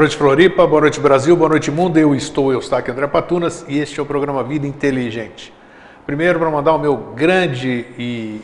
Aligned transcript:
noite, 0.00 0.16
Floripa. 0.16 0.66
Boa 0.66 0.80
noite, 0.80 0.98
Brasil. 0.98 1.36
Boa 1.36 1.50
noite, 1.50 1.70
mundo. 1.70 1.98
Eu 1.98 2.14
estou, 2.14 2.50
eu 2.50 2.62
aqui, 2.72 2.90
André 2.90 3.06
Patunas, 3.06 3.66
e 3.68 3.78
este 3.78 4.00
é 4.00 4.02
o 4.02 4.06
programa 4.06 4.42
Vida 4.42 4.66
Inteligente. 4.66 5.52
Primeiro, 6.06 6.38
para 6.38 6.50
mandar 6.50 6.72
o 6.72 6.78
meu 6.78 6.96
grande 6.96 7.84
e 7.98 8.40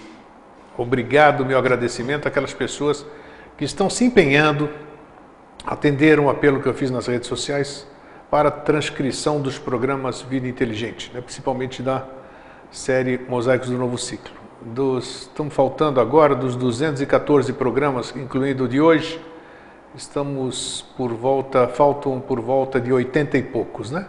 obrigado, 0.76 1.46
meu 1.46 1.56
agradecimento 1.56 2.28
àquelas 2.28 2.52
pessoas 2.52 3.06
que 3.56 3.64
estão 3.64 3.88
se 3.88 4.04
empenhando, 4.04 4.68
atender 5.64 6.20
um 6.20 6.28
apelo 6.28 6.60
que 6.60 6.68
eu 6.68 6.74
fiz 6.74 6.90
nas 6.90 7.06
redes 7.06 7.26
sociais 7.26 7.86
para 8.30 8.50
transcrição 8.50 9.40
dos 9.40 9.58
programas 9.58 10.20
Vida 10.20 10.46
Inteligente, 10.46 11.10
né, 11.14 11.22
principalmente 11.22 11.82
da 11.82 12.04
série 12.70 13.18
Mosaicos 13.30 13.70
do 13.70 13.78
Novo 13.78 13.96
Ciclo. 13.96 14.34
Dos, 14.60 15.22
estamos 15.22 15.54
faltando 15.54 16.02
agora 16.02 16.34
dos 16.34 16.54
214 16.54 17.50
programas, 17.54 18.14
incluindo 18.14 18.64
o 18.64 18.68
de 18.68 18.78
hoje, 18.78 19.18
estamos 19.96 20.84
por 20.96 21.12
volta, 21.14 21.66
faltam 21.68 22.20
por 22.20 22.40
volta 22.40 22.78
de 22.78 22.92
80 22.92 23.38
e 23.38 23.42
poucos, 23.42 23.90
né? 23.90 24.06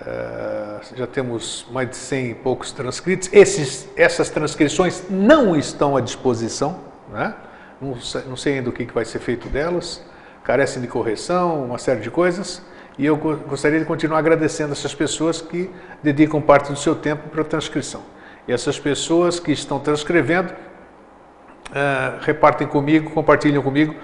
Uh, 0.00 0.96
já 0.96 1.06
temos 1.06 1.66
mais 1.70 1.90
de 1.90 1.96
100 1.96 2.30
e 2.30 2.34
poucos 2.34 2.72
transcritos. 2.72 3.28
Esses, 3.32 3.88
essas 3.96 4.30
transcrições 4.30 5.04
não 5.10 5.56
estão 5.56 5.96
à 5.96 6.00
disposição, 6.00 6.80
né? 7.10 7.34
não, 7.80 7.96
não 8.26 8.36
sei 8.36 8.58
ainda 8.58 8.70
o 8.70 8.72
que 8.72 8.84
vai 8.86 9.04
ser 9.04 9.18
feito 9.18 9.48
delas, 9.48 10.02
carecem 10.42 10.80
de 10.80 10.88
correção, 10.88 11.64
uma 11.64 11.78
série 11.78 12.00
de 12.00 12.10
coisas. 12.10 12.62
E 12.98 13.06
eu 13.06 13.16
gostaria 13.16 13.78
de 13.78 13.84
continuar 13.84 14.18
agradecendo 14.18 14.72
essas 14.72 14.94
pessoas 14.94 15.40
que 15.40 15.70
dedicam 16.02 16.40
parte 16.40 16.70
do 16.70 16.78
seu 16.78 16.94
tempo 16.94 17.28
para 17.28 17.40
a 17.40 17.44
transcrição. 17.44 18.02
E 18.46 18.52
essas 18.52 18.78
pessoas 18.78 19.38
que 19.38 19.52
estão 19.52 19.78
transcrevendo, 19.78 20.50
uh, 20.50 22.20
repartem 22.20 22.66
comigo, 22.66 23.10
compartilham 23.10 23.62
comigo 23.62 23.94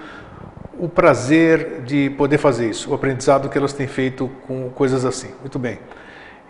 o 0.79 0.87
prazer 0.87 1.81
de 1.85 2.09
poder 2.11 2.37
fazer 2.37 2.69
isso, 2.69 2.91
o 2.91 2.93
aprendizado 2.93 3.49
que 3.49 3.57
elas 3.57 3.73
têm 3.73 3.87
feito 3.87 4.29
com 4.47 4.69
coisas 4.69 5.05
assim. 5.05 5.29
Muito 5.41 5.57
bem. 5.57 5.79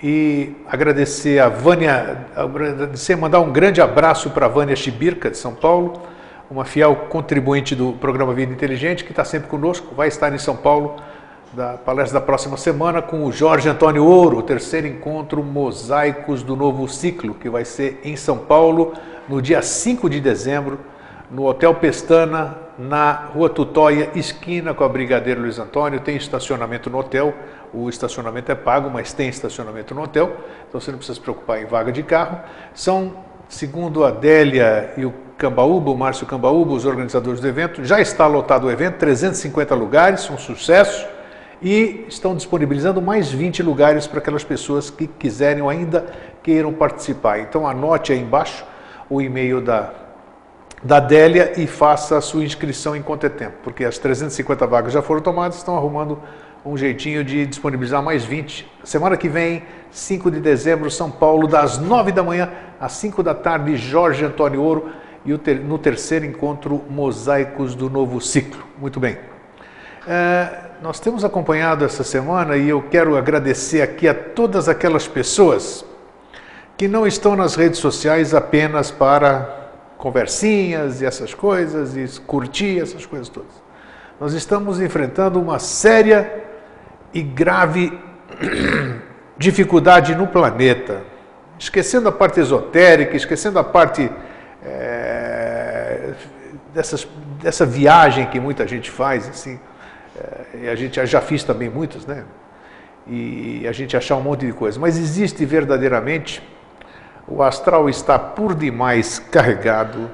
E 0.02 0.56
agradecer 0.68 1.40
a 1.40 1.50
Vânia, 1.50 2.28
agradecer, 2.36 3.16
mandar 3.16 3.40
um 3.40 3.52
grande 3.52 3.82
abraço 3.82 4.30
para 4.30 4.46
a 4.46 4.50
Vânia 4.50 4.76
Chibirca, 4.76 5.32
de 5.32 5.38
São 5.38 5.56
Paulo, 5.56 6.02
uma 6.52 6.66
fiel 6.66 6.96
contribuinte 7.10 7.76
do 7.76 7.94
programa 7.94 8.34
Vida 8.34 8.54
Inteligente, 8.54 9.04
que 9.04 9.12
está 9.12 9.26
sempre 9.26 9.48
conosco, 9.50 9.96
vai 9.96 10.08
estar 10.08 10.34
em 10.34 10.38
São 10.38 10.56
Paulo, 10.56 10.98
da 11.54 11.74
palestra 11.74 12.20
da 12.20 12.26
próxima 12.26 12.58
semana, 12.58 13.02
com 13.02 13.26
o 13.26 13.32
Jorge 13.32 13.68
Antônio 13.68 14.06
Ouro, 14.06 14.38
o 14.38 14.44
terceiro 14.44 14.86
encontro 14.86 15.44
Mosaicos 15.44 16.44
do 16.44 16.56
Novo 16.56 16.88
Ciclo, 16.88 17.34
que 17.34 17.50
vai 17.50 17.66
ser 17.66 18.00
em 18.04 18.16
São 18.16 18.38
Paulo, 18.38 18.94
no 19.28 19.42
dia 19.42 19.62
5 19.62 20.10
de 20.10 20.20
dezembro, 20.20 20.80
no 21.30 21.46
Hotel 21.46 21.74
Pestana, 21.76 22.58
na 22.78 23.12
Rua 23.12 23.50
Tutóia, 23.50 24.12
esquina 24.16 24.74
com 24.74 24.84
a 24.84 24.90
Brigadeiro 24.90 25.42
Luiz 25.42 25.60
Antônio. 25.60 26.00
Tem 26.00 26.16
estacionamento 26.16 26.90
no 26.90 27.00
hotel, 27.00 27.34
o 27.74 27.90
estacionamento 27.90 28.52
é 28.52 28.56
pago, 28.56 28.90
mas 28.90 29.12
tem 29.12 29.28
estacionamento 29.28 29.94
no 29.94 30.04
hotel, 30.04 30.38
então 30.68 30.80
você 30.80 30.92
não 30.92 30.98
precisa 30.98 31.16
se 31.16 31.22
preocupar 31.22 31.62
em 31.62 31.66
vaga 31.66 31.92
de 31.92 32.02
carro. 32.04 32.40
São, 32.74 33.14
segundo 33.50 34.06
a 34.06 34.12
Délia 34.12 34.94
e 34.96 35.06
o 35.06 35.14
Cambaúba, 35.38 35.92
o 35.92 35.98
Márcio 35.98 36.26
Cambaúba, 36.26 36.74
os 36.74 36.86
organizadores 36.86 37.40
do 37.40 37.48
evento, 37.48 37.84
já 37.84 38.00
está 38.00 38.26
lotado 38.26 38.68
o 38.68 38.72
evento, 38.72 38.98
350 38.98 39.76
lugares, 39.76 40.30
um 40.30 40.38
sucesso, 40.38 41.06
e 41.62 42.06
estão 42.08 42.36
disponibilizando 42.36 43.02
mais 43.02 43.32
20 43.32 43.64
lugares 43.64 44.08
para 44.08 44.20
aquelas 44.20 44.44
pessoas 44.44 44.90
que 44.90 45.08
quiserem 45.08 45.62
ou 45.62 45.70
ainda 45.70 46.06
queiram 46.42 46.72
participar. 46.72 47.40
Então 47.40 47.68
anote 47.68 48.14
aí 48.14 48.20
embaixo 48.20 48.64
o 49.10 49.22
e-mail 49.22 49.60
da 49.60 50.07
da 50.84 51.00
Délia 51.00 51.54
e 51.58 51.66
faça 51.66 52.18
a 52.18 52.22
sua 52.22 52.44
inscrição 52.44 52.96
em 52.96 53.02
quanto 53.02 53.26
é 53.26 53.30
tempo, 53.30 53.58
porque 53.64 53.84
as 53.84 53.98
350 53.98 54.68
vagas 54.68 54.94
já 54.94 55.02
foram 55.02 55.22
tomadas, 55.22 55.58
estão 55.58 55.76
arrumando 55.76 56.20
um 56.66 56.78
jeitinho 56.78 57.24
de 57.24 57.46
disponibilizar 57.46 58.04
mais 58.04 58.26
20. 58.26 58.70
Semana 58.84 59.18
que 59.18 59.30
vem, 59.30 59.64
5 59.90 60.30
de 60.30 60.40
dezembro, 60.40 60.92
São 60.92 61.10
Paulo, 61.10 61.48
das 61.48 61.78
9 61.78 62.12
da 62.12 62.22
manhã 62.22 62.52
às 62.80 62.94
5 62.94 63.24
da 63.24 63.34
tarde, 63.34 63.76
Jorge 63.78 64.24
Antônio 64.24 64.62
Ouro 64.62 64.92
e 65.26 65.34
no 65.56 65.78
terceiro 65.78 66.26
encontro 66.26 66.84
Mosaicos 66.90 67.76
do 67.76 67.90
Novo 67.90 68.22
Ciclo. 68.22 68.64
Muito 68.78 69.00
bem. 69.00 69.18
É, 70.08 70.68
nós 70.82 71.00
temos 71.00 71.26
acompanhado 71.26 71.84
essa 71.84 72.04
semana 72.04 72.56
e 72.56 72.70
eu 72.70 72.82
quero 72.82 73.18
agradecer 73.18 73.82
aqui 73.82 74.08
a 74.08 74.14
todas 74.14 74.70
aquelas 74.70 75.08
pessoas 75.08 75.84
que 76.78 76.88
não 76.88 77.08
estão 77.08 77.36
nas 77.36 77.56
redes 77.56 77.80
sociais 77.80 78.34
apenas 78.34 78.92
para 78.92 79.57
conversinhas 79.98 81.02
e 81.02 81.06
essas 81.06 81.34
coisas, 81.34 81.98
e 81.98 82.22
curtir 82.22 82.80
essas 82.80 83.06
coisas 83.06 83.28
todas. 83.30 83.52
Nós 84.20 84.34
estamos 84.34 84.80
enfrentando 84.80 85.40
uma 85.40 85.60
séria 85.60 86.44
e 87.14 87.22
grave 87.22 87.98
dificuldade 89.38 90.16
no 90.16 90.28
planeta. 90.28 91.04
Esquecendo 91.60 92.08
a 92.10 92.12
parte 92.12 92.40
esotérica, 92.40 93.16
esquecendo 93.16 93.58
a 93.58 93.64
parte 93.64 94.10
é, 94.64 96.14
dessas, 96.74 97.08
dessa 97.42 97.66
viagem 97.66 98.28
que 98.28 98.40
muita 98.40 98.68
gente 98.68 98.92
faz, 98.92 99.28
assim, 99.28 99.60
é, 100.16 100.66
e 100.66 100.70
a 100.70 100.76
gente 100.76 101.04
já 101.06 101.22
fiz 101.22 101.44
também 101.44 101.70
muitas, 101.70 102.06
né? 102.06 102.24
E 103.08 103.66
a 103.68 103.72
gente 103.72 103.96
achar 103.96 104.18
um 104.18 104.22
monte 104.22 104.46
de 104.46 104.54
coisa. 104.54 104.80
Mas 104.80 104.98
existe 104.98 105.46
verdadeiramente 105.46 106.44
o 107.28 107.44
astral 107.44 107.90
está 107.90 108.18
por 108.18 108.56
demais 108.56 109.20
carregado, 109.20 110.10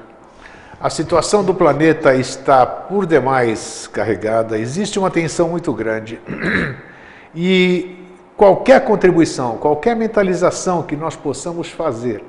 a 0.80 0.90
situação 0.90 1.44
do 1.44 1.54
planeta 1.54 2.14
está 2.14 2.66
por 2.66 3.06
demais 3.06 3.86
carregada, 3.86 4.58
existe 4.58 4.98
uma 4.98 5.10
tensão 5.10 5.48
muito 5.48 5.72
grande. 5.72 6.20
E 7.36 7.98
qualquer 8.36 8.84
contribuição, 8.84 9.56
qualquer 9.56 9.96
mentalização 9.96 10.84
que 10.84 10.94
nós 10.94 11.16
possamos 11.16 11.68
fazer 11.68 12.22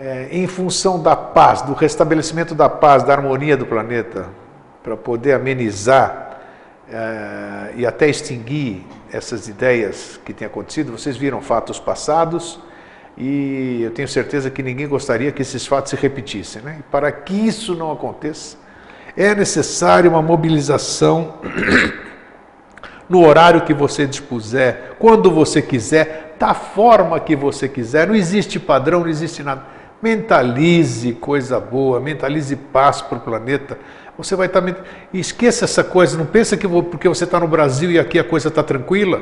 é, 0.00 0.26
em 0.32 0.48
função 0.48 1.00
da 1.00 1.14
paz, 1.14 1.62
do 1.62 1.74
restabelecimento 1.74 2.52
da 2.52 2.68
paz, 2.68 3.04
da 3.04 3.12
harmonia 3.12 3.56
do 3.56 3.64
planeta, 3.64 4.26
para 4.82 4.96
poder 4.96 5.34
amenizar 5.34 6.40
é, 6.90 7.72
e 7.76 7.86
até 7.86 8.08
extinguir 8.08 8.84
essas 9.12 9.46
ideias 9.46 10.18
que 10.24 10.32
têm 10.32 10.44
acontecido, 10.44 10.90
vocês 10.90 11.16
viram 11.16 11.40
fatos 11.40 11.78
passados 11.78 12.58
e 13.16 13.82
eu 13.82 13.90
tenho 13.90 14.08
certeza 14.08 14.50
que 14.50 14.62
ninguém 14.62 14.88
gostaria 14.88 15.32
que 15.32 15.42
esses 15.42 15.66
fatos 15.66 15.90
se 15.90 15.96
repetissem. 15.96 16.62
Né? 16.62 16.76
E 16.80 16.82
para 16.84 17.10
que 17.12 17.34
isso 17.34 17.74
não 17.74 17.92
aconteça, 17.92 18.56
é 19.16 19.34
necessária 19.34 20.08
uma 20.08 20.22
mobilização 20.22 21.34
no 23.08 23.26
horário 23.26 23.62
que 23.62 23.74
você 23.74 24.06
dispuser, 24.06 24.92
quando 24.98 25.30
você 25.30 25.60
quiser, 25.60 26.36
da 26.38 26.54
forma 26.54 27.18
que 27.20 27.36
você 27.36 27.68
quiser. 27.68 28.06
Não 28.06 28.14
existe 28.14 28.58
padrão, 28.58 29.00
não 29.00 29.08
existe 29.08 29.42
nada. 29.42 29.66
Mentalize 30.00 31.12
coisa 31.14 31.60
boa, 31.60 32.00
mentalize 32.00 32.56
paz 32.56 33.02
para 33.02 33.18
o 33.18 33.20
planeta. 33.20 33.76
Você 34.16 34.34
vai 34.34 34.46
estar. 34.46 34.62
Tá 34.62 34.74
esqueça 35.12 35.64
essa 35.66 35.84
coisa, 35.84 36.16
não 36.16 36.24
pensa 36.24 36.56
que 36.56 36.66
porque 36.66 37.08
você 37.08 37.24
está 37.24 37.38
no 37.38 37.48
Brasil 37.48 37.90
e 37.90 37.98
aqui 37.98 38.18
a 38.18 38.24
coisa 38.24 38.48
está 38.48 38.62
tranquila 38.62 39.20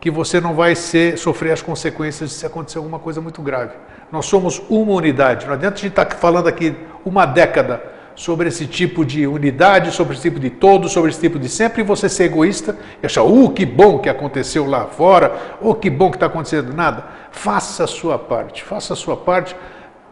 que 0.00 0.10
você 0.10 0.40
não 0.40 0.54
vai 0.54 0.74
ser, 0.74 1.18
sofrer 1.18 1.52
as 1.52 1.62
consequências 1.62 2.32
se 2.32 2.46
acontecer 2.46 2.78
alguma 2.78 2.98
coisa 2.98 3.20
muito 3.20 3.42
grave. 3.42 3.72
Nós 4.12 4.26
somos 4.26 4.62
uma 4.68 4.92
unidade. 4.92 5.46
Não 5.46 5.54
adianta 5.54 5.74
a 5.74 5.80
gente 5.80 5.90
estar 5.90 6.04
tá 6.04 6.16
falando 6.16 6.46
aqui 6.46 6.74
uma 7.04 7.26
década 7.26 7.82
sobre 8.14 8.48
esse 8.48 8.66
tipo 8.66 9.04
de 9.04 9.26
unidade, 9.26 9.92
sobre 9.92 10.14
esse 10.14 10.22
tipo 10.22 10.40
de 10.40 10.50
todo, 10.50 10.88
sobre 10.88 11.10
esse 11.10 11.20
tipo 11.20 11.38
de 11.38 11.48
sempre, 11.48 11.82
e 11.82 11.84
você 11.84 12.08
ser 12.08 12.24
egoísta 12.24 12.76
e 13.00 13.06
achar, 13.06 13.22
uh, 13.22 13.50
que 13.50 13.64
bom 13.64 13.98
que 13.98 14.08
aconteceu 14.08 14.66
lá 14.66 14.86
fora, 14.86 15.56
ou 15.60 15.70
oh, 15.70 15.74
que 15.74 15.88
bom 15.88 16.10
que 16.10 16.16
está 16.16 16.26
acontecendo 16.26 16.74
nada. 16.74 17.04
Faça 17.30 17.84
a 17.84 17.86
sua 17.86 18.18
parte, 18.18 18.64
faça 18.64 18.92
a 18.92 18.96
sua 18.96 19.16
parte 19.16 19.54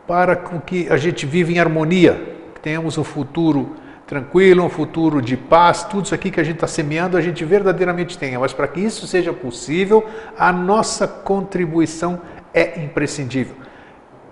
para 0.06 0.36
que 0.36 0.88
a 0.88 0.96
gente 0.96 1.26
viva 1.26 1.50
em 1.50 1.58
harmonia, 1.58 2.36
que 2.54 2.60
tenhamos 2.60 2.96
um 2.96 3.02
futuro 3.02 3.74
tranquilo, 4.06 4.64
um 4.64 4.70
futuro 4.70 5.20
de 5.20 5.36
paz, 5.36 5.82
tudo 5.82 6.04
isso 6.04 6.14
aqui 6.14 6.30
que 6.30 6.40
a 6.40 6.44
gente 6.44 6.56
está 6.56 6.66
semeando, 6.66 7.16
a 7.16 7.20
gente 7.20 7.44
verdadeiramente 7.44 8.16
tenha. 8.16 8.38
Mas 8.38 8.52
para 8.52 8.68
que 8.68 8.80
isso 8.80 9.06
seja 9.06 9.32
possível, 9.32 10.06
a 10.38 10.52
nossa 10.52 11.08
contribuição 11.08 12.20
é 12.54 12.80
imprescindível. 12.80 13.56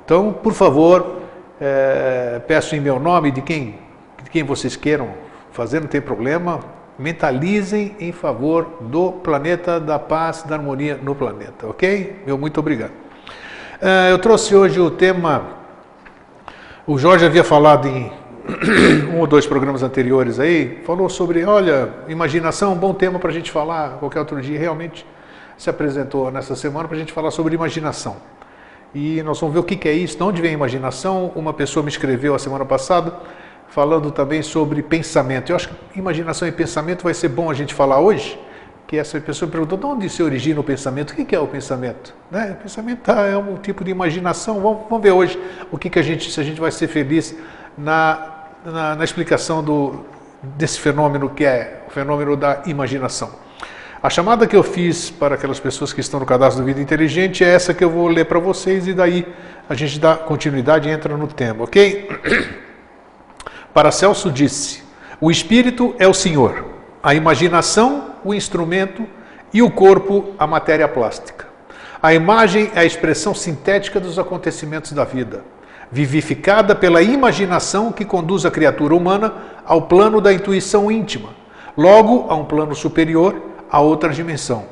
Então, 0.05 0.33
por 0.33 0.53
favor, 0.53 1.23
é, 1.61 2.41
peço 2.47 2.77
em 2.77 2.81
meu 2.81 3.01
nome, 3.01 3.31
de 3.31 3.43
quem, 3.43 3.79
de 4.23 4.31
quem 4.31 4.45
vocês 4.45 4.77
queiram 4.77 5.11
fazer, 5.51 5.81
não 5.81 5.89
tem 5.89 6.01
problema, 6.01 6.61
mentalizem 6.99 7.97
em 7.99 8.13
favor 8.13 8.79
do 8.83 9.13
planeta, 9.13 9.81
da 9.81 9.99
paz, 9.99 10.43
da 10.45 10.55
harmonia 10.55 10.99
no 11.03 11.15
planeta, 11.15 11.67
ok? 11.67 12.23
Meu 12.25 12.39
muito 12.39 12.61
obrigado. 12.61 12.93
É, 13.81 14.13
eu 14.13 14.19
trouxe 14.19 14.55
hoje 14.55 14.81
o 14.81 14.91
tema, 14.91 15.43
o 16.87 16.97
Jorge 16.97 17.27
havia 17.27 17.43
falado 17.43 17.89
em 17.89 18.13
um 19.13 19.21
ou 19.21 19.27
dois 19.27 19.47
programas 19.47 19.83
anteriores 19.83 20.39
aí, 20.39 20.83
falou 20.85 21.09
sobre, 21.09 21.45
olha, 21.45 21.89
imaginação, 22.09 22.73
um 22.73 22.77
bom 22.77 22.93
tema 22.93 23.19
para 23.19 23.31
a 23.31 23.33
gente 23.33 23.51
falar 23.51 23.97
qualquer 23.99 24.19
outro 24.19 24.41
dia, 24.41 24.59
realmente 24.59 25.07
se 25.57 25.71
apresentou 25.71 26.31
nessa 26.31 26.55
semana 26.55 26.87
para 26.87 26.97
a 26.97 27.01
gente 27.01 27.13
falar 27.13 27.31
sobre 27.31 27.55
imaginação. 27.55 28.17
E 28.95 29.23
nós 29.23 29.41
vamos 29.41 29.55
ver 29.55 29.61
o 29.61 29.65
que, 29.65 29.89
é 29.89 29.93
isso, 29.93 30.17
de 30.17 30.23
onde 30.23 30.41
vem 30.41 30.53
a 30.53 30.55
imaginação. 30.55 31.33
Uma 31.35 31.53
pessoa 31.53 31.83
me 31.83 31.89
escreveu 31.89 32.35
a 32.35 32.39
semana 32.39 32.65
passada 32.65 33.15
falando 33.69 34.13
também 34.13 34.41
sobre 34.41 34.83
pensamento. 34.83 35.51
Eu 35.51 35.57
acho 35.57 35.69
que 35.69 35.99
imaginação 35.99 36.47
e 36.47 36.53
pensamento 36.53 37.03
vai 37.03 37.15
ser 37.15 37.29
bom 37.29 37.51
a 37.51 37.55
gente 37.55 37.75
falar 37.75 37.99
hoje, 37.99 38.39
que 38.87 38.97
essa 38.97 39.19
pessoa 39.21 39.51
perguntou 39.51 39.77
de 39.77 39.87
onde 39.87 40.09
se 40.09 40.23
origina 40.23 40.61
o 40.61 40.65
pensamento. 40.65 41.11
O 41.11 41.15
que 41.15 41.35
é 41.35 41.41
o 41.41 41.47
pensamento? 41.47 42.15
Né? 42.31 42.57
O 42.59 42.63
pensamento 42.63 43.11
é 43.11 43.37
um 43.37 43.57
tipo 43.57 43.83
de 43.83 43.91
imaginação. 43.91 44.61
Vamos, 44.61 44.83
vamos 44.89 45.03
ver 45.03 45.11
hoje 45.11 45.41
o 45.73 45.79
que, 45.79 45.91
que 45.91 45.99
a 45.99 46.03
gente, 46.03 46.31
se 46.31 46.39
a 46.39 46.45
gente 46.45 46.61
vai 46.61 46.71
ser 46.71 46.87
feliz 46.87 47.35
na, 47.77 48.34
na, 48.65 48.95
na 48.95 49.05
explicação 49.05 49.63
do, 49.63 50.05
desse 50.43 50.81
fenômeno 50.81 51.29
que 51.29 51.45
é 51.45 51.83
o 51.87 51.91
fenômeno 51.91 52.37
da 52.37 52.63
imaginação. 52.67 53.31
A 54.03 54.11
chamada 54.11 54.47
que 54.47 54.57
eu 54.57 54.63
fiz 54.63 55.11
para 55.11 55.35
aquelas 55.35 55.59
pessoas 55.59 55.93
que 55.93 56.01
estão 56.01 56.21
no 56.21 56.27
cadastro 56.27 56.63
do 56.63 56.67
Vida 56.67 56.81
Inteligente 56.81 57.43
é 57.43 57.49
essa 57.49 57.73
que 57.73 57.83
eu 57.83 57.91
vou 57.91 58.07
ler 58.09 58.27
para 58.27 58.39
vocês 58.39 58.87
e 58.87 58.93
daí 58.93 59.27
a 59.69 59.75
gente 59.75 59.99
dá 59.99 60.15
continuidade 60.15 60.89
e 60.89 60.93
entra 60.93 61.17
no 61.17 61.27
tema, 61.27 61.65
ok? 61.65 62.09
Paracelso 63.73 64.31
disse: 64.31 64.83
O 65.21 65.31
espírito 65.31 65.95
é 65.99 66.07
o 66.07 66.13
Senhor, 66.13 66.67
a 67.03 67.15
imaginação, 67.15 68.11
o 68.23 68.35
instrumento 68.35 69.07
e 69.55 69.63
o 69.63 69.71
corpo, 69.71 70.35
a 70.39 70.47
matéria 70.47 70.87
plástica. 70.87 71.47
A 72.03 72.13
imagem 72.13 72.71
é 72.75 72.81
a 72.81 72.85
expressão 72.85 73.35
sintética 73.35 73.99
dos 73.99 74.19
acontecimentos 74.19 74.93
da 74.93 75.05
vida, 75.05 75.43
vivificada 75.95 76.75
pela 76.75 77.01
imaginação 77.03 77.93
que 77.93 78.05
conduz 78.05 78.45
a 78.45 78.51
criatura 78.51 78.97
humana 78.97 79.33
ao 79.65 79.83
plano 79.83 80.21
da 80.21 80.33
intuição 80.33 80.91
íntima, 80.91 81.29
logo 81.77 82.27
a 82.29 82.35
um 82.35 82.45
plano 82.45 82.75
superior, 82.75 83.41
a 83.71 83.79
outra 83.79 84.11
dimensão. 84.11 84.65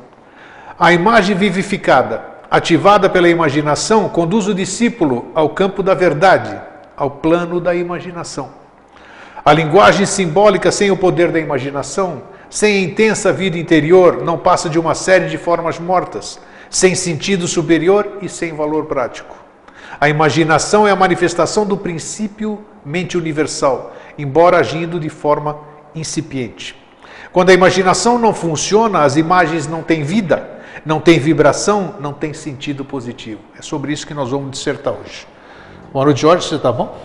A 0.76 0.92
imagem 0.92 1.36
vivificada, 1.36 2.24
ativada 2.50 3.08
pela 3.08 3.28
imaginação, 3.28 4.08
conduz 4.08 4.48
o 4.48 4.54
discípulo 4.54 5.26
ao 5.32 5.50
campo 5.50 5.80
da 5.80 5.94
verdade, 5.94 6.60
ao 6.96 7.08
plano 7.08 7.60
da 7.60 7.72
imaginação. 7.72 8.50
A 9.44 9.52
linguagem 9.52 10.06
simbólica 10.06 10.72
sem 10.72 10.90
o 10.90 10.96
poder 10.96 11.30
da 11.30 11.38
imaginação, 11.38 12.22
sem 12.50 12.78
a 12.78 12.80
intensa 12.80 13.32
vida 13.32 13.56
interior, 13.56 14.24
não 14.24 14.36
passa 14.36 14.68
de 14.68 14.76
uma 14.76 14.96
série 14.96 15.28
de 15.28 15.38
formas 15.38 15.78
mortas, 15.78 16.40
sem 16.68 16.96
sentido 16.96 17.46
superior 17.46 18.18
e 18.20 18.28
sem 18.28 18.56
valor 18.56 18.86
prático. 18.86 19.41
A 20.00 20.08
imaginação 20.08 20.86
é 20.86 20.90
a 20.90 20.96
manifestação 20.96 21.66
do 21.66 21.76
princípio 21.76 22.64
mente 22.84 23.16
universal, 23.16 23.94
embora 24.18 24.58
agindo 24.58 24.98
de 24.98 25.08
forma 25.08 25.58
incipiente. 25.94 26.76
Quando 27.32 27.50
a 27.50 27.54
imaginação 27.54 28.18
não 28.18 28.34
funciona, 28.34 29.02
as 29.02 29.16
imagens 29.16 29.66
não 29.66 29.82
têm 29.82 30.02
vida, 30.02 30.60
não 30.84 31.00
têm 31.00 31.18
vibração, 31.18 31.94
não 32.00 32.12
têm 32.12 32.34
sentido 32.34 32.84
positivo. 32.84 33.40
É 33.58 33.62
sobre 33.62 33.92
isso 33.92 34.06
que 34.06 34.14
nós 34.14 34.30
vamos 34.30 34.50
dissertar 34.50 34.92
hoje. 34.92 35.26
Boa 35.92 36.04
noite, 36.04 36.20
Jorge, 36.20 36.46
você 36.46 36.56
está 36.56 36.72
bom? 36.72 36.96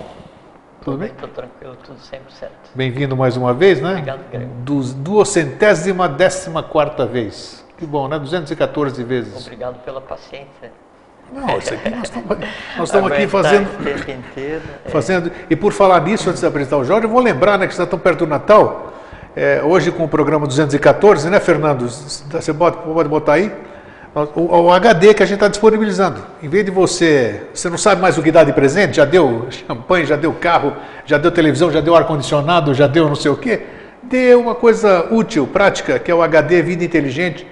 Tudo 0.82 0.98
bem? 0.98 1.10
Estou 1.10 1.30
tranquilo, 1.30 1.76
tudo 1.84 2.00
100%. 2.00 2.48
Bem-vindo 2.74 3.16
mais 3.16 3.36
uma 3.36 3.54
vez, 3.54 3.82
né? 3.82 3.92
Obrigado, 3.92 4.30
Greg. 4.32 4.46
Dos 4.64 4.94
duocentésima 4.94 6.08
décima 6.08 6.64
quarta 6.64 7.06
vez. 7.06 7.66
Que 7.78 7.86
bom, 7.86 8.08
né? 8.08 8.18
214 8.18 9.04
vezes. 9.04 9.46
Obrigado 9.46 9.84
pela 9.84 10.00
paciência. 10.02 10.72
Não, 11.34 11.58
isso 11.58 11.74
aqui 11.74 11.90
nós 11.90 12.04
estamos, 12.04 12.30
nós 12.78 12.88
estamos 12.90 13.12
aqui 13.12 13.28
fazendo, 13.28 13.84
tempo 13.84 14.12
inteiro. 14.12 14.62
é. 14.86 14.90
fazendo. 14.90 15.32
E 15.50 15.56
por 15.56 15.74
falar 15.74 16.02
nisso, 16.02 16.30
antes 16.30 16.42
de 16.42 16.48
apresentar 16.48 16.78
o 16.78 16.84
Jorge, 16.84 17.06
eu 17.06 17.10
vou 17.10 17.22
lembrar, 17.22 17.58
né, 17.58 17.68
que 17.68 17.74
está 17.74 17.86
tão 17.86 18.00
perto 18.00 18.20
do 18.20 18.28
Natal. 18.28 18.94
É, 19.36 19.62
hoje 19.64 19.92
com 19.92 20.04
o 20.04 20.08
programa 20.08 20.48
214, 20.48 21.30
né, 21.30 21.40
Fernando? 21.40 21.88
Você 21.88 22.52
bota- 22.54 22.78
pode 22.80 23.08
botar 23.08 23.34
aí? 23.34 23.52
O, 24.36 24.64
o 24.64 24.72
HD 24.74 25.14
que 25.14 25.22
a 25.22 25.26
gente 25.28 25.36
está 25.36 25.48
disponibilizando. 25.48 26.24
Em 26.42 26.50
vez 26.50 26.66
de 26.66 26.72
você. 26.72 27.44
Você 27.54 27.70
não 27.70 27.78
sabe 27.78 28.02
mais 28.02 28.18
o 28.18 28.24
que 28.24 28.32
dá 28.32 28.44
de 28.44 28.52
presente? 28.52 28.96
Já 28.98 29.06
deu 29.06 29.46
champanhe, 29.52 30.06
já 30.08 30.16
deu 30.16 30.34
carro, 30.34 30.74
já 31.06 31.20
deu 31.20 31.30
televisão, 31.30 31.72
já 31.72 31.82
deu 31.82 31.96
ar-condicionado, 31.96 32.74
já 32.74 32.88
deu 32.88 33.08
não 33.08 33.14
sei 33.16 33.30
o 33.30 33.38
quê? 33.38 33.62
Dê 34.02 34.34
uma 34.34 34.56
coisa 34.56 35.06
útil, 35.12 35.46
prática, 35.46 36.00
que 36.00 36.10
é 36.10 36.16
o 36.16 36.24
HD 36.24 36.64
Vida 36.64 36.84
Inteligente, 36.84 37.46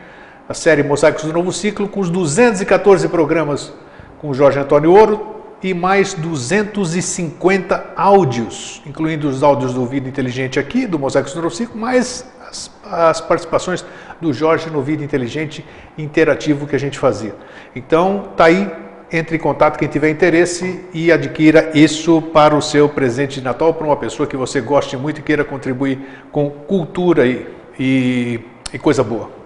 a 0.47 0.53
série 0.53 0.83
Mosaicos 0.83 1.23
do 1.23 1.33
Novo 1.33 1.51
Ciclo, 1.51 1.87
com 1.87 1.99
os 1.99 2.09
214 2.09 3.07
programas 3.09 3.73
com 4.19 4.33
Jorge 4.33 4.59
Antônio 4.59 4.91
Ouro 4.91 5.35
e 5.61 5.73
mais 5.73 6.13
250 6.13 7.93
áudios, 7.95 8.81
incluindo 8.85 9.27
os 9.27 9.41
áudios 9.41 9.73
do 9.73 9.85
Vida 9.85 10.07
Inteligente 10.07 10.59
aqui, 10.59 10.85
do 10.85 10.99
Mosaicos 10.99 11.33
do 11.33 11.41
Novo 11.41 11.55
Ciclo, 11.55 11.79
mais 11.79 12.29
as, 12.47 12.71
as 12.83 13.21
participações 13.21 13.83
do 14.21 14.31
Jorge 14.31 14.69
no 14.69 14.83
Vida 14.83 15.03
Inteligente 15.03 15.65
interativo 15.97 16.67
que 16.67 16.75
a 16.75 16.79
gente 16.79 16.99
fazia. 16.99 17.33
Então, 17.75 18.29
tá 18.37 18.45
aí, 18.45 18.71
entre 19.11 19.37
em 19.37 19.39
contato 19.39 19.79
quem 19.79 19.87
tiver 19.87 20.11
interesse 20.11 20.85
e 20.93 21.11
adquira 21.11 21.71
isso 21.73 22.21
para 22.21 22.55
o 22.55 22.61
seu 22.61 22.87
presente 22.87 23.39
de 23.39 23.43
Natal, 23.43 23.73
para 23.73 23.87
uma 23.87 23.97
pessoa 23.97 24.27
que 24.27 24.37
você 24.37 24.61
goste 24.61 24.95
muito 24.95 25.19
e 25.19 25.23
queira 25.23 25.43
contribuir 25.43 25.99
com 26.31 26.51
cultura 26.51 27.25
e, 27.25 27.47
e, 27.79 28.39
e 28.71 28.77
coisa 28.77 29.03
boa. 29.03 29.44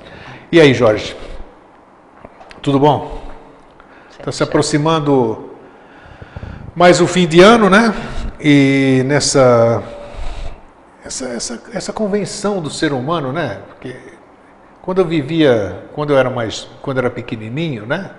E 0.52 0.60
aí, 0.60 0.74
Jorge? 0.74 1.16
Tudo 2.60 2.80
bom? 2.80 3.22
Está 4.10 4.32
se 4.32 4.42
aproximando 4.42 5.52
mais 6.76 7.00
o 7.00 7.06
fim 7.06 7.28
de 7.28 7.40
ano, 7.40 7.70
né? 7.70 7.94
E 8.40 9.04
nessa 9.06 9.84
essa, 11.06 11.26
essa, 11.28 11.64
essa 11.72 11.94
convenção 11.94 12.62
do 12.62 12.70
ser 12.72 12.94
humano, 12.94 13.32
né? 13.32 13.60
Porque 13.68 13.96
quando 14.82 15.02
eu 15.02 15.06
vivia, 15.06 15.84
quando 15.94 16.14
eu 16.14 16.18
era 16.18 16.32
mais, 16.32 16.68
quando 16.82 16.98
eu 16.98 17.02
era 17.02 17.12
pequenininho, 17.12 17.86
né? 17.86 18.10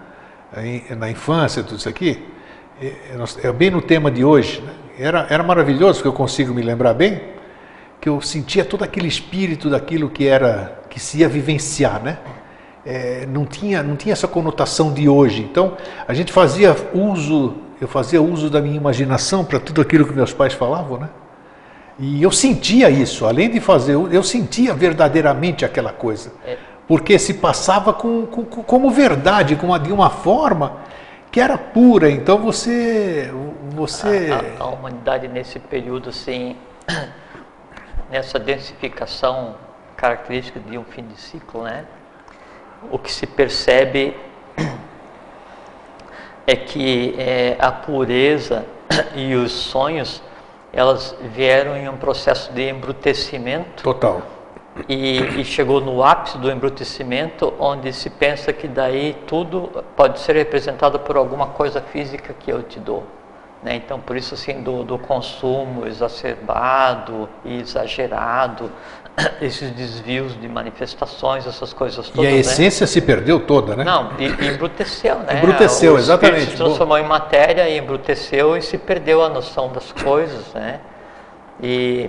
Na 0.97 1.11
infância, 1.11 1.65
tudo 1.65 1.79
isso 1.79 1.89
aqui, 1.89 2.25
é, 2.81 3.53
bem 3.53 3.71
no 3.71 3.83
tema 3.83 4.09
de 4.09 4.25
hoje. 4.25 4.61
Né? 4.61 4.73
Era, 4.99 5.27
era 5.29 5.43
maravilhoso, 5.43 5.99
porque 5.99 6.09
eu 6.09 6.13
consigo 6.13 6.55
me 6.55 6.63
lembrar 6.63 6.95
bem, 6.95 7.21
que 8.01 8.09
eu 8.09 8.21
sentia 8.21 8.65
todo 8.65 8.85
aquele 8.85 9.09
espírito 9.09 9.69
daquilo 9.69 10.09
que 10.09 10.29
era, 10.29 10.80
que 10.91 11.01
se 11.01 11.19
ia 11.19 11.29
vivenciar, 11.29 12.03
né? 12.03 12.19
É, 12.85 13.27
não 13.27 13.45
tinha 13.47 13.83
não 13.83 13.95
tinha 13.97 14.13
essa 14.13 14.27
conotação 14.29 14.93
de 14.93 15.09
hoje. 15.09 15.43
Então 15.43 15.77
a 16.09 16.13
gente 16.13 16.33
fazia 16.33 16.75
uso, 16.93 17.55
eu 17.81 17.87
fazia 17.89 18.21
uso 18.21 18.51
da 18.51 18.61
minha 18.61 18.77
imaginação 18.77 19.45
para 19.45 19.59
tudo 19.61 19.81
aquilo 19.81 20.05
que 20.07 20.13
meus 20.13 20.33
pais 20.33 20.53
falavam, 20.53 20.99
né? 20.99 21.09
E 21.99 22.23
eu 22.23 22.31
sentia 22.33 22.89
isso, 22.91 23.27
além 23.27 23.51
de 23.51 23.61
fazer, 23.61 23.93
eu 23.95 24.23
sentia 24.23 24.73
verdadeiramente 24.75 25.65
aquela 25.67 25.93
coisa, 25.93 26.33
É. 26.47 26.57
porque 26.89 27.19
se 27.19 27.35
passava 27.35 27.93
com- 27.93 28.25
com- 28.27 28.45
como 28.47 28.91
verdade, 28.91 29.55
com 29.57 29.67
uma, 29.67 29.79
de 29.79 29.93
uma 29.93 30.09
forma 30.09 30.79
que 31.31 31.39
era 31.39 31.59
pura. 31.59 32.11
Então 32.11 32.39
você 32.39 33.31
você 33.75 34.31
A, 34.59 34.63
a- 34.63 34.67
a 34.67 34.69
humanidade 34.69 35.29
nesse 35.29 35.59
período, 35.59 36.09
assim, 36.09 36.57
nessa 38.11 38.39
densificação 38.39 39.55
característica 40.01 40.59
de 40.59 40.79
um 40.79 40.85
fim 40.85 41.07
de 41.07 41.21
ciclo, 41.21 41.65
né? 41.65 41.85
O 42.91 42.99
que 42.99 43.13
se 43.13 43.27
percebe 43.27 44.17
é 46.47 46.57
que 46.57 47.15
é, 47.19 47.57
a 47.59 47.71
pureza 47.71 48.65
e 49.15 49.35
os 49.35 49.53
sonhos, 49.53 50.23
elas 50.73 51.15
vieram 51.35 51.77
em 51.77 51.87
um 51.89 51.99
processo 51.99 52.51
de 52.53 52.71
embrutecimento 52.71 53.83
total. 53.83 54.23
e, 54.89 55.19
e 55.41 55.45
chegou 55.45 55.83
no 55.83 56.03
ápice 56.03 56.39
do 56.39 56.51
embrutecimento, 56.51 57.53
onde 57.59 57.93
se 57.93 58.09
pensa 58.09 58.55
que 58.55 58.67
daí 58.67 59.15
tudo 59.27 59.85
pode 59.95 60.19
ser 60.21 60.35
representado 60.35 60.99
por 61.01 61.19
alguma 61.19 61.49
coisa 61.49 61.83
física 61.83 62.33
que 62.33 62.51
eu 62.51 62.63
te 62.63 62.81
dou. 62.81 63.05
né? 63.63 63.77
Então, 63.77 64.01
por 64.01 64.17
isso, 64.17 64.33
assim, 64.33 64.63
do, 64.63 64.83
do 64.83 64.99
consumo 64.99 65.87
exacerbado 65.87 67.29
e 67.45 67.61
exagerado, 67.61 68.73
esses 69.43 69.71
desvios 69.73 70.39
de 70.41 70.49
manifestações, 70.49 71.47
essas 71.47 71.73
coisas 71.73 72.09
E 72.09 72.13
todas. 72.13 72.29
a 72.31 72.35
né? 72.35 72.39
essência 72.41 72.87
se 72.87 73.01
perdeu 73.01 73.41
toda, 73.41 73.77
né? 73.77 73.85
Não, 73.85 74.13
e, 74.19 74.25
e 74.27 74.49
embruteceu, 74.49 75.19
né? 75.21 75.39
Embruteceu, 75.39 75.95
o 75.95 75.99
exatamente. 75.99 76.51
se 76.53 76.57
transformou 76.57 76.99
em 76.99 77.05
matéria 77.07 77.69
e 77.69 77.79
embruteceu 77.79 78.57
e 78.57 78.63
se 78.63 78.79
perdeu 78.79 79.23
a 79.23 79.29
noção 79.29 79.71
das 79.73 79.93
coisas, 79.93 80.53
né? 80.55 80.81
E 81.63 82.09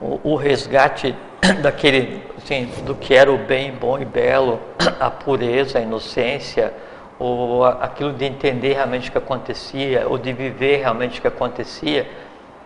o, 0.00 0.20
o 0.32 0.36
resgate 0.36 1.14
daquele, 1.62 2.22
assim, 2.36 2.66
do 2.84 2.94
que 2.94 3.14
era 3.14 3.32
o 3.32 3.38
bem 3.38 3.72
bom 3.72 3.98
e 3.98 4.04
belo, 4.04 4.60
a 5.00 5.10
pureza, 5.10 5.78
a 5.78 5.80
inocência, 5.82 6.74
o, 7.18 7.62
a- 7.64 7.78
aquilo 7.84 8.12
de 8.12 8.26
entender 8.26 8.74
realmente 8.74 9.08
o 9.08 9.12
que 9.12 9.18
acontecia, 9.18 10.06
ou 10.06 10.18
de 10.18 10.32
viver 10.32 10.78
realmente 10.80 11.18
o 11.18 11.22
que 11.22 11.28
acontecia, 11.28 12.06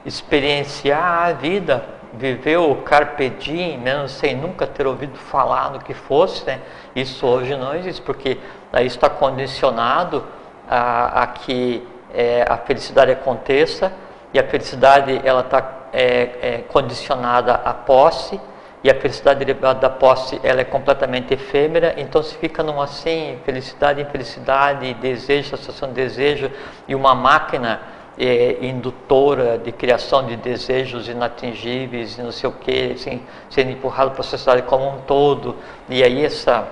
experienciar 0.05 1.29
a 1.29 1.33
vida, 1.33 1.85
viver 2.13 2.59
o 2.59 2.77
carpe 2.77 3.29
diem, 3.31 3.79
mesmo 3.79 4.09
sem 4.09 4.37
nunca 4.37 4.67
ter 4.67 4.87
ouvido 4.87 5.17
falar 5.19 5.69
do 5.69 5.81
que 5.81 5.95
fosse, 5.95 6.45
né? 6.45 6.61
Isso 6.95 7.27
hoje 7.27 7.57
não 7.57 7.75
existe, 7.75 8.03
porque 8.03 8.39
aí 8.73 8.87
está 8.87 9.09
condicionado 9.09 10.25
a, 10.69 11.23
a 11.23 11.27
que 11.29 11.87
é, 12.13 12.45
a 12.49 12.57
felicidade 12.57 13.13
aconteça 13.13 13.93
e 14.33 14.39
a 14.39 14.45
felicidade 14.45 15.21
ela 15.25 15.41
está 15.41 15.73
é, 15.93 16.31
é, 16.43 16.65
condicionada 16.69 17.55
à 17.55 17.73
posse 17.75 18.41
e 18.83 18.91
a 18.91 18.95
felicidade 18.95 19.45
derivada 19.45 19.81
da 19.81 19.91
posse 19.91 20.41
ela 20.43 20.61
é 20.61 20.65
completamente 20.65 21.35
efêmera, 21.35 21.95
então 21.99 22.23
se 22.23 22.35
fica 22.37 22.63
numa 22.63 22.85
assim, 22.85 23.39
felicidade, 23.45 24.01
infelicidade, 24.01 24.95
desejo, 24.95 25.57
sensação 25.57 25.89
de 25.89 25.95
desejo 25.95 26.51
e 26.89 26.95
uma 26.95 27.15
máquina 27.15 27.81
é, 28.21 28.59
indutora 28.67 29.57
de 29.57 29.73
criação 29.73 30.27
de 30.27 30.37
desejos 30.37 31.09
inatingíveis 31.09 32.19
e 32.19 32.23
não 32.23 32.31
sei 32.31 32.51
o 32.51 32.53
que, 32.53 32.93
assim, 32.93 33.23
sendo 33.49 33.71
empurrado 33.71 34.11
para 34.11 34.21
a 34.21 34.25
sociedade 34.25 34.67
como 34.67 34.87
um 34.87 35.01
todo. 35.01 35.57
E 35.89 36.05
aí 36.05 36.23
essa, 36.23 36.69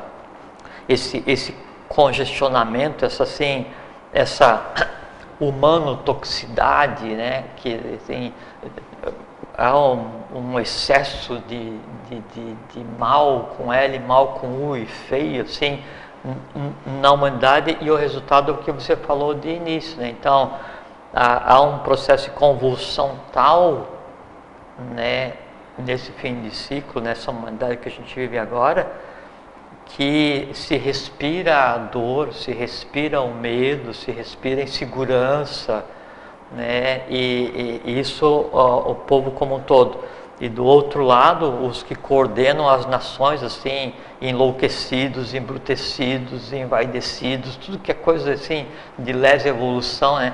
esse, 0.87 1.25
esse 1.27 1.57
congestionamento, 1.89 3.07
essa 3.07 3.23
assim, 3.23 3.67
essa 4.13 4.63
humano-toxicidade, 5.41 7.07
né, 7.07 7.45
que 7.57 7.81
assim, 7.97 8.35
há 9.57 9.79
um, 9.79 10.07
um 10.35 10.61
excesso 10.61 11.39
de, 11.49 11.79
de, 12.11 12.21
de, 12.35 12.55
de, 12.75 12.85
mal 12.99 13.55
com 13.57 13.73
L, 13.73 13.99
mal 14.01 14.35
com 14.35 14.49
U 14.49 14.77
e 14.77 14.85
feio, 14.85 15.45
assim, 15.45 15.83
na 17.01 17.11
humanidade 17.13 17.79
e 17.81 17.91
o 17.91 17.97
resultado 17.97 18.53
é 18.53 18.55
o 18.55 18.59
que 18.59 18.71
você 18.71 18.97
falou 18.97 19.33
de 19.33 19.49
início, 19.49 19.97
né? 19.99 20.11
Então, 20.11 20.53
há, 21.13 21.61
um 21.61 21.79
processo 21.81 22.25
de 22.25 22.31
convulsão 22.31 23.19
tal, 23.33 23.89
né, 24.95 25.35
nesse 25.79 26.13
fim 26.13 26.41
de 26.43 26.55
ciclo, 26.55 27.01
nessa 27.01 27.31
humanidade 27.31 27.77
que 27.79 27.89
a 27.89 27.93
gente 27.93 28.15
vive 28.15 28.39
agora, 28.39 28.91
que 29.87 30.51
se 30.53 30.77
respira 30.77 31.73
a 31.73 31.79
dor, 31.79 32.33
se 32.35 32.53
respira 32.53 33.21
o 33.23 33.35
medo, 33.35 33.95
se 33.95 34.11
respira 34.11 34.61
a 34.61 34.65
insegurança, 34.65 35.85
né? 36.53 37.03
E, 37.09 37.81
e 37.85 37.99
isso 37.99 38.51
ó, 38.53 38.91
o 38.91 38.95
povo 38.95 39.31
como 39.31 39.57
um 39.57 39.61
todo. 39.61 39.99
E 40.41 40.49
do 40.49 40.65
outro 40.65 41.03
lado, 41.03 41.67
os 41.67 41.83
que 41.83 41.97
coordenam 41.97 42.69
as 42.69 42.87
nações 42.87 43.43
assim, 43.43 43.93
enlouquecidos, 44.21 45.35
embrutecidos, 45.35 46.53
envaidecidos, 46.53 47.57
tudo 47.57 47.79
que 47.79 47.91
é 47.91 47.95
coisa 47.95 48.33
assim 48.33 48.67
de 48.99 49.13
lesa 49.13 49.49
evolução, 49.49 50.17
né? 50.19 50.33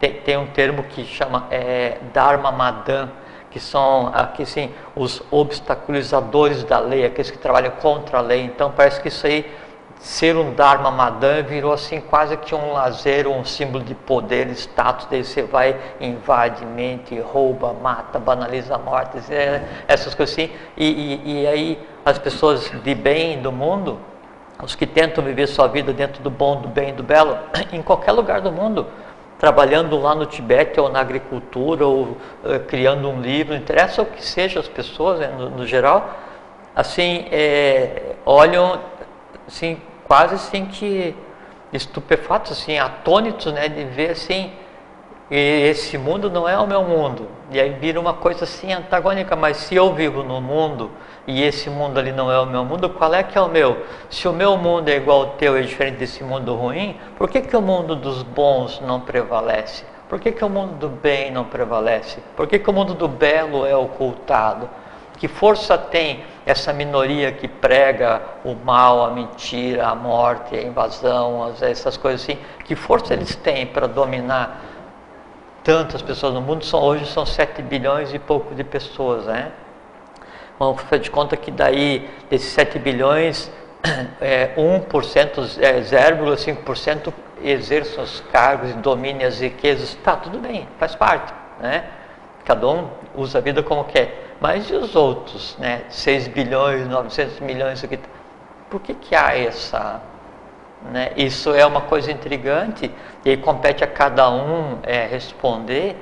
Tem, 0.00 0.14
tem 0.14 0.36
um 0.38 0.46
termo 0.46 0.82
que 0.82 1.04
chama 1.04 1.46
é, 1.50 1.98
Dharma 2.12 2.50
Madan, 2.50 3.10
que 3.50 3.60
são 3.60 4.10
aqui 4.14 4.46
sim 4.46 4.70
os 4.96 5.22
obstaculizadores 5.30 6.64
da 6.64 6.78
lei, 6.78 7.04
aqueles 7.04 7.30
que 7.30 7.36
trabalham 7.36 7.70
contra 7.72 8.18
a 8.18 8.20
lei. 8.20 8.42
Então 8.42 8.72
parece 8.74 9.00
que 9.00 9.08
isso 9.08 9.26
aí 9.26 9.44
ser 10.00 10.34
um 10.34 10.54
Dharma 10.54 10.90
Madan 10.90 11.42
virou 11.42 11.74
assim 11.74 12.00
quase 12.00 12.34
que 12.38 12.54
um 12.54 12.72
lazer, 12.72 13.28
um 13.28 13.44
símbolo 13.44 13.84
de 13.84 13.94
poder, 13.94 14.48
status, 14.52 15.06
daí 15.10 15.22
você 15.22 15.42
vai, 15.42 15.76
invade, 16.00 16.64
mente, 16.64 17.20
rouba, 17.20 17.74
mata, 17.74 18.18
banaliza 18.18 18.76
a 18.76 18.78
morte, 18.78 19.18
é, 19.30 19.62
essas 19.86 20.14
coisas 20.14 20.34
assim, 20.34 20.50
e, 20.74 20.86
e, 20.86 21.42
e 21.42 21.46
aí 21.46 21.78
as 22.06 22.18
pessoas 22.18 22.72
de 22.82 22.94
bem 22.94 23.42
do 23.42 23.52
mundo, 23.52 23.98
os 24.62 24.74
que 24.74 24.86
tentam 24.86 25.22
viver 25.22 25.46
sua 25.46 25.68
vida 25.68 25.92
dentro 25.92 26.22
do 26.22 26.30
bom, 26.30 26.62
do 26.62 26.68
bem, 26.68 26.94
do 26.94 27.02
belo, 27.02 27.36
em 27.70 27.82
qualquer 27.82 28.12
lugar 28.12 28.40
do 28.40 28.50
mundo, 28.50 28.86
trabalhando 29.40 29.98
lá 29.98 30.14
no 30.14 30.26
Tibete 30.26 30.78
ou 30.78 30.90
na 30.90 31.00
agricultura 31.00 31.86
ou 31.86 32.02
uh, 32.02 32.60
criando 32.68 33.08
um 33.08 33.22
livro, 33.22 33.54
interessa 33.54 34.02
o 34.02 34.06
que 34.06 34.22
seja 34.22 34.60
as 34.60 34.68
pessoas, 34.68 35.18
né, 35.18 35.28
no, 35.28 35.48
no, 35.48 35.66
geral, 35.66 36.14
assim, 36.76 37.24
é, 37.32 38.16
olham, 38.26 38.78
assim, 39.48 39.80
quase 40.06 40.34
assim 40.34 40.66
que 40.66 41.16
estupefatos, 41.72 42.52
assim, 42.52 42.78
atônitos, 42.78 43.50
né, 43.50 43.66
de 43.66 43.82
ver 43.84 44.10
assim, 44.10 44.52
esse 45.30 45.96
mundo 45.96 46.28
não 46.28 46.46
é 46.46 46.58
o 46.58 46.66
meu 46.66 46.82
mundo. 46.82 47.26
E 47.50 47.58
aí 47.58 47.70
vira 47.70 47.98
uma 47.98 48.12
coisa 48.12 48.44
assim 48.44 48.72
antagônica, 48.72 49.34
mas 49.36 49.56
se 49.56 49.74
eu 49.74 49.94
vivo 49.94 50.22
no 50.22 50.40
mundo 50.40 50.90
e 51.26 51.42
esse 51.42 51.68
mundo 51.68 51.98
ali 51.98 52.12
não 52.12 52.30
é 52.30 52.38
o 52.40 52.46
meu 52.46 52.64
mundo, 52.64 52.88
qual 52.88 53.12
é 53.14 53.22
que 53.22 53.36
é 53.36 53.40
o 53.40 53.48
meu? 53.48 53.84
Se 54.08 54.26
o 54.26 54.32
meu 54.32 54.56
mundo 54.56 54.88
é 54.88 54.96
igual 54.96 55.20
ao 55.20 55.26
teu 55.30 55.56
e 55.56 55.60
é 55.60 55.62
diferente 55.62 55.98
desse 55.98 56.24
mundo 56.24 56.54
ruim, 56.54 56.98
por 57.16 57.28
que, 57.28 57.40
que 57.40 57.56
o 57.56 57.60
mundo 57.60 57.94
dos 57.94 58.22
bons 58.22 58.80
não 58.80 59.00
prevalece? 59.00 59.84
Por 60.08 60.18
que, 60.18 60.32
que 60.32 60.44
o 60.44 60.48
mundo 60.48 60.74
do 60.74 60.88
bem 60.88 61.30
não 61.30 61.44
prevalece? 61.44 62.18
Por 62.36 62.48
que, 62.48 62.58
que 62.58 62.68
o 62.68 62.72
mundo 62.72 62.94
do 62.94 63.06
belo 63.06 63.64
é 63.64 63.76
ocultado? 63.76 64.68
Que 65.18 65.28
força 65.28 65.78
tem 65.78 66.24
essa 66.44 66.72
minoria 66.72 67.30
que 67.30 67.46
prega 67.46 68.20
o 68.44 68.54
mal, 68.54 69.04
a 69.04 69.10
mentira, 69.10 69.86
a 69.86 69.94
morte, 69.94 70.56
a 70.56 70.62
invasão, 70.62 71.54
essas 71.60 71.96
coisas 71.96 72.22
assim? 72.22 72.38
Que 72.64 72.74
força 72.74 73.14
eles 73.14 73.36
têm 73.36 73.66
para 73.66 73.86
dominar 73.86 74.62
tantas 75.62 76.02
pessoas 76.02 76.34
no 76.34 76.40
mundo? 76.40 76.64
São, 76.64 76.82
hoje 76.82 77.06
são 77.06 77.24
7 77.24 77.62
bilhões 77.62 78.12
e 78.12 78.18
pouco 78.18 78.52
de 78.52 78.64
pessoas, 78.64 79.26
né? 79.26 79.52
Vamos 80.60 80.82
fazer 80.82 80.98
de 80.98 81.10
conta 81.10 81.38
que 81.38 81.50
daí, 81.50 82.06
desses 82.28 82.52
7 82.52 82.78
bilhões, 82.78 83.50
é, 84.20 84.54
1%, 84.54 85.58
é, 85.58 85.80
0,5% 85.80 87.10
exerçam 87.42 88.04
os 88.04 88.20
cargos 88.30 88.68
e 88.68 88.74
dominem 88.74 89.26
as 89.26 89.40
riquezas. 89.40 89.94
Tá, 90.04 90.16
tudo 90.16 90.38
bem, 90.38 90.68
faz 90.78 90.94
parte, 90.94 91.32
né? 91.58 91.84
Cada 92.44 92.68
um 92.68 92.90
usa 93.14 93.38
a 93.38 93.40
vida 93.40 93.62
como 93.62 93.84
quer. 93.84 94.34
Mas 94.38 94.68
e 94.68 94.74
os 94.74 94.94
outros, 94.94 95.56
né? 95.58 95.80
6 95.88 96.28
bilhões, 96.28 96.86
900 96.86 97.40
milhões, 97.40 97.82
aqui, 97.82 97.98
por 98.68 98.82
que 98.82 98.92
que 98.92 99.14
há 99.14 99.34
essa... 99.34 100.02
Né? 100.92 101.12
Isso 101.16 101.54
é 101.54 101.64
uma 101.64 101.80
coisa 101.80 102.12
intrigante 102.12 102.90
e 103.24 103.34
compete 103.38 103.82
a 103.82 103.86
cada 103.86 104.30
um 104.30 104.78
é, 104.82 105.06
responder 105.06 105.96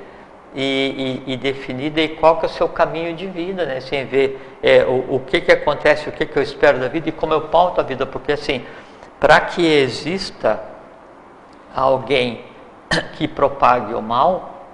e, 0.55 1.23
e, 1.27 1.33
e 1.33 1.37
definir 1.37 1.91
daí 1.91 2.09
qual 2.09 2.37
que 2.37 2.45
é 2.45 2.49
o 2.49 2.51
seu 2.51 2.67
caminho 2.67 3.15
de 3.15 3.27
vida, 3.27 3.65
né? 3.65 3.79
Sem 3.79 4.05
ver 4.05 4.57
é, 4.61 4.83
o, 4.83 5.15
o 5.15 5.19
que, 5.19 5.41
que 5.41 5.51
acontece, 5.51 6.09
o 6.09 6.11
que, 6.11 6.25
que 6.25 6.37
eu 6.37 6.43
espero 6.43 6.79
da 6.79 6.87
vida 6.87 7.09
e 7.09 7.11
como 7.11 7.33
eu 7.33 7.41
pauto 7.41 7.79
a 7.79 7.83
vida, 7.83 8.05
porque 8.05 8.31
assim, 8.31 8.65
para 9.19 9.39
que 9.41 9.65
exista 9.65 10.59
alguém 11.75 12.41
que 13.17 13.27
propague 13.27 13.93
o 13.93 14.01
mal, 14.01 14.65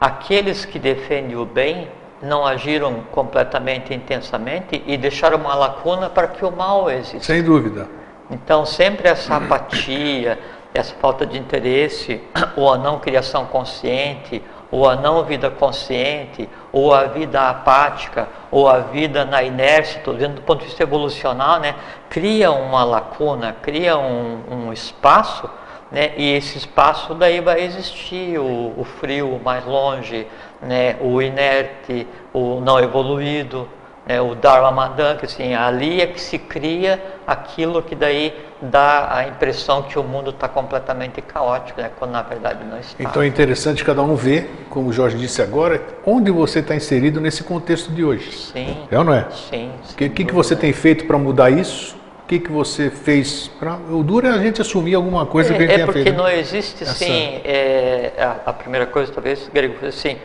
aqueles 0.00 0.64
que 0.64 0.78
defendem 0.78 1.36
o 1.36 1.44
bem 1.44 1.88
não 2.20 2.44
agiram 2.46 3.02
completamente 3.12 3.94
intensamente 3.94 4.82
e 4.86 4.96
deixaram 4.96 5.38
uma 5.38 5.54
lacuna 5.54 6.10
para 6.10 6.28
que 6.28 6.44
o 6.44 6.50
mal 6.50 6.90
exista. 6.90 7.20
Sem 7.20 7.42
dúvida. 7.42 7.88
Então, 8.30 8.66
sempre 8.66 9.08
essa 9.08 9.36
apatia, 9.36 10.38
essa 10.74 10.94
falta 10.96 11.26
de 11.26 11.38
interesse, 11.38 12.20
ou 12.56 12.72
a 12.72 12.78
não 12.78 12.98
criação 12.98 13.46
consciente, 13.46 14.42
ou 14.70 14.88
a 14.88 14.96
não 14.96 15.24
vida 15.24 15.50
consciente, 15.50 16.48
ou 16.70 16.92
a 16.92 17.04
vida 17.04 17.48
apática, 17.48 18.28
ou 18.50 18.68
a 18.68 18.78
vida 18.78 19.24
na 19.24 19.42
inércia, 19.42 19.98
estou 19.98 20.14
vendo 20.14 20.36
do 20.36 20.42
ponto 20.42 20.60
de 20.60 20.66
vista 20.66 20.82
evolucional, 20.82 21.58
né, 21.58 21.74
cria 22.10 22.50
uma 22.50 22.84
lacuna, 22.84 23.56
cria 23.62 23.98
um, 23.98 24.42
um 24.50 24.72
espaço, 24.72 25.48
né, 25.90 26.12
e 26.18 26.34
esse 26.34 26.58
espaço 26.58 27.14
daí 27.14 27.40
vai 27.40 27.62
existir 27.62 28.38
o, 28.38 28.74
o 28.76 28.84
frio 28.84 29.40
mais 29.42 29.64
longe, 29.64 30.26
né, 30.60 30.96
o 31.00 31.22
inerte, 31.22 32.06
o 32.32 32.60
não 32.60 32.78
evoluído, 32.78 33.66
né, 34.08 34.22
o 34.22 34.34
Dharma 34.34 34.70
Madan, 34.70 35.16
que 35.16 35.26
assim, 35.26 35.54
ali 35.54 36.00
é 36.00 36.06
que 36.06 36.18
se 36.18 36.38
cria 36.38 36.98
aquilo 37.26 37.82
que 37.82 37.94
daí 37.94 38.32
dá 38.62 39.14
a 39.14 39.28
impressão 39.28 39.82
que 39.82 39.98
o 39.98 40.02
mundo 40.02 40.30
está 40.30 40.48
completamente 40.48 41.20
caótico, 41.20 41.78
né, 41.78 41.90
quando 41.98 42.12
na 42.12 42.22
verdade 42.22 42.64
não 42.64 42.78
está. 42.78 43.02
Então 43.02 43.22
é 43.22 43.26
interessante 43.26 43.84
cada 43.84 44.00
um 44.00 44.14
ver, 44.14 44.66
como 44.70 44.88
o 44.88 44.92
Jorge 44.92 45.18
disse 45.18 45.42
agora, 45.42 45.82
onde 46.06 46.30
você 46.30 46.60
está 46.60 46.74
inserido 46.74 47.20
nesse 47.20 47.44
contexto 47.44 47.92
de 47.92 48.02
hoje. 48.02 48.32
Sim. 48.32 48.78
É 48.90 48.98
ou 48.98 49.04
não 49.04 49.12
é? 49.12 49.26
Sim. 49.30 49.70
O 49.90 49.94
que, 49.94 50.08
que, 50.08 50.24
que 50.24 50.34
você 50.34 50.56
tem 50.56 50.72
feito 50.72 51.04
para 51.04 51.18
mudar 51.18 51.50
isso? 51.50 51.94
O 52.24 52.28
que, 52.28 52.38
que 52.38 52.50
você 52.50 52.90
fez 52.90 53.48
para. 53.58 53.76
O 53.90 54.02
duro 54.02 54.26
é 54.26 54.30
a 54.30 54.38
gente 54.38 54.60
assumir 54.60 54.94
alguma 54.94 55.24
coisa 55.24 55.52
é, 55.52 55.56
que 55.56 55.62
a 55.62 55.66
gente 55.66 55.72
é 55.72 55.74
tenha 55.76 55.92
feito. 55.92 56.08
É 56.08 56.12
porque 56.12 56.22
não 56.22 56.28
existe, 56.30 56.82
Essa... 56.82 56.92
sim, 56.92 57.40
é, 57.44 58.12
a, 58.18 58.50
a, 58.50 58.52
primeira 58.52 58.86
coisa, 58.86 59.12
talvez, 59.12 59.48
Grego, 59.52 59.86
assim 59.86 60.16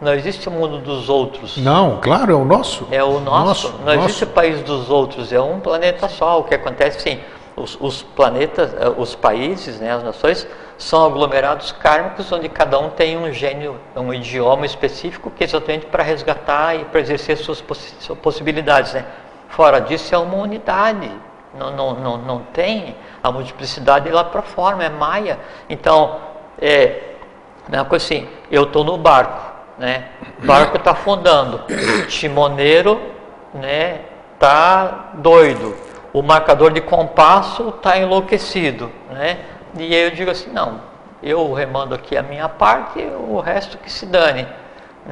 não 0.00 0.12
existe 0.14 0.48
o 0.48 0.52
mundo 0.52 0.78
dos 0.78 1.08
outros. 1.08 1.56
Não, 1.56 1.98
claro, 2.00 2.32
é 2.32 2.34
o 2.34 2.44
nosso. 2.44 2.86
É 2.90 3.02
o 3.02 3.18
nosso. 3.18 3.68
nosso 3.68 3.72
não 3.78 3.94
nosso. 3.94 3.98
existe 4.00 4.24
o 4.24 4.28
país 4.28 4.62
dos 4.62 4.90
outros, 4.90 5.32
é 5.32 5.40
um 5.40 5.58
planeta 5.60 6.08
só. 6.08 6.40
O 6.40 6.44
que 6.44 6.54
acontece, 6.54 7.00
sim, 7.00 7.20
os, 7.56 7.78
os 7.80 8.02
planetas, 8.02 8.74
eh, 8.74 8.92
os 8.96 9.14
países, 9.14 9.80
né, 9.80 9.90
as 9.92 10.02
nações, 10.02 10.46
são 10.76 11.06
aglomerados 11.06 11.72
kármicos 11.72 12.30
onde 12.30 12.48
cada 12.50 12.78
um 12.78 12.90
tem 12.90 13.16
um 13.16 13.32
gênio, 13.32 13.80
um 13.96 14.12
idioma 14.12 14.66
específico 14.66 15.30
que 15.30 15.42
é 15.42 15.46
exatamente 15.46 15.86
para 15.86 16.02
resgatar 16.02 16.74
e 16.74 16.84
para 16.84 17.00
exercer 17.00 17.38
suas, 17.38 17.64
possibilidades. 18.22 18.92
Né? 18.92 19.06
Fora 19.48 19.80
disso 19.80 20.14
é 20.14 20.18
uma 20.18 20.36
unidade, 20.36 21.10
não, 21.58 21.74
não, 21.74 21.94
não, 21.94 22.18
não 22.18 22.38
tem 22.52 22.94
a 23.22 23.32
multiplicidade 23.32 24.10
lá 24.10 24.22
para 24.22 24.42
fora, 24.42 24.84
é 24.84 24.90
maia. 24.90 25.38
Então, 25.70 26.20
é, 26.60 27.14
uma 27.66 27.86
coisa 27.86 28.04
assim, 28.04 28.28
eu 28.50 28.64
estou 28.64 28.84
no 28.84 28.98
barco, 28.98 29.55
né? 29.78 30.06
O 30.42 30.46
barco 30.46 30.76
está 30.76 30.92
afundando, 30.92 31.62
o 31.68 32.06
timoneiro 32.06 33.00
né, 33.54 34.00
tá 34.38 35.10
doido, 35.14 35.76
o 36.12 36.22
marcador 36.22 36.72
de 36.72 36.80
compasso 36.80 37.68
está 37.68 37.98
enlouquecido, 37.98 38.90
né? 39.10 39.38
E 39.78 39.94
aí 39.94 40.04
eu 40.04 40.10
digo 40.10 40.30
assim, 40.30 40.50
não, 40.50 40.80
eu 41.22 41.52
remando 41.52 41.94
aqui 41.94 42.16
a 42.16 42.22
minha 42.22 42.48
parte, 42.48 43.00
o 43.28 43.40
resto 43.40 43.76
que 43.78 43.90
se 43.90 44.06
dane. 44.06 44.46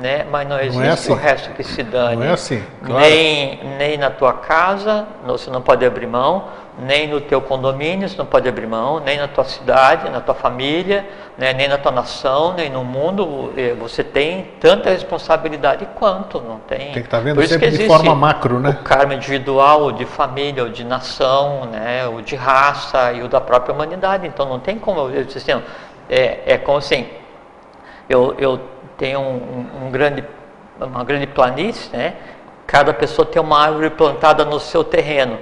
Né? 0.00 0.26
Mas 0.28 0.48
não 0.48 0.58
existe 0.58 0.76
não 0.76 0.84
é 0.84 0.90
assim. 0.90 1.12
o 1.12 1.14
resto 1.14 1.50
que 1.50 1.62
se 1.62 1.82
dane. 1.82 2.16
Não 2.16 2.24
é 2.24 2.32
assim. 2.32 2.62
Claro. 2.84 3.00
Nem, 3.00 3.60
nem 3.78 3.96
na 3.96 4.10
tua 4.10 4.32
casa, 4.32 5.06
você 5.24 5.50
não 5.50 5.62
pode 5.62 5.84
abrir 5.86 6.06
mão, 6.06 6.48
nem 6.78 7.06
no 7.06 7.20
teu 7.20 7.40
condomínio, 7.40 8.08
você 8.08 8.16
não 8.16 8.26
pode 8.26 8.48
abrir 8.48 8.66
mão, 8.66 8.98
nem 8.98 9.18
na 9.18 9.28
tua 9.28 9.44
cidade, 9.44 10.10
na 10.10 10.20
tua 10.20 10.34
família, 10.34 11.06
né, 11.38 11.52
nem 11.52 11.68
na 11.68 11.78
tua 11.78 11.92
nação, 11.92 12.54
nem 12.54 12.68
no 12.68 12.82
mundo. 12.82 13.52
Eh, 13.56 13.74
você 13.78 14.02
tem 14.02 14.50
tanta 14.60 14.90
responsabilidade 14.90 15.86
quanto, 15.94 16.40
não 16.40 16.58
tem? 16.58 16.78
Tem 16.78 16.92
que 16.94 16.98
estar 17.00 17.18
tá 17.18 17.22
vendo 17.22 17.46
sempre 17.46 17.70
de 17.70 17.86
forma 17.86 18.14
macro, 18.14 18.58
né? 18.58 18.78
O 18.80 18.82
karma 18.82 19.14
individual, 19.14 19.84
o 19.84 19.92
de 19.92 20.04
família, 20.04 20.64
o 20.64 20.70
de 20.70 20.82
nação, 20.82 21.66
né, 21.66 22.06
o 22.08 22.20
de 22.20 22.34
raça 22.34 23.12
e 23.12 23.22
o 23.22 23.28
da 23.28 23.40
própria 23.40 23.72
humanidade. 23.72 24.26
Então 24.26 24.46
não 24.48 24.58
tem 24.58 24.76
como 24.76 25.08
eu 25.08 25.22
dizer 25.22 25.38
assim, 25.38 25.62
é, 26.10 26.40
é 26.44 26.58
como 26.58 26.78
assim, 26.78 27.06
eu, 28.08 28.34
eu 28.36 28.60
tenho 28.96 29.20
um, 29.20 29.86
um 29.86 29.90
grande, 29.90 30.24
uma 30.80 31.04
grande 31.04 31.26
planície, 31.26 31.94
né? 31.96 32.14
Cada 32.66 32.94
pessoa 32.94 33.26
tem 33.26 33.40
uma 33.40 33.60
árvore 33.60 33.90
plantada 33.90 34.44
no 34.44 34.58
seu 34.58 34.82
terreno 34.82 35.38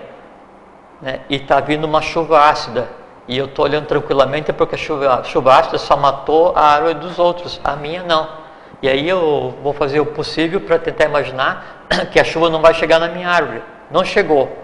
né, 1.00 1.21
e 1.28 1.37
está 1.37 1.61
vindo 1.61 1.85
uma 1.85 2.00
chuva 2.00 2.40
ácida, 2.49 2.88
e 3.26 3.37
eu 3.38 3.47
estou 3.47 3.64
olhando 3.64 3.87
tranquilamente 3.87 4.52
porque 4.52 4.75
a 4.75 4.78
chuva, 4.78 5.21
a 5.21 5.25
chuva 5.25 5.59
ácida 5.59 5.78
só 5.78 5.97
matou 5.97 6.52
a 6.56 6.61
árvore 6.61 6.94
dos 6.94 7.18
outros, 7.18 7.61
a 7.62 7.76
minha 7.76 8.02
não. 8.02 8.28
E 8.80 8.88
aí 8.88 9.09
eu 9.09 9.55
vou 9.62 9.72
fazer 9.72 10.00
o 10.00 10.07
possível 10.07 10.61
para 10.61 10.79
tentar 10.79 11.05
imaginar 11.05 11.87
que 12.11 12.18
a 12.18 12.24
chuva 12.24 12.50
não 12.50 12.61
vai 12.61 12.74
chegar 12.74 12.98
na 12.98 13.09
minha 13.09 13.29
árvore. 13.29 13.62
Não 13.90 14.05
chegou, 14.05 14.57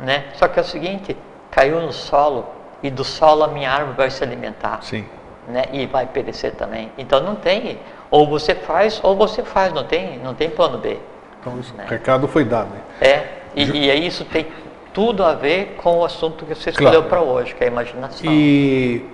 né? 0.00 0.24
Só 0.34 0.48
que 0.48 0.58
é 0.58 0.62
o 0.62 0.64
seguinte, 0.64 1.16
caiu 1.50 1.80
no 1.80 1.92
solo 1.92 2.46
e 2.82 2.90
do 2.90 3.04
solo 3.04 3.44
a 3.44 3.48
minha 3.48 3.70
árvore 3.70 3.96
vai 3.96 4.10
se 4.10 4.22
alimentar. 4.24 4.82
Sim. 4.82 5.06
Né? 5.46 5.64
E 5.72 5.86
vai 5.86 6.06
perecer 6.06 6.54
também. 6.54 6.90
Então 6.96 7.20
não 7.20 7.34
tem, 7.34 7.78
ou 8.10 8.26
você 8.26 8.54
faz 8.54 9.00
ou 9.02 9.16
você 9.16 9.42
faz, 9.42 9.72
não 9.72 9.84
tem, 9.84 10.18
não 10.18 10.34
tem 10.34 10.50
plano 10.50 10.78
B. 10.78 10.98
Então 11.40 11.54
né? 11.76 11.84
o 11.86 11.90
recado 11.90 12.26
foi 12.28 12.44
dado. 12.44 12.70
É, 13.00 13.24
e, 13.54 13.64
e 13.64 13.90
aí 13.90 14.06
isso 14.06 14.24
tem 14.24 14.46
tudo 14.92 15.22
a 15.22 15.34
ver 15.34 15.76
com 15.82 15.98
o 15.98 16.04
assunto 16.04 16.44
que 16.44 16.54
você 16.54 16.70
escolheu 16.70 17.02
claro. 17.02 17.08
para 17.08 17.20
hoje, 17.20 17.54
que 17.54 17.62
é 17.62 17.68
a 17.68 17.70
imaginação. 17.70 18.30
E 18.30 19.04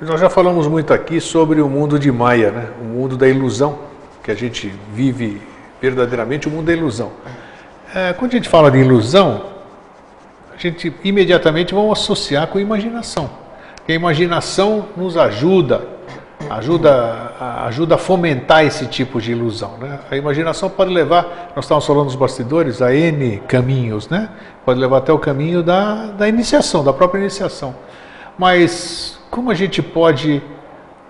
nós 0.00 0.20
já 0.20 0.30
falamos 0.30 0.66
muito 0.66 0.92
aqui 0.92 1.20
sobre 1.20 1.60
o 1.60 1.68
mundo 1.68 1.98
de 1.98 2.10
Maia, 2.10 2.50
né? 2.50 2.68
o 2.80 2.84
mundo 2.84 3.16
da 3.16 3.28
ilusão, 3.28 3.78
que 4.22 4.30
a 4.30 4.34
gente 4.34 4.72
vive 4.92 5.40
verdadeiramente 5.80 6.48
o 6.48 6.50
mundo 6.50 6.66
da 6.66 6.72
ilusão. 6.72 7.12
É, 7.94 8.12
quando 8.14 8.32
a 8.32 8.36
gente 8.36 8.48
fala 8.48 8.70
de 8.70 8.78
ilusão, 8.78 9.52
a 10.54 10.56
gente 10.56 10.94
imediatamente 11.04 11.74
vamos 11.74 11.98
associar 11.98 12.46
com 12.46 12.58
a 12.58 12.60
imaginação. 12.60 13.30
Porque 13.76 13.92
a 13.92 13.94
imaginação 13.94 14.86
nos 14.96 15.16
ajuda 15.16 15.82
ajuda, 16.50 17.32
ajuda 17.66 17.94
a 17.94 17.98
fomentar 17.98 18.64
esse 18.64 18.86
tipo 18.86 19.20
de 19.20 19.32
ilusão. 19.32 19.76
Né? 19.78 19.98
A 20.10 20.16
imaginação 20.16 20.68
pode 20.68 20.92
levar, 20.92 21.52
nós 21.54 21.64
estávamos 21.64 21.86
falando 21.86 22.04
nos 22.04 22.14
bastidores, 22.14 22.80
a 22.82 22.94
N 22.94 23.38
caminhos, 23.48 24.08
né? 24.08 24.28
pode 24.64 24.78
levar 24.78 24.98
até 24.98 25.12
o 25.12 25.18
caminho 25.18 25.62
da, 25.62 26.06
da 26.06 26.28
iniciação, 26.28 26.84
da 26.84 26.92
própria 26.92 27.20
iniciação. 27.20 27.74
Mas 28.38 29.18
como 29.30 29.50
a 29.50 29.54
gente 29.54 29.82
pode 29.82 30.42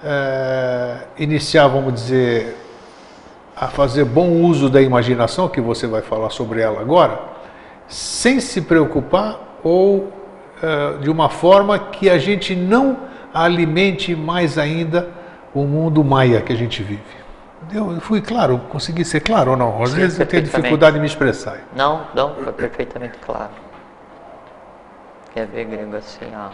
é, 0.05 0.99
iniciar, 1.19 1.69
vamos 1.69 1.95
dizer, 1.95 2.57
a 3.57 3.69
fazer 3.69 4.05
bom 4.05 4.31
uso 4.43 4.69
da 4.69 4.81
imaginação, 4.81 5.49
que 5.49 5.61
você 5.61 5.87
vai 5.87 6.03
falar 6.03 6.31
sobre 6.31 6.61
ela 6.61 6.81
agora, 6.81 7.21
sem 7.87 8.41
se 8.41 8.61
preocupar 8.61 9.59
ou 9.63 10.13
é, 10.63 10.99
de 10.99 11.11
uma 11.11 11.29
forma 11.29 11.79
que 11.79 12.09
a 12.09 12.19
gente 12.19 12.55
não 12.55 12.97
alimente 13.33 14.15
mais 14.15 14.59
ainda 14.59 15.09
o 15.55 15.65
mundo 15.65 16.03
maia 16.03 16.41
que 16.41 16.53
a 16.53 16.57
gente 16.57 16.83
vive. 16.83 17.23
Eu 17.73 18.01
fui 18.01 18.21
claro, 18.21 18.59
consegui 18.71 19.05
ser 19.05 19.21
claro 19.21 19.53
ou 19.53 19.57
não? 19.57 19.83
Às 19.83 19.91
Sim, 19.91 19.97
vezes 19.97 20.19
eu 20.19 20.27
tenho 20.27 20.43
dificuldade 20.43 20.95
de 20.95 21.01
me 21.01 21.07
expressar. 21.07 21.61
Não, 21.75 22.07
não, 22.15 22.35
foi 22.35 22.53
perfeitamente 22.53 23.19
claro. 23.19 23.51
Quer 25.33 25.47
ver, 25.47 25.65
grego, 25.65 25.97
assim, 25.97 26.31
ó. 26.35 26.51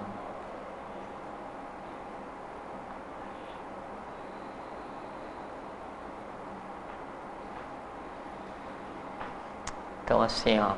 Então, 10.04 10.22
assim, 10.22 10.58
ó. 10.58 10.72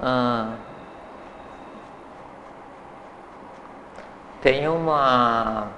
Ah, 0.00 0.54
Tem 4.44 4.68
uma. 4.68 5.68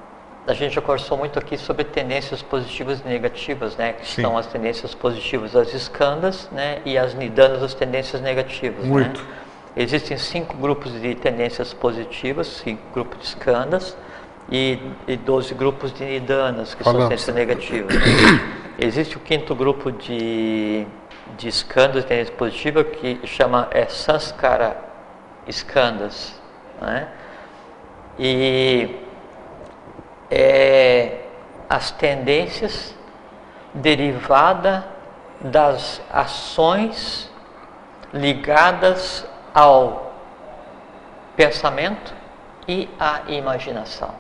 A 0.44 0.52
gente 0.52 0.74
já 0.74 0.81
conversou 0.81 1.16
muito 1.16 1.38
aqui 1.38 1.57
sobre 1.57 1.85
tendências 1.85 2.42
positivas 2.42 3.00
e 3.00 3.09
negativas, 3.09 3.76
né? 3.76 3.92
Que 3.92 4.09
Sim. 4.09 4.22
são 4.22 4.37
as 4.37 4.48
tendências 4.48 4.92
positivas, 4.92 5.55
as 5.55 5.72
escandas, 5.72 6.50
né? 6.50 6.81
E 6.85 6.98
as 6.98 7.14
nidanas, 7.14 7.62
as 7.62 7.74
tendências 7.74 8.20
negativas. 8.20 8.83
Né? 8.85 8.90
Muito. 8.90 9.20
Né? 9.20 9.29
Existem 9.76 10.16
cinco 10.18 10.57
grupos 10.57 11.00
de 11.00 11.14
tendências 11.14 11.72
positivas, 11.72 12.48
cinco 12.48 12.83
grupos 12.92 13.20
de 13.20 13.26
escandas 13.26 13.96
e, 14.50 14.81
e 15.07 15.16
12 15.16 15.55
grupos 15.55 15.92
de 15.92 16.05
nidanas, 16.05 16.74
que 16.74 16.83
Falamos. 16.83 17.02
são 17.02 17.09
tendências 17.09 17.37
negativas. 17.37 17.94
Existe 18.81 19.16
o 19.16 19.20
quinto 19.20 19.55
grupo 19.55 19.92
de, 19.92 20.85
de 21.38 21.46
escandas, 21.46 22.05
tendências 22.05 22.37
positivas, 22.37 22.85
que 22.96 23.20
chama 23.29 23.68
é, 23.70 23.87
Sanskara 23.87 24.76
escandas, 25.46 26.35
né? 26.81 27.07
E 28.18 28.96
é, 30.31 31.18
as 31.68 31.90
tendências 31.90 32.94
derivadas 33.74 34.85
das 35.40 36.00
ações 36.11 37.31
ligadas 38.12 39.26
ao 39.52 40.12
pensamento 41.37 42.14
e 42.66 42.88
à 42.98 43.22
imaginação. 43.29 44.14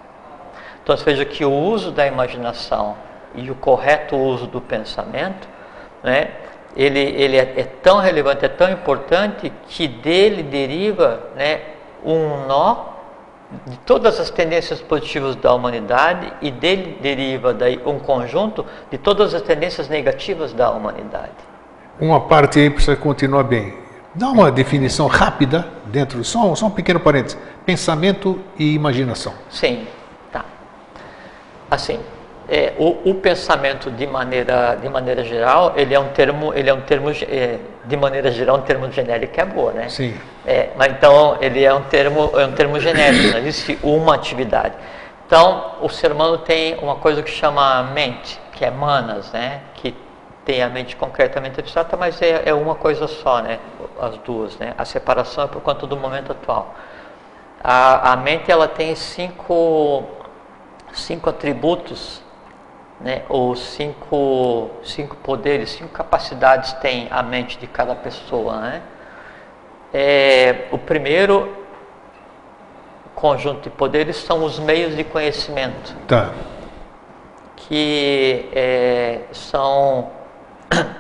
Então 0.82 0.96
veja 0.98 1.24
que 1.24 1.44
o 1.44 1.52
uso 1.52 1.90
da 1.90 2.06
imaginação 2.06 2.96
e 3.34 3.50
o 3.50 3.54
correto 3.54 4.16
uso 4.16 4.46
do 4.46 4.60
pensamento, 4.60 5.48
né, 6.02 6.30
ele, 6.76 7.00
ele 7.00 7.36
é, 7.36 7.54
é 7.56 7.64
tão 7.82 7.98
relevante, 7.98 8.44
é 8.44 8.48
tão 8.48 8.70
importante 8.70 9.52
que 9.68 9.88
dele 9.88 10.42
deriva 10.42 11.30
né, 11.34 11.62
um 12.04 12.46
nó 12.46 12.95
de 13.66 13.76
todas 13.78 14.18
as 14.18 14.30
tendências 14.30 14.80
positivas 14.80 15.36
da 15.36 15.54
humanidade 15.54 16.32
e 16.42 16.50
dele 16.50 16.98
deriva 17.00 17.54
daí 17.54 17.80
um 17.86 17.98
conjunto 17.98 18.66
de 18.90 18.98
todas 18.98 19.34
as 19.34 19.42
tendências 19.42 19.88
negativas 19.88 20.52
da 20.52 20.70
humanidade. 20.70 21.32
Uma 22.00 22.20
parte 22.20 22.58
aí 22.58 22.68
precisa 22.68 22.96
continuar 22.96 23.44
bem. 23.44 23.74
Dá 24.14 24.28
uma 24.28 24.50
definição 24.50 25.06
rápida 25.06 25.66
dentro, 25.86 26.22
só, 26.24 26.54
só 26.54 26.66
um 26.66 26.70
pequeno 26.70 26.98
parênteses. 26.98 27.38
Pensamento 27.64 28.40
e 28.58 28.74
imaginação. 28.74 29.34
Sim, 29.50 29.86
tá. 30.32 30.44
Assim, 31.70 32.00
é, 32.48 32.74
o, 32.78 33.10
o, 33.10 33.14
pensamento 33.14 33.90
de 33.90 34.06
maneira, 34.06 34.76
de 34.80 34.88
maneira 34.88 35.22
geral, 35.22 35.74
ele 35.76 35.94
é 35.94 36.00
um 36.00 36.08
termo, 36.08 36.54
ele 36.54 36.70
é 36.70 36.74
um 36.74 36.80
termo 36.80 37.10
é, 37.10 37.58
de 37.86 37.96
maneira 37.96 38.30
geral 38.30 38.56
um 38.56 38.62
termo 38.62 38.90
genérico 38.90 39.40
é 39.40 39.44
boa, 39.44 39.72
né? 39.72 39.88
Sim. 39.88 40.14
É, 40.44 40.70
mas 40.76 40.92
então 40.92 41.38
ele 41.40 41.64
é 41.64 41.72
um 41.72 41.82
termo, 41.82 42.32
é 42.34 42.44
um 42.44 42.52
termo 42.52 42.78
genérico, 42.80 43.32
não 43.32 43.38
existe 43.38 43.78
uma 43.82 44.14
atividade. 44.14 44.74
Então 45.26 45.76
o 45.80 45.88
ser 45.88 46.12
humano 46.12 46.38
tem 46.38 46.76
uma 46.76 46.96
coisa 46.96 47.22
que 47.22 47.30
chama 47.30 47.82
mente, 47.94 48.40
que 48.52 48.64
é 48.64 48.70
manas, 48.70 49.32
né? 49.32 49.60
Que 49.74 49.94
tem 50.44 50.62
a 50.62 50.68
mente 50.68 50.94
concretamente 50.96 51.58
abstrata, 51.58 51.96
mas 51.96 52.20
é, 52.22 52.42
é 52.46 52.54
uma 52.54 52.74
coisa 52.74 53.06
só, 53.08 53.40
né? 53.40 53.58
As 54.00 54.16
duas, 54.18 54.56
né? 54.58 54.74
A 54.76 54.84
separação 54.84 55.44
é 55.44 55.46
por 55.46 55.60
conta 55.62 55.86
do 55.86 55.96
momento 55.96 56.32
atual. 56.32 56.74
A, 57.62 58.12
a 58.12 58.16
mente 58.16 58.50
ela 58.50 58.68
tem 58.68 58.94
cinco 58.94 60.04
cinco 60.92 61.28
atributos 61.28 62.22
né, 63.00 63.22
os 63.28 63.60
cinco, 63.60 64.70
cinco 64.82 65.16
poderes, 65.16 65.70
cinco 65.70 65.90
capacidades 65.90 66.72
tem 66.74 67.08
a 67.10 67.22
mente 67.22 67.58
de 67.58 67.66
cada 67.66 67.94
pessoa. 67.94 68.60
Né? 68.60 68.82
É, 69.92 70.64
o 70.70 70.78
primeiro 70.78 71.56
conjunto 73.14 73.62
de 73.62 73.70
poderes 73.70 74.16
são 74.16 74.44
os 74.44 74.58
meios 74.58 74.96
de 74.96 75.04
conhecimento. 75.04 75.94
Tá. 76.06 76.32
Que 77.56 78.48
é, 78.52 79.20
são 79.32 80.10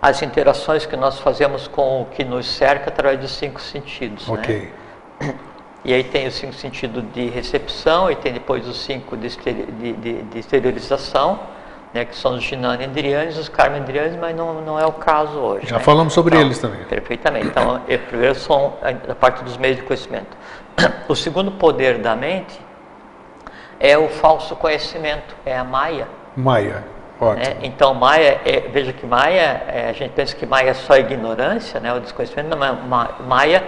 as 0.00 0.22
interações 0.22 0.86
que 0.86 0.96
nós 0.96 1.18
fazemos 1.20 1.68
com 1.68 2.02
o 2.02 2.06
que 2.06 2.24
nos 2.24 2.46
cerca 2.46 2.90
através 2.90 3.20
dos 3.20 3.32
cinco 3.32 3.60
sentidos. 3.60 4.26
Né? 4.28 4.34
Ok. 4.34 4.72
Né? 5.20 5.34
E 5.84 5.94
aí 5.94 6.02
tem 6.02 6.26
o 6.26 6.32
cinco 6.32 6.52
sentido 6.54 7.02
de 7.02 7.28
recepção, 7.28 8.10
e 8.10 8.16
tem 8.16 8.32
depois 8.32 8.66
os 8.66 8.78
cinco 8.78 9.16
de, 9.16 9.28
de, 9.28 9.92
de, 9.92 10.22
de 10.22 10.38
exteriorização, 10.38 11.38
né, 11.94 12.04
que 12.04 12.16
são 12.16 12.34
os 12.34 12.42
Jinani 12.42 12.84
Indriyanis, 12.84 13.38
os 13.38 13.48
Karma 13.48 13.78
Indriyanis, 13.78 14.16
mas 14.16 14.36
não, 14.36 14.60
não 14.60 14.78
é 14.78 14.86
o 14.86 14.92
caso 14.92 15.38
hoje. 15.38 15.66
Já 15.66 15.78
né? 15.78 15.82
falamos 15.82 16.12
sobre 16.12 16.34
então, 16.34 16.46
eles 16.46 16.58
também. 16.58 16.84
Perfeitamente. 16.84 17.46
Então, 17.46 17.80
eu, 17.88 17.98
primeiro 18.00 18.34
são 18.34 18.74
a 18.82 19.14
parte 19.14 19.42
dos 19.44 19.56
meios 19.56 19.76
de 19.76 19.82
conhecimento. 19.82 20.36
O 21.08 21.16
segundo 21.16 21.52
poder 21.52 21.98
da 21.98 22.14
mente 22.14 22.60
é 23.80 23.96
o 23.96 24.08
falso 24.08 24.54
conhecimento, 24.56 25.34
é 25.44 25.56
a 25.56 25.64
Maya. 25.64 26.06
Maya. 26.36 26.84
Né? 27.34 27.56
Então, 27.62 27.94
Maia, 27.94 28.40
é, 28.44 28.60
veja 28.72 28.92
que 28.92 29.04
Maia, 29.04 29.62
é, 29.66 29.88
a 29.88 29.92
gente 29.92 30.12
pensa 30.12 30.36
que 30.36 30.46
Maia 30.46 30.70
é 30.70 30.74
só 30.74 30.96
ignorância, 30.96 31.80
né, 31.80 31.92
o 31.92 31.98
desconhecimento, 31.98 32.56
não, 32.56 32.76
mas 32.86 33.08
Maia 33.26 33.64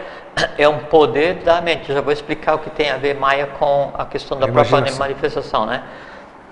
é 0.57 0.69
um 0.69 0.79
poder 0.79 1.35
da 1.35 1.61
mente. 1.61 1.89
Eu 1.89 1.97
já 1.97 2.01
vou 2.01 2.13
explicar 2.13 2.55
o 2.55 2.59
que 2.59 2.71
tem 2.71 2.91
a 2.91 2.97
ver 2.97 3.15
Maia 3.15 3.47
com 3.59 3.91
a 3.95 4.05
questão 4.05 4.39
da 4.39 4.47
própria 4.47 4.81
manifestação. 4.99 5.67
Né? 5.67 5.83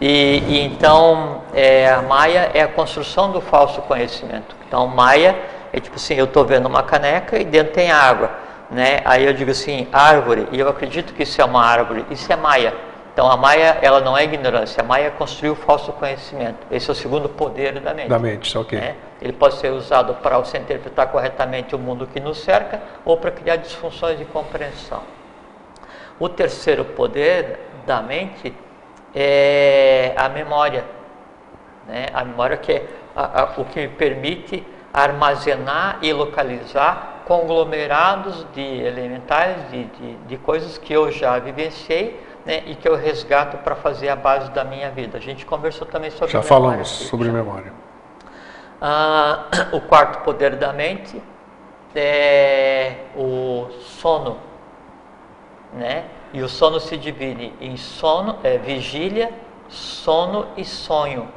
E, 0.00 0.42
e 0.46 0.61
então, 0.64 1.42
é, 1.54 1.88
a 1.88 2.02
Maia 2.02 2.50
é 2.52 2.62
a 2.62 2.68
construção 2.68 3.30
do 3.30 3.40
falso 3.40 3.80
conhecimento. 3.82 4.56
Então, 4.66 4.87
Maia 4.87 5.37
é 5.72 5.80
tipo 5.80 5.96
assim, 5.96 6.14
eu 6.14 6.24
estou 6.24 6.44
vendo 6.44 6.66
uma 6.66 6.82
caneca 6.82 7.38
e 7.38 7.44
dentro 7.44 7.72
tem 7.72 7.90
água. 7.90 8.30
Né? 8.70 9.00
Aí 9.04 9.24
eu 9.24 9.32
digo 9.32 9.50
assim, 9.50 9.88
árvore, 9.92 10.48
e 10.52 10.58
eu 10.58 10.68
acredito 10.68 11.14
que 11.14 11.22
isso 11.22 11.40
é 11.40 11.44
uma 11.44 11.64
árvore, 11.64 12.04
isso 12.11 12.30
é 12.32 12.37
Maia. 12.37 12.74
Então 13.18 13.28
a 13.28 13.37
Maia, 13.37 13.78
ela 13.83 14.00
não 14.00 14.16
é 14.16 14.22
ignorância, 14.22 14.81
a 14.81 14.87
Maia 14.87 15.11
construiu 15.11 15.54
o 15.54 15.57
falso 15.57 15.92
conhecimento. 15.92 16.64
Esse 16.70 16.88
é 16.88 16.92
o 16.92 16.94
segundo 16.94 17.28
poder 17.28 17.81
da 17.81 17.92
mente. 17.92 18.09
Da 18.09 18.16
mente, 18.16 18.57
ok. 18.57 18.78
Né? 18.78 18.94
Ele 19.20 19.33
pode 19.33 19.57
ser 19.57 19.72
usado 19.72 20.14
para 20.14 20.38
você 20.38 20.57
interpretar 20.57 21.09
corretamente 21.09 21.74
o 21.74 21.81
mundo 21.81 22.07
que 22.07 22.20
nos 22.20 22.38
cerca 22.38 22.81
ou 23.04 23.16
para 23.16 23.33
criar 23.33 23.57
disfunções 23.57 24.18
de 24.18 24.24
compreensão. 24.24 25.02
O 26.20 26.28
terceiro 26.28 26.85
poder 26.85 27.59
da 27.85 28.00
mente 28.00 28.54
é 29.12 30.12
a 30.16 30.28
memória. 30.28 30.85
Né? 31.88 32.07
A 32.14 32.24
memória 32.24 32.57
que 32.57 32.70
é 32.70 32.87
a, 33.16 33.42
a, 33.42 33.44
o 33.57 33.64
que 33.64 33.81
me 33.81 33.88
permite 33.88 34.64
armazenar 34.94 35.98
e 36.02 36.12
localizar 36.12 37.24
conglomerados 37.26 38.46
de 38.54 38.62
elementares, 38.62 39.68
de, 39.72 39.85
de, 39.87 40.14
de 40.14 40.37
coisas 40.37 40.78
que 40.78 40.92
eu 40.92 41.11
já 41.11 41.37
vivenciei 41.40 42.27
né, 42.48 42.62
e 42.64 42.74
que 42.74 42.88
eu 42.88 42.96
resgato 42.96 43.58
para 43.58 43.74
fazer 43.74 44.08
a 44.08 44.16
base 44.16 44.50
da 44.52 44.64
minha 44.64 44.90
vida. 44.90 45.18
A 45.18 45.20
gente 45.20 45.44
conversou 45.44 45.87
também 45.87 46.11
sobre 46.11 46.32
já 46.32 46.38
memória. 46.38 46.48
Já 46.48 46.54
falamos 46.56 46.88
sobre 46.88 47.30
memória. 47.30 47.72
Ah, 48.80 49.44
o 49.70 49.82
quarto 49.82 50.24
poder 50.24 50.56
da 50.56 50.72
mente 50.72 51.22
é 51.94 52.94
o 53.14 53.68
sono, 53.80 54.38
né? 55.74 56.06
E 56.32 56.40
o 56.40 56.48
sono 56.48 56.80
se 56.80 56.96
divide 56.96 57.52
em 57.61 57.76
sono, 57.76 58.38
é, 58.42 58.56
vigília, 58.56 59.30
sono 59.68 60.46
e 60.56 60.64
sonho, 60.64 61.28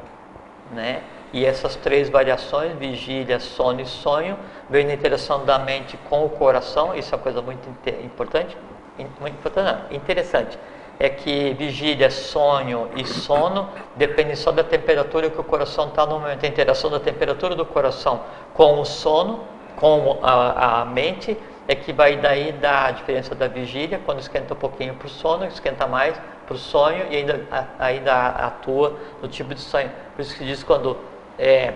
né? 0.70 1.02
E 1.30 1.44
essas 1.44 1.76
três 1.76 2.08
variações, 2.08 2.72
vigília, 2.78 3.38
sono 3.38 3.82
e 3.82 3.86
sonho, 3.86 4.38
vem 4.70 4.86
na 4.86 4.94
interação 4.94 5.44
da 5.44 5.58
mente 5.58 5.98
com 6.08 6.24
o 6.24 6.30
coração, 6.30 6.94
isso 6.94 7.14
é 7.14 7.16
uma 7.16 7.22
coisa 7.22 7.42
muito 7.42 7.68
importante, 8.02 8.56
muito 8.98 9.34
importante, 9.34 9.72
não, 9.72 9.96
interessante, 9.96 10.58
é 11.02 11.08
que 11.08 11.52
vigília, 11.54 12.08
sonho 12.12 12.88
e 12.94 13.04
sono 13.04 13.68
dependem 13.96 14.36
só 14.36 14.52
da 14.52 14.62
temperatura 14.62 15.28
que 15.28 15.40
o 15.40 15.42
coração 15.42 15.88
está 15.88 16.06
no 16.06 16.20
momento, 16.20 16.44
a 16.44 16.48
interação 16.48 16.88
da 16.88 17.00
temperatura 17.00 17.56
do 17.56 17.66
coração 17.66 18.20
com 18.54 18.78
o 18.78 18.84
sono, 18.84 19.40
com 19.74 20.20
a, 20.22 20.82
a 20.82 20.84
mente, 20.84 21.36
é 21.66 21.74
que 21.74 21.92
vai 21.92 22.16
daí 22.18 22.52
dar 22.52 22.86
a 22.86 22.90
diferença 22.92 23.34
da 23.34 23.48
vigília, 23.48 24.00
quando 24.06 24.20
esquenta 24.20 24.54
um 24.54 24.56
pouquinho 24.56 24.94
para 24.94 25.06
o 25.06 25.10
sono, 25.10 25.44
esquenta 25.44 25.88
mais 25.88 26.16
para 26.46 26.54
o 26.54 26.58
sonho 26.58 27.04
e 27.10 27.16
ainda, 27.16 27.48
ainda 27.80 28.26
atua 28.28 28.96
no 29.20 29.26
tipo 29.26 29.52
de 29.56 29.60
sonho. 29.60 29.90
Por 30.14 30.22
isso 30.22 30.36
que 30.36 30.44
diz 30.44 30.62
quando 30.62 30.96
é, 31.36 31.72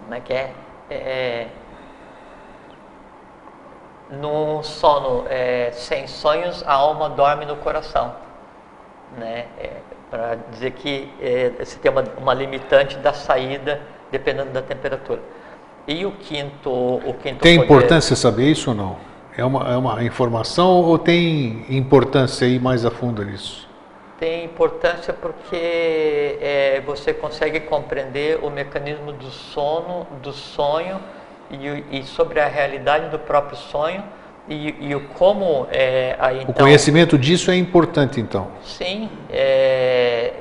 como 0.00 0.14
é 0.14 0.20
que 0.20 0.32
é? 0.32 0.54
é 0.88 1.46
no 4.10 4.62
sono 4.62 5.24
é, 5.28 5.70
sem 5.72 6.06
sonhos, 6.06 6.62
a 6.66 6.72
alma 6.72 7.08
dorme 7.10 7.44
no 7.44 7.56
coração. 7.56 8.14
Né? 9.16 9.46
É, 9.58 9.70
Para 10.10 10.36
dizer 10.50 10.72
que 10.72 11.10
é, 11.20 11.52
você 11.58 11.78
tem 11.78 11.90
uma, 11.90 12.04
uma 12.18 12.34
limitante 12.34 12.96
da 12.98 13.12
saída 13.12 13.80
dependendo 14.10 14.50
da 14.50 14.62
temperatura. 14.62 15.20
E 15.86 16.04
o 16.04 16.12
quinto, 16.12 16.70
o 16.70 17.14
quinto 17.14 17.40
Tem 17.40 17.56
poder... 17.56 17.64
importância 17.64 18.14
saber 18.16 18.50
isso 18.50 18.70
ou 18.70 18.76
não? 18.76 18.96
É 19.36 19.44
uma, 19.44 19.72
é 19.72 19.76
uma 19.76 20.02
informação 20.02 20.82
ou 20.82 20.98
tem 20.98 21.64
importância 21.68 22.44
ir 22.46 22.60
mais 22.60 22.84
a 22.84 22.90
fundo 22.90 23.24
nisso? 23.24 23.68
tem 24.18 24.44
importância 24.44 25.12
porque 25.12 26.36
é, 26.40 26.82
você 26.84 27.14
consegue 27.14 27.60
compreender 27.60 28.40
o 28.42 28.50
mecanismo 28.50 29.12
do 29.12 29.30
sono, 29.30 30.06
do 30.20 30.32
sonho 30.32 30.98
e, 31.50 31.98
e 31.98 32.02
sobre 32.04 32.40
a 32.40 32.46
realidade 32.46 33.08
do 33.08 33.18
próprio 33.18 33.56
sonho 33.56 34.02
e, 34.50 34.94
o 34.94 35.00
como 35.08 35.66
é, 35.70 36.16
aí, 36.18 36.38
então, 36.38 36.50
o 36.50 36.54
conhecimento 36.54 37.18
disso 37.18 37.50
é 37.50 37.56
importante 37.56 38.18
então 38.18 38.48
sim 38.62 39.10
é, 39.30 40.32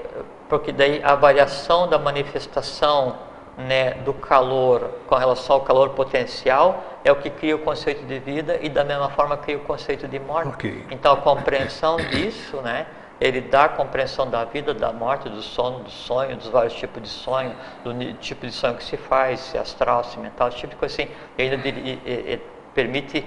porque 0.48 0.72
daí 0.72 1.02
a 1.04 1.14
variação 1.16 1.90
da 1.90 2.00
manifestação 2.00 3.18
né, 3.58 3.96
do 4.06 4.14
calor 4.14 4.92
com 5.08 5.16
relação 5.16 5.58
ao 5.58 5.62
calor 5.62 5.90
potencial 5.90 7.00
é 7.04 7.12
o 7.12 7.18
que 7.18 7.30
cria 7.30 7.56
o 7.56 7.60
conceito 7.60 8.06
de 8.06 8.20
vida 8.20 8.60
e 8.62 8.70
da 8.70 8.84
mesma 8.84 9.10
forma 9.10 9.36
cria 9.36 9.58
o 9.58 9.62
conceito 9.62 10.08
de 10.08 10.20
morte 10.20 10.50
okay. 10.50 10.86
então 10.90 11.14
a 11.14 11.18
compreensão 11.18 11.98
disso 11.98 12.62
né 12.62 12.86
ele 13.20 13.42
dá 13.42 13.66
a 13.66 13.70
compreensão 13.70 14.30
da 14.30 14.46
vida, 14.46 14.74
da 14.74 14.94
morte, 14.94 15.28
do 15.28 15.42
sono, 15.42 15.80
do 15.80 15.90
sonho, 15.90 16.38
dos 16.38 16.48
vários 16.48 16.74
tipos 16.74 17.02
de 17.02 17.10
sonho, 17.10 17.56
do 17.84 18.14
tipo 18.16 18.46
de 18.46 18.52
sonho 18.52 18.76
que 18.76 18.84
se 18.84 18.96
faz, 18.96 19.40
se 19.40 19.58
astral, 19.58 20.04
se 20.04 20.20
mental, 20.20 20.50
esse 20.50 20.58
tipo 20.58 20.72
de 20.72 20.76
coisa 20.76 20.94
assim. 20.94 21.12
Ainda 21.38 21.56
ele, 21.68 22.00
ele, 22.06 22.44
permite 22.76 23.26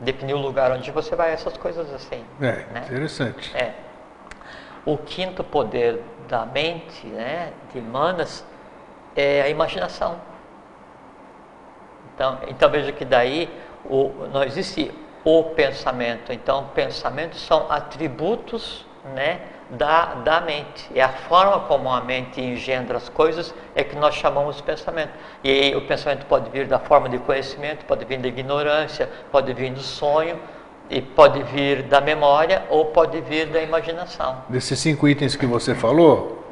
definir 0.00 0.34
o 0.34 0.38
lugar 0.38 0.72
onde 0.72 0.90
você 0.90 1.14
vai, 1.14 1.32
essas 1.32 1.56
coisas 1.56 1.92
assim. 1.92 2.24
É, 2.40 2.64
né? 2.72 2.84
interessante. 2.86 3.54
É. 3.54 3.74
O 4.86 4.96
quinto 4.96 5.44
poder 5.44 6.02
da 6.26 6.46
mente, 6.46 7.06
né, 7.06 7.52
de 7.72 7.80
Manas, 7.82 8.42
é 9.14 9.42
a 9.42 9.48
imaginação. 9.50 10.18
Então, 12.14 12.38
então 12.48 12.70
veja 12.70 12.90
que 12.90 13.04
daí 13.04 13.50
o, 13.84 14.10
não 14.32 14.42
existe 14.42 14.90
o 15.24 15.44
pensamento. 15.44 16.32
Então, 16.32 16.70
pensamentos 16.74 17.40
são 17.42 17.70
atributos 17.70 18.86
né, 19.14 19.40
da, 19.70 20.14
da 20.16 20.40
mente. 20.40 20.90
É 20.94 21.02
a 21.02 21.08
forma 21.08 21.60
como 21.60 21.90
a 21.90 22.00
mente 22.00 22.40
engendra 22.40 22.96
as 22.96 23.08
coisas 23.08 23.54
é 23.74 23.84
que 23.84 23.96
nós 23.96 24.14
chamamos 24.14 24.60
pensamento. 24.60 25.12
E 25.42 25.74
o 25.74 25.82
pensamento 25.82 26.26
pode 26.26 26.50
vir 26.50 26.66
da 26.66 26.78
forma 26.78 27.08
de 27.08 27.18
conhecimento, 27.18 27.84
pode 27.84 28.04
vir 28.04 28.18
da 28.18 28.28
ignorância, 28.28 29.08
pode 29.30 29.52
vir 29.52 29.72
do 29.72 29.80
sonho, 29.80 30.38
e 30.90 31.00
pode 31.00 31.42
vir 31.44 31.84
da 31.84 32.00
memória 32.00 32.64
ou 32.68 32.86
pode 32.86 33.20
vir 33.20 33.46
da 33.46 33.62
imaginação. 33.62 34.42
Desses 34.48 34.78
cinco 34.80 35.08
itens 35.08 35.36
que 35.36 35.46
você 35.46 35.72
falou, 35.72 36.44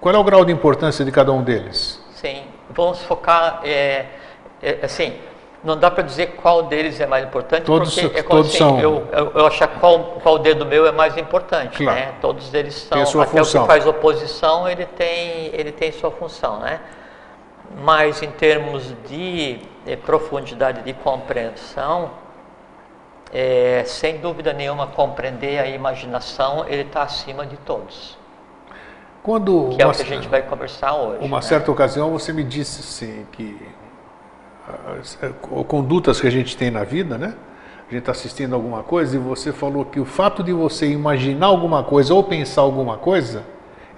qual 0.00 0.14
é 0.14 0.18
o 0.18 0.22
grau 0.22 0.44
de 0.44 0.52
importância 0.52 1.04
de 1.04 1.10
cada 1.10 1.32
um 1.32 1.42
deles? 1.42 2.00
Sim, 2.14 2.44
vamos 2.70 3.02
focar, 3.02 3.62
é, 3.64 4.06
é, 4.62 4.78
assim, 4.82 5.16
não 5.66 5.76
dá 5.76 5.90
para 5.90 6.04
dizer 6.04 6.36
qual 6.36 6.62
deles 6.62 7.00
é 7.00 7.06
mais 7.06 7.24
importante, 7.26 7.64
todos, 7.64 7.92
porque 7.92 8.20
é 8.20 8.22
como 8.22 8.38
todos 8.38 8.50
assim, 8.50 8.58
são... 8.58 8.78
eu, 8.78 9.04
eu, 9.12 9.32
eu 9.34 9.46
achar 9.46 9.66
qual, 9.66 9.98
qual 10.22 10.38
dedo 10.38 10.64
meu 10.64 10.86
é 10.86 10.92
mais 10.92 11.16
importante, 11.16 11.78
claro. 11.78 11.98
né? 11.98 12.14
Todos 12.20 12.54
eles 12.54 12.74
são, 12.74 13.20
até 13.20 13.38
função. 13.38 13.62
o 13.62 13.66
que 13.66 13.72
faz 13.72 13.84
oposição, 13.84 14.68
ele 14.68 14.86
tem, 14.86 15.50
ele 15.52 15.72
tem 15.72 15.90
sua 15.90 16.12
função, 16.12 16.60
né? 16.60 16.80
Mas 17.82 18.22
em 18.22 18.30
termos 18.30 18.94
de, 19.08 19.58
de 19.84 19.96
profundidade 19.96 20.82
de 20.82 20.92
compreensão, 20.92 22.12
é, 23.32 23.82
sem 23.84 24.18
dúvida 24.18 24.52
nenhuma, 24.52 24.86
compreender 24.86 25.58
a 25.58 25.66
imaginação, 25.66 26.64
ele 26.68 26.82
está 26.82 27.02
acima 27.02 27.44
de 27.44 27.56
todos. 27.56 28.16
Quando 29.20 29.70
que 29.74 29.82
é 29.82 29.86
o 29.86 29.90
que 29.90 30.02
a 30.02 30.04
gente 30.04 30.28
vai 30.28 30.42
conversar 30.42 30.94
hoje. 30.94 31.24
Uma 31.24 31.38
né? 31.38 31.42
certa 31.42 31.72
ocasião 31.72 32.12
você 32.12 32.32
me 32.32 32.44
disse 32.44 32.78
assim 32.80 33.26
que 33.32 33.60
condutas 35.66 36.20
que 36.20 36.26
a 36.26 36.30
gente 36.30 36.56
tem 36.56 36.70
na 36.70 36.84
vida, 36.84 37.16
né? 37.16 37.34
A 37.88 37.92
gente 37.92 38.00
está 38.00 38.12
assistindo 38.12 38.54
alguma 38.54 38.82
coisa 38.82 39.14
e 39.14 39.18
você 39.18 39.52
falou 39.52 39.84
que 39.84 40.00
o 40.00 40.04
fato 40.04 40.42
de 40.42 40.52
você 40.52 40.88
imaginar 40.88 41.46
alguma 41.46 41.84
coisa 41.84 42.12
ou 42.12 42.22
pensar 42.24 42.62
alguma 42.62 42.96
coisa 42.98 43.44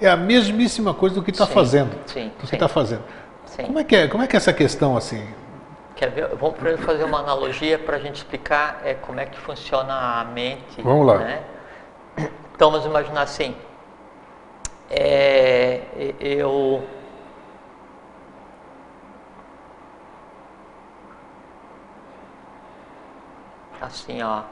é 0.00 0.08
a 0.08 0.16
mesmíssima 0.16 0.92
coisa 0.92 1.14
do 1.14 1.22
que 1.22 1.30
está 1.30 1.46
fazendo. 1.46 1.96
Sim, 2.06 2.30
do 2.38 2.46
que 2.46 2.54
está 2.54 2.68
fazendo. 2.68 3.02
Sim. 3.46 3.62
Como 3.64 3.78
é 3.78 3.84
que 3.84 3.96
é? 3.96 4.06
Como 4.06 4.22
é 4.22 4.26
que 4.26 4.36
é 4.36 4.38
essa 4.38 4.52
questão 4.52 4.96
assim? 4.96 5.26
Quer 5.96 6.10
ver? 6.10 6.28
Vamos 6.36 6.56
fazer 6.84 7.04
uma 7.04 7.20
analogia 7.20 7.78
para 7.78 7.96
a 7.96 7.98
gente 7.98 8.16
explicar 8.16 8.82
é, 8.84 8.94
como 8.94 9.18
é 9.20 9.26
que 9.26 9.38
funciona 9.38 10.20
a 10.20 10.24
mente. 10.24 10.82
Vamos 10.82 11.06
lá. 11.06 11.18
Né? 11.18 11.40
Então 12.54 12.70
vamos 12.70 12.86
imaginar 12.86 13.22
assim. 13.22 13.54
É, 14.90 15.80
eu 16.20 16.82
assim, 23.98 24.22
ó. 24.22 24.42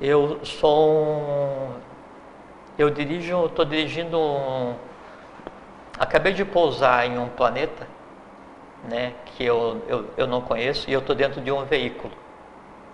Eu 0.00 0.44
sou 0.44 0.90
um, 0.90 1.74
eu 2.76 2.90
dirijo, 2.90 3.46
estou 3.46 3.64
dirigindo 3.64 4.18
um, 4.18 4.74
acabei 5.98 6.32
de 6.32 6.44
pousar 6.44 7.06
em 7.06 7.18
um 7.18 7.28
planeta, 7.28 7.86
né, 8.88 9.12
que 9.24 9.44
eu, 9.44 9.80
eu, 9.86 10.10
eu 10.16 10.26
não 10.26 10.40
conheço 10.40 10.90
e 10.90 10.92
eu 10.92 10.98
estou 10.98 11.14
dentro 11.14 11.40
de 11.40 11.52
um 11.52 11.64
veículo, 11.64 12.12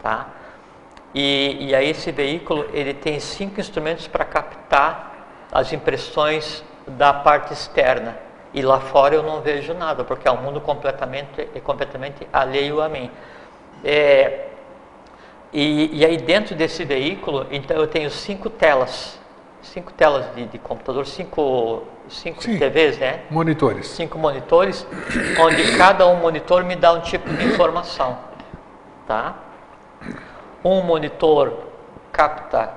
tá? 0.03 0.29
E, 1.15 1.69
e 1.69 1.75
aí 1.75 1.89
esse 1.89 2.13
veículo 2.13 2.69
ele 2.75 2.93
tem 2.93 3.19
cinco 3.19 3.59
instrumentos 3.59 4.07
para 4.07 4.27
captar 4.27 5.47
as 5.51 5.73
impressões 5.73 6.63
da 6.87 7.15
parte 7.15 7.55
externa. 7.55 8.19
E 8.53 8.61
lá 8.61 8.81
fora 8.81 9.15
eu 9.15 9.23
não 9.23 9.41
vejo 9.41 9.73
nada, 9.73 10.05
porque 10.05 10.29
é 10.29 10.31
um 10.31 10.43
mundo 10.43 10.61
completamente, 10.61 11.47
completamente 11.65 12.29
alheio 12.31 12.83
a 12.83 12.89
mim. 12.89 13.11
É, 13.85 14.49
e, 15.53 15.99
e, 15.99 16.05
aí 16.05 16.17
dentro 16.17 16.55
desse 16.55 16.85
veículo, 16.85 17.47
então 17.51 17.77
eu 17.77 17.87
tenho 17.87 18.11
cinco 18.11 18.51
telas, 18.51 19.19
cinco 19.63 19.93
telas 19.93 20.27
de, 20.35 20.47
de 20.47 20.59
computador, 20.59 21.07
cinco, 21.07 21.85
cinco 22.09 22.43
Sim, 22.43 22.59
TVs, 22.59 22.99
né? 22.99 23.21
Monitores. 23.31 23.87
Cinco 23.89 24.19
monitores, 24.19 24.87
onde 25.41 25.77
cada 25.77 26.07
um 26.07 26.17
monitor 26.17 26.65
me 26.65 26.77
dá 26.77 26.93
um 26.93 27.01
tipo 27.01 27.29
de 27.31 27.47
informação, 27.47 28.19
tá? 29.07 29.37
Um 30.63 30.83
monitor 30.83 31.53
capta 32.13 32.73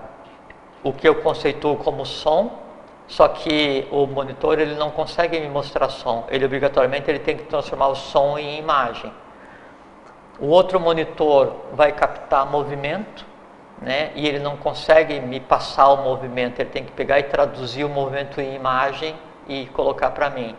o 0.83 0.93
que 0.93 1.07
eu 1.07 1.15
conceituo 1.15 1.75
como 1.77 2.05
som, 2.05 2.59
só 3.07 3.27
que 3.27 3.85
o 3.91 4.07
monitor 4.07 4.59
ele 4.59 4.75
não 4.75 4.89
consegue 4.89 5.39
me 5.39 5.49
mostrar 5.49 5.89
som, 5.89 6.25
ele 6.29 6.45
obrigatoriamente 6.45 7.09
ele 7.09 7.19
tem 7.19 7.35
que 7.35 7.43
transformar 7.43 7.89
o 7.89 7.95
som 7.95 8.37
em 8.37 8.57
imagem. 8.57 9.11
O 10.39 10.47
outro 10.47 10.79
monitor 10.79 11.53
vai 11.73 11.91
captar 11.91 12.45
movimento, 12.45 13.25
né? 13.81 14.11
E 14.15 14.27
ele 14.27 14.39
não 14.39 14.55
consegue 14.55 15.19
me 15.19 15.39
passar 15.39 15.89
o 15.89 15.97
movimento, 16.03 16.59
ele 16.59 16.69
tem 16.69 16.85
que 16.85 16.91
pegar 16.91 17.19
e 17.19 17.23
traduzir 17.23 17.83
o 17.83 17.89
movimento 17.89 18.39
em 18.39 18.55
imagem 18.55 19.15
e 19.47 19.65
colocar 19.67 20.11
para 20.11 20.29
mim. 20.29 20.55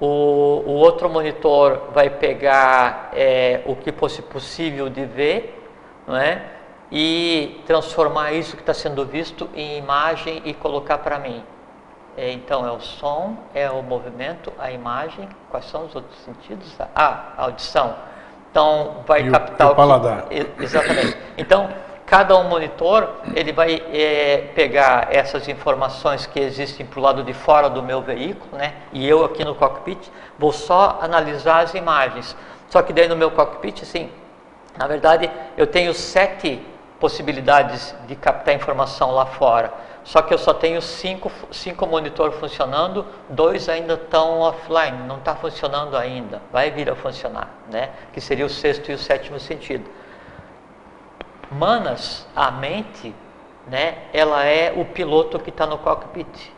O, 0.00 0.62
o, 0.64 0.72
outro 0.74 1.10
monitor 1.10 1.90
vai 1.92 2.08
pegar 2.08 3.10
é, 3.12 3.62
o 3.66 3.74
que 3.74 3.90
fosse 3.92 4.22
possível 4.22 4.88
de 4.88 5.04
ver, 5.04 5.68
não 6.06 6.16
é? 6.16 6.42
E 6.90 7.60
transformar 7.66 8.32
isso 8.32 8.56
que 8.56 8.62
está 8.62 8.72
sendo 8.72 9.04
visto 9.04 9.50
em 9.54 9.76
imagem 9.76 10.40
e 10.44 10.54
colocar 10.54 10.98
para 10.98 11.18
mim. 11.18 11.42
É, 12.16 12.32
então 12.32 12.66
é 12.66 12.72
o 12.72 12.80
som, 12.80 13.36
é 13.54 13.70
o 13.70 13.82
movimento, 13.82 14.52
a 14.58 14.70
imagem. 14.70 15.28
Quais 15.50 15.66
são 15.66 15.84
os 15.84 15.94
outros 15.94 16.18
sentidos? 16.20 16.74
Ah, 16.94 17.32
a 17.36 17.42
audição 17.44 17.94
então, 18.50 19.04
vai 19.06 19.26
e 19.26 19.30
captar 19.30 19.68
o, 19.68 19.72
o 19.72 19.74
paladar. 19.74 20.22
Que, 20.28 20.46
exatamente. 20.60 21.16
Então, 21.36 21.68
cada 22.06 22.36
um 22.38 22.44
monitor, 22.44 23.08
ele 23.34 23.52
vai 23.52 23.82
é, 23.92 24.50
pegar 24.54 25.08
essas 25.10 25.46
informações 25.48 26.26
que 26.26 26.40
existem 26.40 26.86
para 26.86 26.98
o 26.98 27.02
lado 27.02 27.22
de 27.22 27.34
fora 27.34 27.68
do 27.68 27.82
meu 27.82 28.00
veículo, 28.00 28.56
né? 28.56 28.74
E 28.92 29.06
eu 29.06 29.24
aqui 29.24 29.44
no 29.44 29.54
cockpit 29.54 30.08
vou 30.38 30.52
só 30.52 30.98
analisar 31.02 31.64
as 31.64 31.74
imagens. 31.74 32.34
Só 32.68 32.82
que 32.82 32.92
daí 32.92 33.08
no 33.08 33.16
meu 33.16 33.30
cockpit, 33.30 33.82
assim, 33.82 34.10
na 34.76 34.86
verdade, 34.86 35.30
eu 35.56 35.66
tenho 35.66 35.92
sete 35.92 36.60
possibilidades 37.00 37.94
de 38.06 38.16
captar 38.16 38.54
informação 38.54 39.12
lá 39.12 39.26
fora. 39.26 39.72
Só 40.04 40.22
que 40.22 40.32
eu 40.32 40.38
só 40.38 40.54
tenho 40.54 40.80
cinco, 40.80 41.30
cinco 41.50 41.86
monitores 41.86 42.38
funcionando, 42.38 43.04
dois 43.28 43.68
ainda 43.68 43.94
estão 43.94 44.40
offline, 44.40 45.06
não 45.06 45.18
está 45.18 45.34
funcionando 45.36 45.96
ainda, 45.96 46.40
vai 46.50 46.70
vir 46.70 46.88
a 46.90 46.96
funcionar, 46.96 47.50
né? 47.70 47.90
que 48.12 48.20
seria 48.20 48.46
o 48.46 48.48
sexto 48.48 48.90
e 48.90 48.94
o 48.94 48.98
sétimo 48.98 49.38
sentido. 49.38 49.88
Manas, 51.50 52.26
a 52.34 52.50
mente, 52.50 53.14
né, 53.66 53.98
ela 54.12 54.44
é 54.44 54.72
o 54.74 54.84
piloto 54.84 55.38
que 55.38 55.50
está 55.50 55.66
no 55.66 55.78
cockpit. 55.78 56.52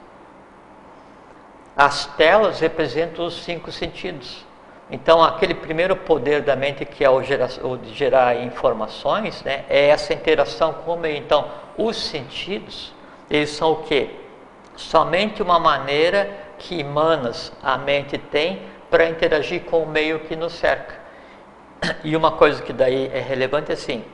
As 1.77 2.07
telas 2.07 2.61
representam 2.61 3.25
os 3.25 3.43
cinco 3.43 3.71
sentidos. 3.73 4.45
Então, 4.91 5.23
aquele 5.23 5.55
primeiro 5.55 5.95
poder 5.95 6.43
da 6.43 6.57
mente 6.57 6.85
que 6.85 7.05
é 7.05 7.11
o, 7.11 7.19
o 7.19 7.77
de 7.77 7.95
gerar 7.95 8.37
informações, 8.37 9.43
né, 9.45 9.65
é 9.69 9.89
essa 9.89 10.13
interação 10.13 10.73
com 10.73 10.95
o 10.95 10.99
meio. 10.99 11.17
Então, 11.17 11.49
os 11.79 11.97
sentidos 11.97 12.93
eles 13.31 13.51
são 13.51 13.73
o 13.73 13.77
que? 13.83 14.11
Somente 14.75 15.41
uma 15.41 15.59
maneira 15.59 16.29
que 16.59 16.83
Manas, 16.83 17.53
a 17.63 17.79
mente, 17.79 18.19
tem 18.19 18.63
para 18.91 19.09
interagir 19.09 19.63
com 19.65 19.85
o 19.85 19.87
meio 19.87 20.21
que 20.21 20.35
nos 20.35 20.53
cerca. 20.55 20.99
E 22.03 22.17
uma 22.17 22.33
coisa 22.33 22.61
que 22.61 22.73
daí 22.73 23.09
é 23.15 23.21
relevante 23.21 23.71
é 23.71 23.75
assim, 23.75 24.05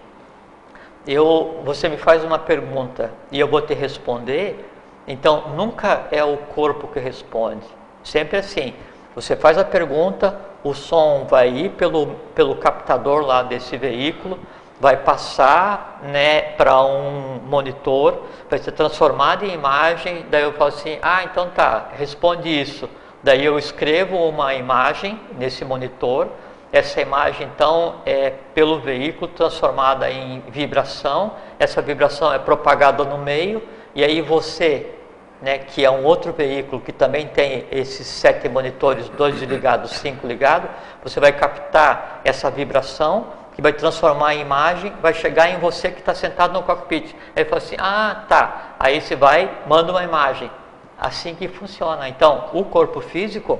eu, 1.06 1.62
você 1.64 1.88
me 1.88 1.96
faz 1.96 2.22
uma 2.22 2.38
pergunta 2.38 3.10
e 3.30 3.40
eu 3.40 3.48
vou 3.48 3.62
te 3.62 3.72
responder, 3.74 4.68
então 5.08 5.50
nunca 5.56 6.06
é 6.10 6.22
o 6.22 6.36
corpo 6.36 6.88
que 6.88 6.98
responde, 6.98 7.66
sempre 8.04 8.36
assim. 8.36 8.74
Você 9.16 9.34
faz 9.34 9.56
a 9.56 9.64
pergunta, 9.64 10.38
o 10.62 10.74
som 10.74 11.26
vai 11.26 11.48
ir 11.48 11.70
pelo, 11.70 12.08
pelo 12.34 12.54
captador 12.56 13.24
lá 13.24 13.42
desse 13.42 13.74
veículo, 13.78 14.38
vai 14.78 14.98
passar 14.98 16.00
né, 16.02 16.42
para 16.42 16.82
um 16.84 17.40
monitor, 17.46 18.24
vai 18.50 18.58
ser 18.58 18.72
transformado 18.72 19.42
em 19.46 19.54
imagem, 19.54 20.26
daí 20.30 20.42
eu 20.42 20.52
falo 20.52 20.68
assim, 20.68 20.98
ah, 21.00 21.24
então 21.24 21.48
tá, 21.48 21.88
responde 21.96 22.48
isso. 22.48 22.90
Daí 23.22 23.42
eu 23.42 23.58
escrevo 23.58 24.18
uma 24.18 24.52
imagem 24.52 25.18
nesse 25.38 25.64
monitor, 25.64 26.28
essa 26.70 27.00
imagem 27.00 27.48
então 27.54 27.94
é 28.04 28.34
pelo 28.52 28.80
veículo 28.80 29.28
transformada 29.28 30.10
em 30.10 30.40
vibração, 30.48 31.32
essa 31.58 31.80
vibração 31.80 32.30
é 32.34 32.38
propagada 32.38 33.02
no 33.02 33.16
meio, 33.16 33.62
e 33.94 34.04
aí 34.04 34.20
você, 34.20 34.94
né, 35.40 35.58
que 35.58 35.84
é 35.84 35.90
um 35.90 36.04
outro 36.04 36.32
veículo 36.32 36.80
que 36.80 36.92
também 36.92 37.28
tem 37.28 37.66
esses 37.70 38.06
sete 38.06 38.48
monitores, 38.48 39.08
dois 39.10 39.40
ligados, 39.42 39.92
cinco 39.92 40.26
ligados, 40.26 40.70
você 41.02 41.20
vai 41.20 41.32
captar 41.32 42.20
essa 42.24 42.50
vibração, 42.50 43.26
que 43.56 43.62
vai 43.62 43.72
transformar 43.72 44.28
a 44.28 44.34
imagem, 44.34 44.92
vai 45.00 45.14
chegar 45.14 45.48
em 45.48 45.58
você 45.58 45.90
que 45.90 46.00
está 46.00 46.14
sentado 46.14 46.52
no 46.52 46.62
cockpit. 46.62 47.16
Aí 47.34 47.42
fala 47.46 47.56
assim, 47.56 47.76
ah, 47.78 48.24
tá. 48.28 48.74
Aí 48.78 49.00
você 49.00 49.16
vai, 49.16 49.50
manda 49.66 49.90
uma 49.90 50.04
imagem. 50.04 50.50
Assim 50.98 51.34
que 51.34 51.48
funciona. 51.48 52.06
Então, 52.06 52.50
o 52.52 52.64
corpo 52.64 53.00
físico, 53.00 53.58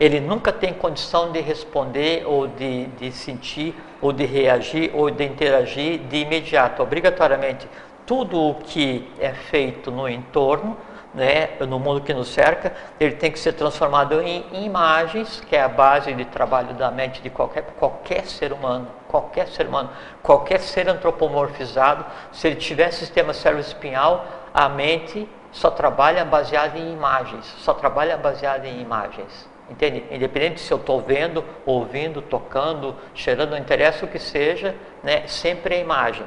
ele 0.00 0.18
nunca 0.18 0.50
tem 0.50 0.72
condição 0.72 1.30
de 1.30 1.40
responder 1.40 2.24
ou 2.26 2.46
de, 2.46 2.86
de 2.86 3.12
sentir 3.12 3.74
ou 4.00 4.14
de 4.14 4.24
reagir 4.24 4.90
ou 4.94 5.10
de 5.10 5.24
interagir 5.24 5.98
de 5.98 6.16
imediato. 6.16 6.82
Obrigatoriamente, 6.82 7.68
tudo 8.06 8.40
o 8.40 8.54
que 8.54 9.10
é 9.18 9.32
feito 9.32 9.90
no 9.90 10.08
entorno 10.08 10.76
né, 11.14 11.50
no 11.60 11.78
mundo 11.78 12.00
que 12.00 12.14
nos 12.14 12.28
cerca, 12.28 12.72
ele 12.98 13.16
tem 13.16 13.30
que 13.30 13.38
ser 13.38 13.52
transformado 13.52 14.20
em, 14.22 14.44
imagens, 14.64 15.42
que 15.46 15.54
é 15.54 15.62
a 15.62 15.68
base 15.68 16.12
de 16.14 16.24
trabalho 16.24 16.74
da 16.74 16.90
mente 16.90 17.20
de 17.20 17.30
qualquer, 17.30 17.64
qualquer 17.78 18.24
ser 18.26 18.52
humano, 18.52 18.88
qualquer 19.08 19.48
ser 19.48 19.66
humano, 19.66 19.90
qualquer 20.22 20.60
ser 20.60 20.88
antropomorfizado, 20.88 22.04
se 22.32 22.48
ele 22.48 22.56
tiver 22.56 22.90
sistema 22.92 23.34
cérebro-espinhal, 23.34 24.24
a 24.54 24.68
mente 24.68 25.28
só 25.50 25.70
trabalha 25.70 26.24
baseada 26.24 26.78
em 26.78 26.92
imagens, 26.92 27.44
só 27.58 27.74
trabalha 27.74 28.16
baseada 28.16 28.66
em 28.66 28.80
imagens. 28.80 29.50
Entende? 29.70 30.04
Independente 30.10 30.60
se 30.60 30.72
eu 30.72 30.78
estou 30.78 31.00
vendo, 31.00 31.44
ouvindo, 31.64 32.20
tocando, 32.20 32.94
cheirando, 33.14 33.50
não 33.50 33.58
interessa 33.58 34.04
o 34.04 34.08
que 34.08 34.18
seja, 34.18 34.74
né, 35.02 35.26
sempre 35.26 35.76
é 35.76 35.80
imagem. 35.80 36.26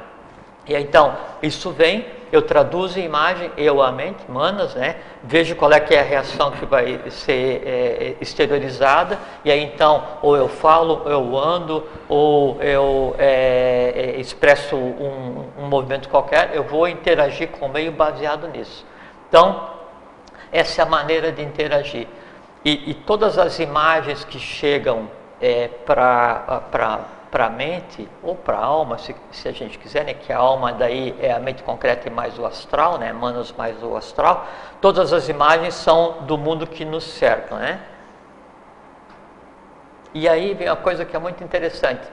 E 0.68 0.74
então, 0.74 1.16
isso 1.42 1.70
vem, 1.70 2.04
eu 2.32 2.42
traduzo 2.42 2.98
em 2.98 3.04
imagem, 3.04 3.52
eu 3.56 3.80
a 3.80 3.92
mente, 3.92 4.28
manas, 4.28 4.74
né? 4.74 4.96
Vejo 5.22 5.54
qual 5.54 5.72
é 5.72 5.78
que 5.78 5.94
é 5.94 6.00
a 6.00 6.02
reação 6.02 6.50
que 6.50 6.66
vai 6.66 7.00
ser 7.08 7.62
é, 7.64 8.16
exteriorizada, 8.20 9.18
e 9.44 9.50
aí 9.50 9.62
então, 9.62 10.02
ou 10.22 10.36
eu 10.36 10.48
falo, 10.48 11.02
ou 11.04 11.10
eu 11.10 11.38
ando, 11.38 11.86
ou 12.08 12.60
eu 12.60 13.14
é, 13.18 13.92
é, 14.16 14.20
expresso 14.20 14.74
um, 14.76 15.44
um 15.56 15.68
movimento 15.68 16.08
qualquer, 16.08 16.50
eu 16.52 16.64
vou 16.64 16.88
interagir 16.88 17.48
com 17.50 17.66
o 17.66 17.68
meio 17.68 17.92
baseado 17.92 18.48
nisso. 18.48 18.84
Então, 19.28 19.70
essa 20.50 20.82
é 20.82 20.84
a 20.84 20.88
maneira 20.88 21.30
de 21.30 21.42
interagir. 21.42 22.08
E, 22.64 22.90
e 22.90 22.94
todas 22.94 23.38
as 23.38 23.60
imagens 23.60 24.24
que 24.24 24.40
chegam 24.40 25.08
é, 25.40 25.68
para 25.86 27.15
para 27.30 27.46
a 27.46 27.50
mente 27.50 28.08
ou 28.22 28.34
para 28.34 28.56
a 28.56 28.64
alma, 28.64 28.98
se, 28.98 29.14
se, 29.30 29.48
a 29.48 29.52
gente 29.52 29.78
quiser, 29.78 30.04
né, 30.04 30.14
que 30.14 30.32
a 30.32 30.38
alma 30.38 30.72
daí 30.72 31.14
é 31.20 31.32
a 31.32 31.40
mente 31.40 31.62
concreta 31.62 32.08
e 32.08 32.10
mais 32.10 32.38
o 32.38 32.46
astral, 32.46 32.98
né, 32.98 33.12
manos 33.12 33.52
mais 33.52 33.82
o 33.82 33.96
astral, 33.96 34.46
todas 34.80 35.12
as 35.12 35.28
imagens 35.28 35.74
são 35.74 36.22
do 36.22 36.38
mundo 36.38 36.66
que 36.66 36.84
nos 36.84 37.04
cerca, 37.04 37.56
né? 37.56 37.80
E 40.14 40.28
aí 40.28 40.54
vem 40.54 40.68
uma 40.68 40.76
coisa 40.76 41.04
que 41.04 41.14
é 41.14 41.18
muito 41.18 41.44
interessante. 41.44 42.08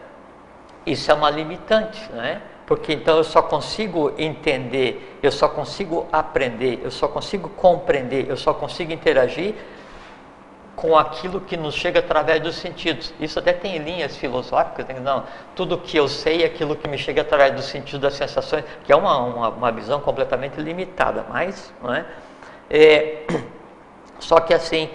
Isso 0.86 1.10
é 1.10 1.14
uma 1.14 1.30
limitante, 1.30 2.12
né? 2.12 2.42
Porque 2.66 2.94
então 2.94 3.18
eu 3.18 3.24
só 3.24 3.42
consigo 3.42 4.14
entender, 4.18 5.20
eu 5.22 5.32
só 5.32 5.48
consigo 5.48 6.08
aprender, 6.12 6.82
eu 6.84 6.92
só 6.92 7.08
consigo 7.08 7.50
compreender, 7.50 8.30
eu 8.30 8.36
só 8.36 8.54
consigo 8.54 8.92
interagir 8.92 9.56
com 10.76 10.98
aquilo 10.98 11.40
que 11.40 11.56
nos 11.56 11.76
chega 11.76 12.00
através 12.00 12.42
dos 12.42 12.56
sentidos. 12.56 13.14
Isso 13.20 13.38
até 13.38 13.54
tem 13.54 13.78
linhas 13.78 14.18
filosóficas, 14.18 14.88
né? 14.88 14.96
não, 15.00 15.24
tudo 15.56 15.78
que 15.78 15.96
eu 15.98 16.08
sei 16.08 16.44
é 16.44 16.46
aquilo 16.46 16.76
que 16.76 16.88
me 16.88 16.98
chega 16.98 17.22
através 17.22 17.54
dos 17.54 17.66
sentidos, 17.66 18.02
das 18.02 18.14
sensações, 18.16 18.64
que 18.84 18.92
é 18.92 18.96
uma, 18.96 19.18
uma, 19.18 19.50
uma 19.50 19.72
visão 19.72 20.00
completamente 20.02 20.60
limitada, 20.60 21.26
mas, 21.30 21.72
não 21.82 21.94
é? 21.94 22.06
é 22.70 23.26
só 24.20 24.40
que 24.40 24.54
assim, 24.54 24.90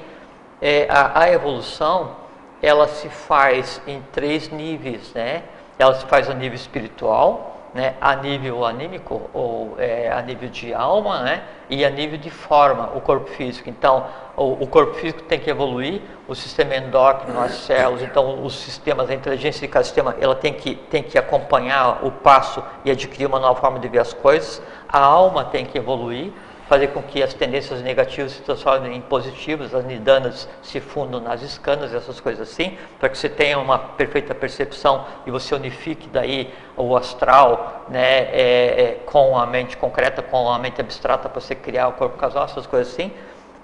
é, 0.61 0.89
a, 0.91 1.21
a, 1.21 1.31
evolução, 1.31 2.17
ela 2.61 2.89
se 2.89 3.09
faz 3.09 3.81
em 3.87 4.03
três 4.13 4.49
níveis, 4.49 5.13
né? 5.15 5.45
Ela 5.79 5.95
se 5.95 6.05
faz 6.07 6.29
a 6.29 6.35
nível 6.35 6.57
espiritual, 6.57 7.58
né, 7.79 7.95
a 8.01 8.17
nível 8.17 8.65
anímico 8.65 9.31
ou 9.33 9.77
é, 9.79 10.11
a 10.11 10.21
nível 10.21 10.49
de 10.49 10.75
alma, 10.75 11.23
né, 11.23 11.45
e 11.71 11.85
a 11.85 11.91
nível 11.91 12.19
de 12.19 12.29
forma, 12.29 12.91
o 12.93 13.01
corpo 13.01 13.31
físico. 13.31 13.71
Então, 13.71 14.05
o, 14.37 14.65
o, 14.65 14.67
corpo 14.67 14.95
físico 14.95 15.23
tem 15.23 15.39
que 15.39 15.49
evoluir, 15.49 16.03
o 16.27 16.35
sistema 16.35 16.75
endócrino, 16.75 17.41
as 17.41 17.53
células, 17.53 18.03
então 18.03 18.43
os 18.45 18.59
sistemas, 18.59 19.09
a 19.09 19.15
inteligência 19.15 19.61
de 19.61 19.73
cada 19.73 19.85
sistema, 19.85 20.17
ela 20.21 20.35
tem 20.35 20.53
que, 20.53 20.75
tem 20.75 21.05
que 21.05 21.17
acompanhar 21.17 22.05
o 22.05 22.11
passo 22.11 22.65
e 22.85 22.91
adquirir 22.91 23.27
uma 23.27 23.39
nova 23.39 23.61
forma 23.61 23.79
de 23.79 23.87
ver 23.87 24.01
as 24.01 24.13
coisas. 24.13 24.61
A 24.89 24.99
alma 24.99 25.45
tem 25.45 25.65
que 25.65 25.79
evoluir, 25.79 26.33
fazer 26.69 26.89
com 26.89 27.03
que 27.03 27.23
as 27.23 27.33
tendências 27.33 27.81
negativas 27.81 28.33
se 28.33 28.43
transformem 28.43 28.95
em 28.95 29.01
positivas, 29.01 29.75
as 29.75 29.85
nidanas 29.85 30.49
se 30.63 30.79
fundam 30.81 31.19
nas 31.19 31.43
escanas, 31.43 31.95
essas 31.95 32.21
coisas 32.21 32.49
assim, 32.49 32.77
para 33.01 33.09
que 33.09 33.17
você 33.17 33.29
tenha 33.29 33.59
uma 33.59 33.79
perfeita 33.79 34.35
percepção 34.35 35.07
e 35.27 35.31
você 35.31 35.55
unifique 35.55 36.09
daí 36.09 36.53
o 36.77 36.95
astral 36.95 37.87
né, 37.89 38.29
é, 38.33 38.83
é, 38.83 39.01
com 39.07 39.37
a 39.39 39.47
mente 39.47 39.79
concreta, 39.79 40.21
com 40.21 40.51
a 40.51 40.59
mente 40.59 40.81
abstrata 40.81 41.29
para 41.29 41.41
você 41.41 41.55
criar 41.55 41.89
o 41.89 41.93
corpo 41.93 42.19
casal, 42.19 42.45
essas 42.45 42.67
coisas 42.67 42.93
assim. 42.93 43.11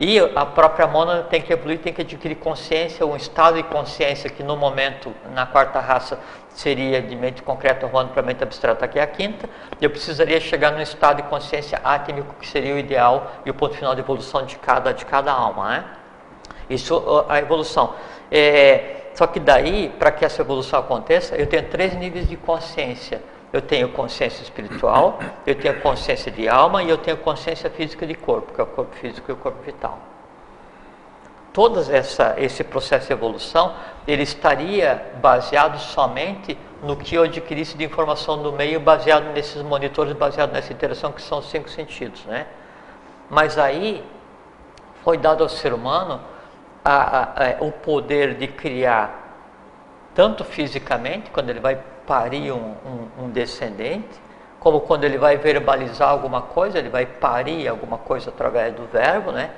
E 0.00 0.18
a 0.18 0.44
própria 0.44 0.86
mona 0.88 1.22
tem 1.22 1.40
que 1.40 1.52
evoluir, 1.52 1.78
tem 1.78 1.92
que 1.92 2.02
adquirir 2.02 2.34
consciência, 2.36 3.06
um 3.06 3.14
estado 3.14 3.56
de 3.56 3.62
consciência 3.62 4.28
que 4.28 4.42
no 4.42 4.56
momento, 4.56 5.14
na 5.32 5.46
quarta 5.46 5.78
raça, 5.78 6.18
seria 6.50 7.00
de 7.00 7.14
mente 7.14 7.42
concreta 7.42 7.86
rolando 7.86 8.12
para 8.12 8.22
mente 8.22 8.42
abstrata, 8.42 8.88
que 8.88 8.98
é 8.98 9.02
a 9.02 9.06
quinta. 9.06 9.48
Eu 9.80 9.90
precisaria 9.90 10.40
chegar 10.40 10.72
num 10.72 10.80
estado 10.80 11.18
de 11.18 11.28
consciência 11.28 11.80
átmico, 11.84 12.34
que 12.40 12.46
seria 12.46 12.74
o 12.74 12.78
ideal 12.78 13.32
e 13.46 13.50
o 13.50 13.54
ponto 13.54 13.74
final 13.74 13.94
de 13.94 14.00
evolução 14.00 14.44
de 14.44 14.56
cada, 14.56 14.92
de 14.92 15.04
cada 15.04 15.32
alma. 15.32 15.68
Né? 15.68 15.84
Isso, 16.68 17.24
a 17.28 17.38
evolução. 17.38 17.94
É, 18.32 18.96
só 19.14 19.28
que 19.28 19.38
daí, 19.38 19.94
para 19.96 20.10
que 20.10 20.24
essa 20.24 20.42
evolução 20.42 20.80
aconteça, 20.80 21.36
eu 21.36 21.46
tenho 21.46 21.68
três 21.68 21.94
níveis 21.94 22.28
de 22.28 22.36
consciência 22.36 23.22
eu 23.54 23.62
tenho 23.62 23.88
consciência 23.90 24.42
espiritual, 24.42 25.20
eu 25.46 25.54
tenho 25.54 25.80
consciência 25.80 26.28
de 26.32 26.48
alma 26.48 26.82
e 26.82 26.90
eu 26.90 26.98
tenho 26.98 27.16
consciência 27.18 27.70
física 27.70 28.04
de 28.04 28.16
corpo, 28.16 28.52
que 28.52 28.60
é 28.60 28.64
o 28.64 28.66
corpo 28.66 28.92
físico 28.96 29.30
e 29.30 29.32
o 29.32 29.36
corpo 29.36 29.62
vital. 29.62 29.96
Todo 31.52 31.78
essa, 31.92 32.34
esse 32.36 32.64
processo 32.64 33.06
de 33.06 33.12
evolução, 33.12 33.76
ele 34.08 34.24
estaria 34.24 35.12
baseado 35.22 35.78
somente 35.78 36.58
no 36.82 36.96
que 36.96 37.14
eu 37.14 37.22
adquirisse 37.22 37.78
de 37.78 37.84
informação 37.84 38.42
do 38.42 38.50
meio, 38.50 38.80
baseado 38.80 39.32
nesses 39.32 39.62
monitores, 39.62 40.14
baseado 40.14 40.50
nessa 40.50 40.72
interação 40.72 41.12
que 41.12 41.22
são 41.22 41.38
os 41.38 41.48
cinco 41.48 41.70
sentidos, 41.70 42.24
né? 42.24 42.48
Mas 43.30 43.56
aí 43.56 44.04
foi 45.04 45.16
dado 45.16 45.44
ao 45.44 45.48
ser 45.48 45.72
humano 45.72 46.20
a, 46.84 46.92
a, 46.92 47.22
a, 47.22 47.56
o 47.60 47.70
poder 47.70 48.34
de 48.34 48.48
criar, 48.48 49.38
tanto 50.12 50.42
fisicamente, 50.42 51.30
quando 51.30 51.50
ele 51.50 51.60
vai 51.60 51.93
parir 52.06 52.52
um, 52.52 52.74
um, 52.86 53.24
um 53.24 53.30
descendente, 53.30 54.20
como 54.60 54.80
quando 54.80 55.04
ele 55.04 55.18
vai 55.18 55.36
verbalizar 55.36 56.08
alguma 56.08 56.40
coisa, 56.40 56.78
ele 56.78 56.88
vai 56.88 57.04
parir 57.04 57.68
alguma 57.68 57.98
coisa 57.98 58.30
através 58.30 58.74
do 58.74 58.86
verbo, 58.86 59.30
né? 59.30 59.50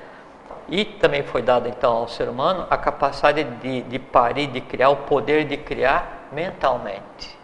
E 0.68 0.84
também 0.84 1.22
foi 1.22 1.42
dado 1.42 1.68
então 1.68 1.92
ao 1.92 2.08
ser 2.08 2.28
humano 2.28 2.66
a 2.68 2.76
capacidade 2.76 3.44
de, 3.44 3.82
de 3.82 3.98
parir, 4.00 4.48
de 4.48 4.60
criar, 4.60 4.90
o 4.90 4.96
poder 4.96 5.44
de 5.44 5.56
criar 5.56 6.28
mentalmente. 6.32 7.38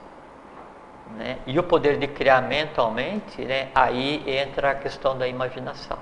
Né? 1.16 1.38
E 1.46 1.56
o 1.58 1.62
poder 1.62 1.98
de 1.98 2.08
criar 2.08 2.42
mentalmente, 2.42 3.44
né? 3.44 3.68
aí 3.74 4.24
entra 4.26 4.72
a 4.72 4.74
questão 4.74 5.16
da 5.16 5.28
imaginação. 5.28 5.98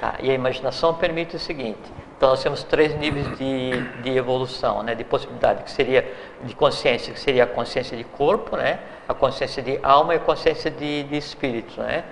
Tá? 0.00 0.14
E 0.20 0.30
a 0.30 0.34
imaginação 0.34 0.94
permite 0.94 1.36
o 1.36 1.38
seguinte: 1.38 1.92
então 2.16 2.30
nós 2.30 2.42
temos 2.42 2.62
três 2.62 2.94
níveis 2.96 3.26
de, 3.36 3.80
de 4.02 4.16
evolução, 4.16 4.82
né, 4.82 4.94
de 4.94 5.04
possibilidade, 5.04 5.64
que 5.64 5.70
seria 5.70 6.10
de 6.42 6.54
consciência, 6.54 7.12
que 7.12 7.20
seria 7.20 7.44
a 7.44 7.46
consciência 7.46 7.96
de 7.96 8.04
corpo, 8.04 8.56
né, 8.56 8.78
a 9.08 9.14
consciência 9.14 9.62
de 9.62 9.78
alma 9.82 10.14
e 10.14 10.16
a 10.16 10.20
consciência 10.20 10.70
de, 10.70 11.02
de 11.04 11.16
espírito. 11.16 11.80
Né? 11.80 12.04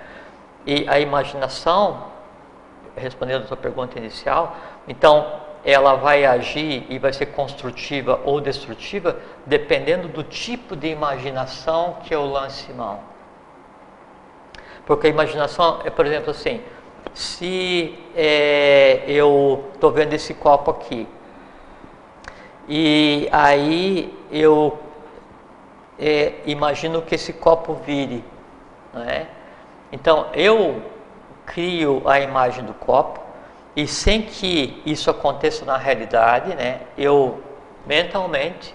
E 0.65 0.85
a 0.89 0.99
imaginação, 0.99 2.07
respondendo 2.95 3.43
a 3.43 3.47
sua 3.47 3.57
pergunta 3.57 3.97
inicial, 3.97 4.55
então 4.87 5.41
ela 5.65 5.95
vai 5.95 6.25
agir 6.25 6.85
e 6.89 6.99
vai 6.99 7.13
ser 7.13 7.27
construtiva 7.27 8.19
ou 8.25 8.41
destrutiva 8.41 9.17
dependendo 9.45 10.09
do 10.09 10.21
tipo 10.21 10.75
de 10.75 10.87
imaginação 10.87 11.97
que 12.03 12.13
eu 12.13 12.25
lance 12.25 12.71
mão. 12.73 12.99
Porque 14.85 15.07
a 15.07 15.09
imaginação 15.09 15.79
é, 15.85 15.89
por 15.89 16.05
exemplo, 16.05 16.31
assim, 16.31 16.61
se 17.13 17.97
é, 18.15 19.03
eu 19.07 19.65
estou 19.73 19.91
vendo 19.91 20.13
esse 20.13 20.33
copo 20.33 20.71
aqui 20.71 21.07
e 22.67 23.27
aí 23.31 24.17
eu 24.31 24.79
é, 25.99 26.33
imagino 26.45 27.01
que 27.01 27.15
esse 27.15 27.33
copo 27.33 27.73
vire, 27.85 28.23
né? 28.93 29.27
então 29.91 30.27
eu 30.33 30.81
crio 31.45 32.01
a 32.05 32.19
imagem 32.19 32.63
do 32.63 32.73
copo 32.73 33.19
e 33.75 33.87
sem 33.87 34.21
que 34.21 34.81
isso 34.85 35.09
aconteça 35.09 35.65
na 35.65 35.77
realidade, 35.77 36.55
né, 36.55 36.81
eu 36.97 37.41
mentalmente 37.85 38.73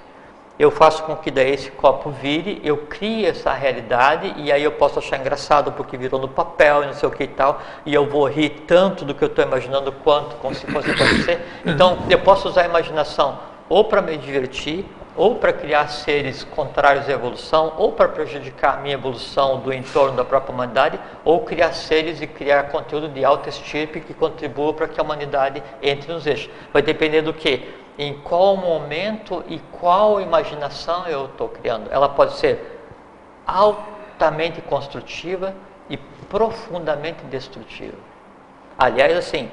eu 0.59 0.71
faço 0.71 1.03
com 1.05 1.14
que 1.16 1.31
daí 1.31 1.53
esse 1.53 1.71
copo 1.71 2.11
vire, 2.11 2.61
eu 2.64 2.77
crie 2.79 3.27
essa 3.27 3.53
realidade 3.53 4.35
e 4.37 4.51
aí 4.51 4.64
eu 4.64 4.73
posso 4.73 4.99
achar 4.99 5.18
engraçado 5.18 5.73
porque 5.73 5.97
virou 5.97 6.21
no 6.21 6.29
papel 6.29 6.83
e 6.83 6.87
não 6.87 6.94
sei 6.94 7.09
o 7.09 7.12
que 7.12 7.25
e 7.25 7.29
tal, 7.29 7.61
e 7.87 7.94
eu 7.94 8.07
vou 8.07 8.27
rir 8.27 8.64
tanto 8.66 9.05
do 9.05 9.14
que 9.14 9.23
eu 9.23 9.29
estou 9.29 9.44
imaginando 9.44 9.92
quanto 9.92 10.37
como 10.37 10.55
se 10.55 10.66
fosse 10.66 10.90
acontecer. 10.90 11.40
Então 11.64 11.99
eu 12.11 12.18
posso 12.18 12.49
usar 12.49 12.62
a 12.62 12.66
imaginação 12.66 13.39
ou 13.68 13.85
para 13.85 14.01
me 14.01 14.16
divertir, 14.16 14.85
ou 15.16 15.35
para 15.35 15.53
criar 15.53 15.89
seres 15.89 16.45
contrários 16.45 17.09
à 17.09 17.12
evolução, 17.12 17.74
ou 17.76 17.91
para 17.93 18.09
prejudicar 18.09 18.74
a 18.74 18.76
minha 18.80 18.95
evolução 18.95 19.59
do 19.59 19.72
entorno 19.72 20.16
da 20.16 20.24
própria 20.24 20.55
humanidade, 20.55 20.99
ou 21.24 21.41
criar 21.41 21.72
seres 21.72 22.22
e 22.22 22.26
criar 22.26 22.68
conteúdo 22.70 23.09
de 23.09 23.24
alta 23.24 23.49
estirpe 23.49 24.01
que 24.01 24.14
contribua 24.14 24.72
para 24.72 24.87
que 24.87 24.99
a 24.99 25.03
humanidade 25.03 25.62
entre 25.82 26.12
nos 26.12 26.24
eixos. 26.24 26.49
Vai 26.72 26.82
depender 26.82 27.20
do 27.20 27.35
que? 27.35 27.68
Em 27.99 28.14
qual 28.18 28.57
momento 28.57 29.44
e 29.49 29.59
qual 29.72 30.20
imaginação 30.20 31.07
eu 31.09 31.26
estou 31.26 31.49
criando. 31.49 31.88
Ela 31.90 32.09
pode 32.09 32.36
ser 32.36 32.80
altamente 33.44 34.62
construtiva 34.62 35.55
e 35.90 35.96
profundamente 35.96 37.24
destrutiva. 37.24 37.96
Aliás, 38.78 39.16
assim, 39.16 39.51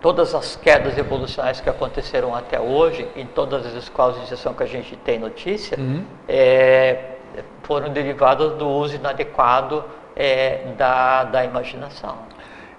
todas 0.00 0.34
as 0.34 0.56
quedas 0.56 0.96
evolucionais 0.96 1.60
que 1.60 1.68
aconteceram 1.68 2.34
até 2.34 2.58
hoje, 2.58 3.06
em 3.14 3.26
todas 3.26 3.66
as 3.66 3.74
escolas 3.74 4.14
de 4.14 4.20
iniciação 4.20 4.54
que 4.54 4.62
a 4.62 4.66
gente 4.66 4.96
tem 4.96 5.18
notícia, 5.18 5.78
uhum. 5.78 6.04
é, 6.26 7.16
foram 7.64 7.90
derivadas 7.90 8.54
do 8.54 8.66
uso 8.66 8.96
inadequado 8.96 9.84
é, 10.16 10.72
da, 10.78 11.24
da 11.24 11.44
imaginação. 11.44 12.16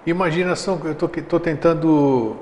Imaginação, 0.04 0.80
eu 0.84 0.92
estou 0.92 1.40
tentando 1.40 2.36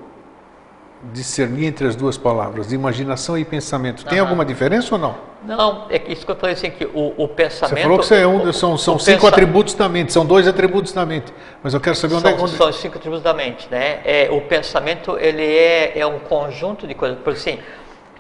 discernir 1.13 1.67
entre 1.67 1.87
as 1.87 1.97
duas 1.97 2.17
palavras, 2.17 2.73
imaginação 2.73 3.37
e 3.37 3.45
pensamento. 3.45 4.05
Tem 4.05 4.19
alguma 4.19 4.45
diferença 4.45 4.95
ou 4.95 5.01
não? 5.01 5.17
Não, 5.45 5.87
é 5.91 6.01
isso 6.13 6.25
que 6.25 6.31
eu 6.31 6.37
falei 6.37 6.55
assim, 6.55 6.71
que 6.71 6.85
o, 6.85 7.15
o 7.17 7.27
pensamento... 7.27 7.77
Você 7.77 7.83
falou 7.83 7.99
que 7.99 8.15
é 8.15 8.27
um, 8.27 8.53
são, 8.53 8.79
são 8.79 8.99
cinco 8.99 9.23
pensa... 9.23 9.29
atributos 9.29 9.75
da 9.75 9.89
mente, 9.89 10.13
são 10.13 10.25
dois 10.25 10.47
atributos 10.47 10.93
da 10.93 11.05
mente, 11.05 11.33
mas 11.63 11.75
eu 11.75 11.81
quero 11.81 11.97
saber 11.97 12.15
onde 12.15 12.23
são, 12.23 12.31
é... 12.31 12.41
Onde... 12.41 12.53
São 12.53 12.73
cinco 12.73 12.97
atributos 12.99 13.25
da 13.25 13.35
mente, 13.35 13.67
né? 13.69 14.01
É, 14.05 14.29
o 14.31 14.41
pensamento, 14.43 15.19
ele 15.19 15.45
é, 15.45 15.99
é 15.99 16.07
um 16.07 16.21
conjunto 16.21 16.87
de 16.87 16.95
coisas, 16.95 17.19
por 17.19 17.33
assim, 17.33 17.59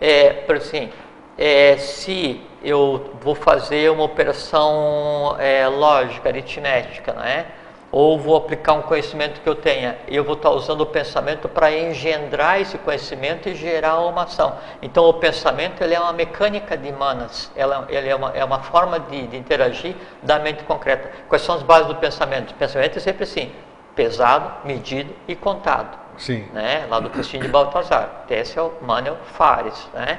é, 0.00 0.30
por 0.30 0.56
assim 0.56 0.90
é, 1.38 1.76
se 1.76 2.40
eu 2.62 3.12
vou 3.20 3.34
fazer 3.34 3.90
uma 3.90 4.04
operação 4.04 5.36
é, 5.38 5.66
lógica, 5.68 6.28
aritmética, 6.28 7.12
não 7.12 7.22
é? 7.22 7.46
Ou 7.92 8.18
vou 8.18 8.34
aplicar 8.34 8.72
um 8.72 8.80
conhecimento 8.80 9.42
que 9.42 9.46
eu 9.46 9.54
tenha, 9.54 9.98
eu 10.08 10.24
vou 10.24 10.34
estar 10.34 10.48
usando 10.50 10.80
o 10.80 10.86
pensamento 10.86 11.46
para 11.46 11.70
engendrar 11.70 12.58
esse 12.58 12.78
conhecimento 12.78 13.50
e 13.50 13.54
gerar 13.54 14.00
uma 14.00 14.22
ação. 14.22 14.56
Então, 14.80 15.04
o 15.04 15.14
pensamento 15.14 15.82
ele 15.82 15.94
é 15.94 16.00
uma 16.00 16.14
mecânica 16.14 16.74
de 16.74 16.90
manas, 16.90 17.52
ela, 17.54 17.86
ele 17.90 18.08
é, 18.08 18.16
uma, 18.16 18.30
é 18.30 18.42
uma 18.42 18.60
forma 18.60 18.98
de, 18.98 19.26
de 19.26 19.36
interagir 19.36 19.94
da 20.22 20.38
mente 20.38 20.64
concreta. 20.64 21.12
Quais 21.28 21.42
são 21.42 21.54
as 21.54 21.62
bases 21.62 21.86
do 21.86 21.96
pensamento? 21.96 22.52
O 22.52 22.54
pensamento 22.54 22.96
é 22.96 23.00
sempre 23.00 23.24
assim, 23.24 23.52
pesado, 23.94 24.50
medido 24.64 25.14
e 25.28 25.36
contado. 25.36 25.98
Sim. 26.16 26.48
Né? 26.54 26.86
Lá 26.88 26.98
do 26.98 27.10
Cristinho 27.10 27.42
de 27.42 27.48
Baltazar, 27.48 28.24
Tessel, 28.26 28.72
Manuel, 28.80 29.18
Fares, 29.34 29.88
né? 29.92 30.18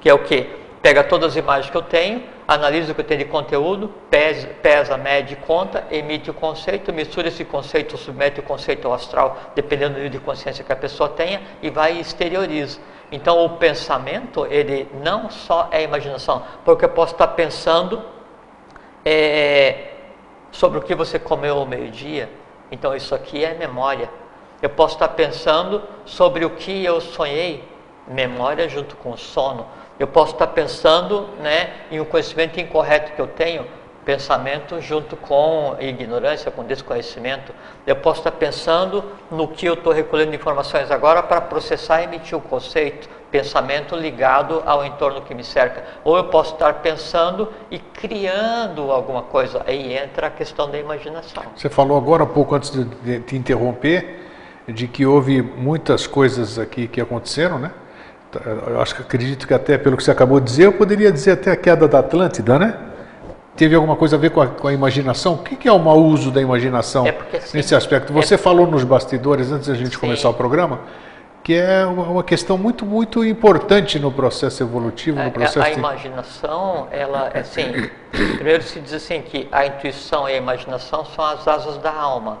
que 0.00 0.08
é 0.08 0.14
o 0.14 0.20
que? 0.20 0.58
Pega 0.80 1.04
todas 1.04 1.32
as 1.32 1.36
imagens 1.36 1.70
que 1.70 1.76
eu 1.76 1.82
tenho, 1.82 2.22
analisa 2.50 2.90
o 2.90 2.94
que 2.96 3.04
tenho 3.04 3.20
de 3.20 3.26
conteúdo, 3.26 3.94
pesa, 4.10 4.48
pesa, 4.60 4.96
mede, 4.96 5.36
conta, 5.36 5.86
emite 5.88 6.32
o 6.32 6.34
conceito, 6.34 6.92
mistura 6.92 7.28
esse 7.28 7.44
conceito, 7.44 7.96
submete 7.96 8.40
o 8.40 8.42
conceito 8.42 8.88
ao 8.88 8.94
astral, 8.94 9.38
dependendo 9.54 9.94
do 9.94 9.96
nível 9.98 10.10
de 10.10 10.18
consciência 10.18 10.64
que 10.64 10.72
a 10.72 10.76
pessoa 10.76 11.08
tenha, 11.08 11.40
e 11.62 11.70
vai 11.70 11.96
e 11.96 12.00
exterioriza. 12.00 12.80
Então, 13.12 13.44
o 13.44 13.50
pensamento, 13.50 14.44
ele 14.46 14.88
não 15.00 15.30
só 15.30 15.68
é 15.70 15.84
imaginação, 15.84 16.42
porque 16.64 16.84
eu 16.84 16.88
posso 16.88 17.12
estar 17.12 17.28
pensando 17.28 18.02
é, 19.04 19.92
sobre 20.50 20.80
o 20.80 20.82
que 20.82 20.96
você 20.96 21.20
comeu 21.20 21.56
ao 21.56 21.66
meio-dia, 21.66 22.28
então 22.68 22.96
isso 22.96 23.14
aqui 23.14 23.44
é 23.44 23.54
memória. 23.54 24.10
Eu 24.60 24.70
posso 24.70 24.94
estar 24.94 25.08
pensando 25.10 25.84
sobre 26.04 26.44
o 26.44 26.50
que 26.50 26.84
eu 26.84 27.00
sonhei, 27.00 27.62
memória 28.08 28.68
junto 28.68 28.96
com 28.96 29.12
o 29.12 29.16
sono. 29.16 29.66
Eu 30.00 30.06
posso 30.06 30.32
estar 30.32 30.46
pensando 30.46 31.28
né, 31.42 31.74
em 31.90 32.00
um 32.00 32.06
conhecimento 32.06 32.58
incorreto 32.58 33.12
que 33.12 33.20
eu 33.20 33.26
tenho, 33.26 33.66
pensamento 34.02 34.80
junto 34.80 35.14
com 35.14 35.76
ignorância, 35.78 36.50
com 36.50 36.64
desconhecimento. 36.64 37.52
Eu 37.86 37.96
posso 37.96 38.20
estar 38.20 38.32
pensando 38.32 39.04
no 39.30 39.46
que 39.46 39.66
eu 39.66 39.74
estou 39.74 39.92
recolhendo 39.92 40.34
informações 40.34 40.90
agora 40.90 41.22
para 41.22 41.42
processar 41.42 42.00
e 42.00 42.04
emitir 42.04 42.34
o 42.34 42.38
um 42.38 42.40
conceito, 42.40 43.10
pensamento 43.30 43.94
ligado 43.94 44.62
ao 44.64 44.86
entorno 44.86 45.20
que 45.20 45.34
me 45.34 45.44
cerca. 45.44 45.84
Ou 46.02 46.16
eu 46.16 46.24
posso 46.24 46.54
estar 46.54 46.72
pensando 46.80 47.52
e 47.70 47.78
criando 47.78 48.90
alguma 48.90 49.20
coisa. 49.20 49.62
Aí 49.66 49.94
entra 49.94 50.28
a 50.28 50.30
questão 50.30 50.70
da 50.70 50.78
imaginação. 50.78 51.42
Você 51.54 51.68
falou 51.68 51.98
agora, 51.98 52.24
um 52.24 52.28
pouco 52.28 52.54
antes 52.54 52.70
de 52.70 53.20
te 53.20 53.36
interromper, 53.36 54.18
de 54.66 54.88
que 54.88 55.04
houve 55.04 55.42
muitas 55.42 56.06
coisas 56.06 56.58
aqui 56.58 56.88
que 56.88 57.02
aconteceram, 57.02 57.58
né? 57.58 57.70
Eu 58.66 58.80
acho 58.80 58.94
que 58.94 59.02
acredito 59.02 59.46
que 59.46 59.54
até 59.54 59.76
pelo 59.76 59.96
que 59.96 60.04
você 60.04 60.10
acabou 60.10 60.38
de 60.38 60.46
dizer, 60.46 60.66
eu 60.66 60.72
poderia 60.72 61.10
dizer 61.10 61.32
até 61.32 61.50
a 61.50 61.56
queda 61.56 61.88
da 61.88 61.98
Atlântida, 61.98 62.58
né? 62.58 62.78
Teve 63.56 63.74
alguma 63.74 63.96
coisa 63.96 64.16
a 64.16 64.18
ver 64.18 64.30
com 64.30 64.40
a, 64.40 64.46
com 64.46 64.68
a 64.68 64.72
imaginação? 64.72 65.34
O 65.34 65.38
que, 65.38 65.56
que, 65.56 65.68
é 65.68 65.72
o 65.72 65.78
mau 65.78 65.98
uso 65.98 66.30
da 66.30 66.40
imaginação 66.40 67.06
é 67.06 67.12
porque, 67.12 67.36
assim, 67.36 67.56
nesse 67.56 67.74
aspecto? 67.74 68.12
Você 68.12 68.34
é... 68.34 68.38
falou 68.38 68.66
nos 68.66 68.84
bastidores, 68.84 69.50
antes 69.50 69.68
da 69.68 69.74
gente 69.74 69.94
sim. 69.94 70.00
começar 70.00 70.30
o 70.30 70.34
programa, 70.34 70.80
que 71.42 71.54
é 71.54 71.84
uma, 71.84 72.22
questão 72.22 72.56
muito, 72.56 72.86
muito 72.86 73.24
importante 73.24 73.98
no 73.98 74.12
processo 74.12 74.62
evolutivo, 74.62 75.18
no 75.18 75.24
é, 75.24 75.30
processo... 75.30 75.60
A, 75.60 75.64
a 75.64 75.72
imaginação, 75.72 76.86
ela, 76.90 77.30
é 77.34 77.40
assim, 77.40 77.90
primeiro 78.36 78.62
se 78.62 78.80
diz 78.80 78.94
assim 78.94 79.20
que 79.20 79.48
a 79.50 79.66
intuição 79.66 80.28
e 80.28 80.32
a 80.32 80.36
imaginação 80.36 81.04
são 81.04 81.24
as 81.24 81.46
asas 81.48 81.76
da 81.78 81.92
alma, 81.92 82.38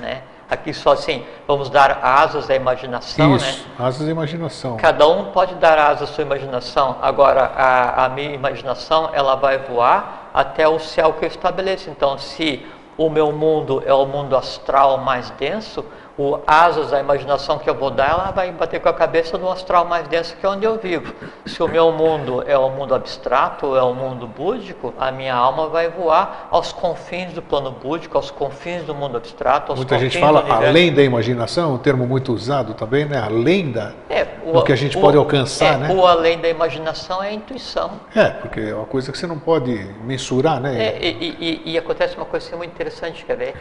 né? 0.00 0.22
Aqui 0.50 0.74
só 0.74 0.92
assim, 0.92 1.24
vamos 1.46 1.70
dar 1.70 2.00
asas 2.02 2.50
à 2.50 2.56
imaginação, 2.56 3.36
Isso, 3.36 3.46
né? 3.68 3.74
asas 3.78 4.08
à 4.08 4.10
imaginação. 4.10 4.76
Cada 4.78 5.06
um 5.06 5.26
pode 5.26 5.54
dar 5.54 5.78
asas 5.78 6.10
à 6.10 6.12
sua 6.12 6.22
imaginação. 6.22 6.96
Agora, 7.00 7.52
a, 7.56 8.06
a 8.06 8.08
minha 8.08 8.34
imaginação, 8.34 9.10
ela 9.12 9.36
vai 9.36 9.58
voar 9.58 10.30
até 10.34 10.66
o 10.66 10.80
céu 10.80 11.12
que 11.12 11.24
eu 11.24 11.28
estabeleço. 11.28 11.88
Então, 11.88 12.18
se 12.18 12.66
o 12.98 13.08
meu 13.08 13.30
mundo 13.30 13.80
é 13.86 13.94
o 13.94 14.04
mundo 14.04 14.36
astral 14.36 14.98
mais 14.98 15.30
denso, 15.30 15.84
o 16.18 16.38
asas 16.46 16.90
da 16.90 17.00
imaginação 17.00 17.58
que 17.58 17.68
eu 17.68 17.74
vou 17.74 17.90
dar, 17.90 18.10
ela 18.10 18.30
vai 18.30 18.50
bater 18.52 18.80
com 18.80 18.88
a 18.88 18.92
cabeça 18.92 19.38
no 19.38 19.50
astral 19.50 19.84
mais 19.84 20.06
denso 20.08 20.36
que 20.36 20.44
é 20.44 20.48
onde 20.48 20.64
eu 20.64 20.76
vivo. 20.78 21.14
Se 21.46 21.62
o 21.62 21.68
meu 21.68 21.92
mundo 21.92 22.42
é 22.46 22.56
o 22.58 22.68
mundo 22.70 22.94
abstrato, 22.94 23.76
é 23.76 23.82
o 23.82 23.94
mundo 23.94 24.26
búdico, 24.26 24.92
a 24.98 25.10
minha 25.10 25.34
alma 25.34 25.68
vai 25.68 25.88
voar 25.88 26.48
aos 26.50 26.72
confins 26.72 27.32
do 27.32 27.42
plano 27.42 27.70
búdico, 27.70 28.16
aos 28.16 28.30
confins 28.30 28.82
do 28.82 28.94
mundo 28.94 29.16
abstrato, 29.16 29.72
aos 29.72 29.78
Muita 29.78 29.98
gente 29.98 30.18
fala 30.18 30.44
além 30.48 30.92
da 30.92 31.02
imaginação, 31.02 31.74
um 31.74 31.78
termo 31.78 32.06
muito 32.06 32.32
usado 32.32 32.74
também, 32.74 33.04
né? 33.04 33.18
Além 33.18 33.72
da 33.72 33.92
é, 34.08 34.26
o, 34.44 34.52
do 34.52 34.62
que 34.62 34.72
a 34.72 34.76
gente 34.76 34.98
o, 34.98 35.00
pode 35.00 35.16
alcançar, 35.16 35.74
é, 35.74 35.78
né? 35.78 35.94
O 35.94 36.06
além 36.06 36.38
da 36.38 36.48
imaginação 36.48 37.22
é 37.22 37.28
a 37.28 37.32
intuição. 37.32 37.92
É, 38.14 38.30
porque 38.30 38.60
é 38.60 38.74
uma 38.74 38.86
coisa 38.86 39.10
que 39.10 39.18
você 39.18 39.26
não 39.26 39.38
pode 39.38 39.72
mensurar, 40.04 40.60
né? 40.60 40.78
É, 40.78 40.98
e, 41.00 41.62
e, 41.64 41.72
e 41.72 41.78
acontece 41.78 42.16
uma 42.16 42.26
coisa 42.26 42.56
muito 42.56 42.70
interessante, 42.70 43.24
quer 43.24 43.36
ver? 43.36 43.54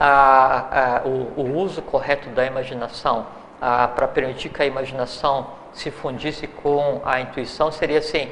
A, 0.00 0.96
a, 1.02 1.06
o, 1.06 1.32
o, 1.36 1.58
uso 1.58 1.82
correto 1.82 2.30
da 2.30 2.46
imaginação 2.46 3.26
para 3.60 4.08
permitir 4.08 4.48
que 4.48 4.62
a 4.62 4.64
imaginação 4.64 5.48
se 5.74 5.90
fundisse 5.90 6.46
com 6.46 7.02
a 7.04 7.20
intuição 7.20 7.70
seria 7.70 7.98
assim, 7.98 8.30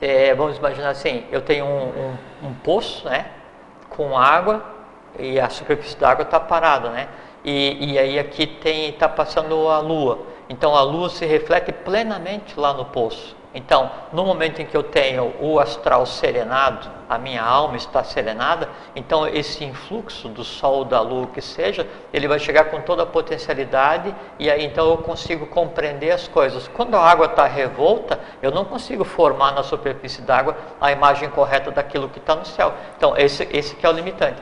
é, 0.00 0.32
vamos 0.32 0.56
imaginar 0.56 0.90
assim, 0.90 1.24
eu 1.32 1.42
tenho 1.42 1.66
um, 1.66 1.88
um, 1.88 2.48
um, 2.48 2.54
poço, 2.54 3.04
né, 3.08 3.26
com 3.90 4.16
água 4.16 4.64
e 5.18 5.40
a 5.40 5.48
superfície 5.48 5.98
da 5.98 6.10
água 6.10 6.22
está 6.22 6.38
parada, 6.38 6.90
né, 6.90 7.08
e, 7.44 7.94
e 7.94 7.98
aí 7.98 8.18
aqui 8.20 8.46
tem 8.46 8.90
está 8.90 9.08
passando 9.08 9.68
a 9.68 9.80
lua, 9.80 10.20
então 10.48 10.76
a 10.76 10.82
lua 10.82 11.10
se 11.10 11.26
reflete 11.26 11.72
plenamente 11.72 12.58
lá 12.58 12.72
no 12.72 12.84
poço. 12.84 13.36
Então, 13.54 13.90
no 14.12 14.24
momento 14.24 14.62
em 14.62 14.66
que 14.66 14.74
eu 14.74 14.82
tenho 14.82 15.34
o 15.38 15.60
astral 15.60 16.06
serenado, 16.06 16.88
a 17.06 17.18
minha 17.18 17.42
alma 17.42 17.76
está 17.76 18.02
serenada, 18.02 18.66
então 18.96 19.26
esse 19.26 19.62
influxo 19.62 20.28
do 20.28 20.42
sol, 20.42 20.86
da 20.86 21.02
lua, 21.02 21.26
que 21.26 21.42
seja, 21.42 21.86
ele 22.14 22.26
vai 22.26 22.38
chegar 22.38 22.64
com 22.64 22.80
toda 22.80 23.02
a 23.02 23.06
potencialidade 23.06 24.14
e 24.38 24.50
aí 24.50 24.64
então 24.64 24.88
eu 24.88 24.96
consigo 24.98 25.46
compreender 25.46 26.12
as 26.12 26.26
coisas. 26.26 26.66
Quando 26.68 26.94
a 26.94 27.00
água 27.00 27.26
está 27.26 27.46
revolta, 27.46 28.18
eu 28.40 28.50
não 28.50 28.64
consigo 28.64 29.04
formar 29.04 29.52
na 29.52 29.62
superfície 29.62 30.22
d'água 30.22 30.56
a 30.80 30.90
imagem 30.90 31.28
correta 31.28 31.70
daquilo 31.70 32.08
que 32.08 32.18
está 32.18 32.34
no 32.34 32.46
céu. 32.46 32.72
Então, 32.96 33.14
esse, 33.18 33.46
esse 33.52 33.76
que 33.76 33.84
é 33.84 33.88
o 33.88 33.92
limitante. 33.92 34.40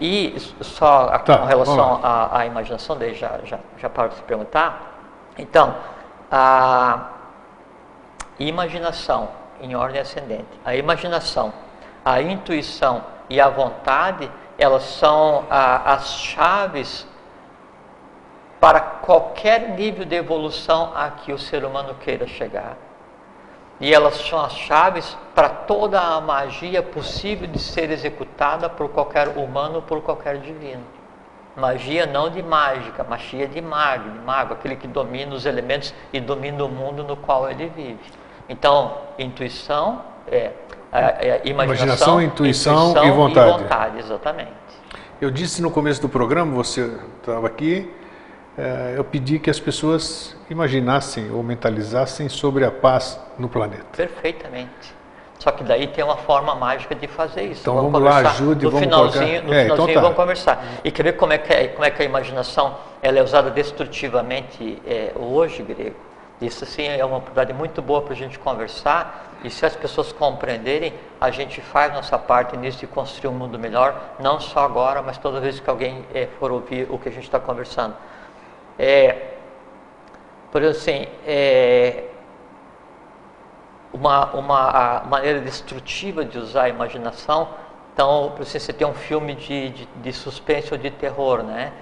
E 0.00 0.36
só 0.60 1.06
tá, 1.18 1.38
com 1.38 1.44
relação 1.44 2.00
à, 2.02 2.40
à, 2.40 2.46
imaginação, 2.46 2.96
daí 2.96 3.14
já, 3.14 3.38
já, 3.44 3.58
já 3.76 3.88
paro 3.88 4.08
de 4.10 4.16
se 4.16 4.22
perguntar. 4.22 4.98
Então, 5.36 5.74
a 6.30 7.17
imaginação 8.38 9.28
em 9.60 9.74
ordem 9.74 10.00
ascendente. 10.00 10.48
A 10.64 10.74
imaginação, 10.74 11.52
a 12.04 12.20
intuição 12.22 13.04
e 13.28 13.40
a 13.40 13.48
vontade, 13.48 14.30
elas 14.56 14.82
são 14.84 15.44
a, 15.50 15.94
as 15.94 16.14
chaves 16.14 17.06
para 18.60 18.80
qualquer 18.80 19.70
nível 19.70 20.04
de 20.04 20.16
evolução 20.16 20.92
a 20.94 21.10
que 21.10 21.32
o 21.32 21.38
ser 21.38 21.64
humano 21.64 21.94
queira 22.00 22.26
chegar. 22.26 22.76
E 23.80 23.94
elas 23.94 24.16
são 24.16 24.40
as 24.40 24.54
chaves 24.54 25.16
para 25.34 25.48
toda 25.48 26.00
a 26.00 26.20
magia 26.20 26.82
possível 26.82 27.46
de 27.46 27.60
ser 27.60 27.90
executada 27.90 28.68
por 28.68 28.88
qualquer 28.88 29.28
humano, 29.28 29.80
por 29.80 30.02
qualquer 30.02 30.38
divino. 30.38 30.82
Magia 31.56 32.04
não 32.04 32.28
de 32.28 32.42
mágica, 32.42 33.04
magia 33.04 33.46
de 33.46 33.60
mago, 33.60 34.10
de 34.10 34.18
mago, 34.20 34.54
aquele 34.54 34.74
que 34.74 34.88
domina 34.88 35.34
os 35.34 35.46
elementos 35.46 35.94
e 36.12 36.20
domina 36.20 36.64
o 36.64 36.68
mundo 36.68 37.04
no 37.04 37.16
qual 37.16 37.48
ele 37.48 37.68
vive. 37.68 37.98
Então, 38.48 38.96
intuição 39.18 40.02
é, 40.26 40.52
é, 40.92 41.40
é 41.42 41.42
imaginação, 41.44 42.20
imaginação 42.20 42.22
intuição, 42.22 42.90
intuição, 42.90 43.04
e 43.04 43.10
vontade. 43.10 43.48
E 43.48 43.62
vontade, 43.62 43.98
exatamente. 43.98 44.52
Eu 45.20 45.30
disse 45.30 45.60
no 45.60 45.70
começo 45.70 46.00
do 46.00 46.08
programa, 46.08 46.54
você 46.54 46.90
estava 47.20 47.46
aqui, 47.46 47.92
é, 48.56 48.94
eu 48.96 49.04
pedi 49.04 49.38
que 49.38 49.50
as 49.50 49.60
pessoas 49.60 50.36
imaginassem 50.48 51.30
ou 51.30 51.42
mentalizassem 51.42 52.28
sobre 52.28 52.64
a 52.64 52.70
paz 52.70 53.20
no 53.38 53.48
planeta. 53.48 53.84
Perfeitamente. 53.96 54.96
Só 55.38 55.52
que 55.52 55.62
daí 55.62 55.86
tem 55.86 56.02
uma 56.02 56.16
forma 56.16 56.54
mágica 56.54 56.94
de 56.94 57.06
fazer 57.06 57.44
isso. 57.44 57.60
Então 57.60 57.74
vamos, 57.74 57.92
vamos 57.92 58.08
lá, 58.08 58.16
ajude, 58.18 58.64
no 58.64 58.70
vamos 58.72 58.84
finalzinho, 58.84 59.42
No 59.44 59.54
é, 59.54 59.64
então 59.64 59.76
finalzinho 59.76 59.94
tá. 59.94 60.00
vamos 60.00 60.16
conversar. 60.16 60.64
E 60.82 60.90
quer 60.90 61.02
ver 61.04 61.12
como 61.12 61.32
é 61.32 61.38
que, 61.38 61.52
é, 61.52 61.68
como 61.68 61.84
é 61.84 61.90
que 61.90 62.02
a 62.02 62.04
imaginação 62.04 62.76
ela 63.00 63.18
é 63.18 63.22
usada 63.22 63.50
destrutivamente 63.50 64.82
é, 64.84 65.12
hoje, 65.14 65.62
grego? 65.62 66.07
Isso 66.40 66.64
sim 66.64 66.86
é 66.86 67.04
uma 67.04 67.16
oportunidade 67.16 67.52
muito 67.52 67.82
boa 67.82 68.00
para 68.00 68.12
a 68.12 68.16
gente 68.16 68.38
conversar 68.38 69.28
e 69.42 69.50
se 69.50 69.64
as 69.66 69.74
pessoas 69.74 70.12
compreenderem, 70.12 70.94
a 71.20 71.30
gente 71.30 71.60
faz 71.60 71.92
nossa 71.92 72.18
parte 72.18 72.56
nisso 72.56 72.78
de 72.78 72.86
construir 72.86 73.28
um 73.30 73.36
mundo 73.36 73.58
melhor, 73.58 74.14
não 74.18 74.38
só 74.40 74.64
agora, 74.64 75.02
mas 75.02 75.18
toda 75.18 75.40
vez 75.40 75.60
que 75.60 75.68
alguém 75.68 76.04
é, 76.14 76.26
for 76.38 76.50
ouvir 76.50 76.86
o 76.90 76.98
que 76.98 77.08
a 77.08 77.12
gente 77.12 77.24
está 77.24 77.38
conversando. 77.38 77.94
É, 78.78 79.34
por 80.50 80.62
exemplo, 80.62 80.78
assim, 80.78 81.08
é, 81.26 82.04
uma, 83.92 84.32
uma 84.34 85.02
maneira 85.08 85.40
destrutiva 85.40 86.24
de 86.24 86.38
usar 86.38 86.64
a 86.64 86.68
imaginação, 86.68 87.48
então, 87.92 88.32
por 88.36 88.42
exemplo, 88.42 88.60
você 88.60 88.72
tem 88.72 88.86
um 88.86 88.94
filme 88.94 89.34
de, 89.34 89.70
de, 89.70 89.86
de 89.86 90.12
suspense 90.12 90.72
ou 90.72 90.78
de 90.78 90.90
terror, 90.90 91.42
né? 91.42 91.72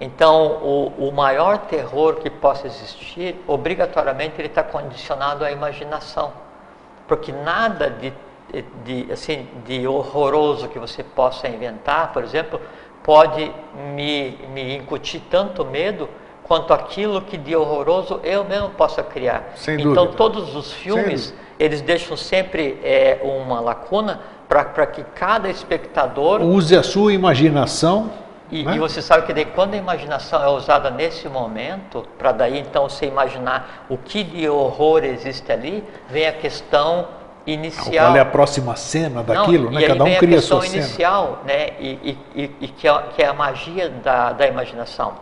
Então, 0.00 0.60
o, 0.62 1.08
o, 1.08 1.12
maior 1.12 1.58
terror 1.58 2.16
que 2.16 2.30
possa 2.30 2.66
existir, 2.66 3.36
obrigatoriamente 3.46 4.34
ele 4.38 4.48
está 4.48 4.62
condicionado 4.62 5.44
à 5.44 5.52
imaginação, 5.52 6.32
porque 7.06 7.30
nada 7.30 7.90
de, 7.90 8.12
de, 8.82 9.12
assim, 9.12 9.46
de 9.66 9.86
horroroso 9.86 10.68
que 10.68 10.78
você 10.78 11.02
possa 11.04 11.48
inventar, 11.48 12.14
por 12.14 12.24
exemplo, 12.24 12.58
pode 13.02 13.52
me, 13.94 14.38
me 14.54 14.76
incutir 14.76 15.20
tanto 15.30 15.66
medo 15.66 16.08
quanto 16.44 16.72
aquilo 16.72 17.20
que 17.20 17.36
de 17.36 17.54
horroroso 17.54 18.20
eu 18.24 18.42
mesmo 18.44 18.70
possa 18.70 19.02
criar. 19.02 19.52
Sem 19.54 19.78
então, 19.80 20.06
dúvida. 20.06 20.16
todos 20.16 20.56
os 20.56 20.72
filmes, 20.72 21.34
eles 21.58 21.82
deixam 21.82 22.16
sempre 22.16 22.80
é, 22.82 23.20
uma 23.22 23.60
lacuna 23.60 24.20
para 24.48 24.86
que 24.86 25.04
cada 25.14 25.48
espectador... 25.48 26.40
Use 26.40 26.74
a 26.74 26.82
sua 26.82 27.12
imaginação 27.12 28.10
e, 28.50 28.64
né? 28.64 28.76
e, 28.76 28.78
você 28.78 29.00
sabe 29.00 29.26
que 29.26 29.32
daí, 29.32 29.44
quando 29.44 29.74
a 29.74 29.76
imaginação 29.76 30.42
é 30.42 30.48
usada 30.48 30.90
nesse 30.90 31.28
momento, 31.28 32.06
para 32.18 32.32
daí 32.32 32.58
então 32.58 32.88
você 32.88 33.06
imaginar 33.06 33.86
o 33.88 33.96
que 33.96 34.24
de 34.24 34.48
horror 34.48 35.04
existe 35.04 35.50
ali, 35.52 35.84
vem 36.08 36.26
a 36.26 36.32
questão 36.32 37.08
inicial. 37.46 38.06
Qual 38.06 38.16
é 38.16 38.20
a 38.20 38.24
próxima 38.24 38.76
cena 38.76 39.22
daquilo, 39.22 39.70
Não, 39.70 39.80
né? 39.80 39.86
Cada 39.86 40.04
um 40.04 40.16
cria 40.16 40.38
a 40.38 40.42
sua 40.42 40.62
cena. 40.62 40.76
inicial, 40.76 41.42
né? 41.44 41.70
E, 41.78 42.18
e, 42.34 42.50
e, 42.60 42.68
que, 42.68 42.88
é, 42.88 43.02
que 43.14 43.22
é 43.22 43.26
a 43.26 43.32
magia 43.32 43.88
da, 43.88 44.32
da 44.32 44.46
imaginação. 44.46 45.14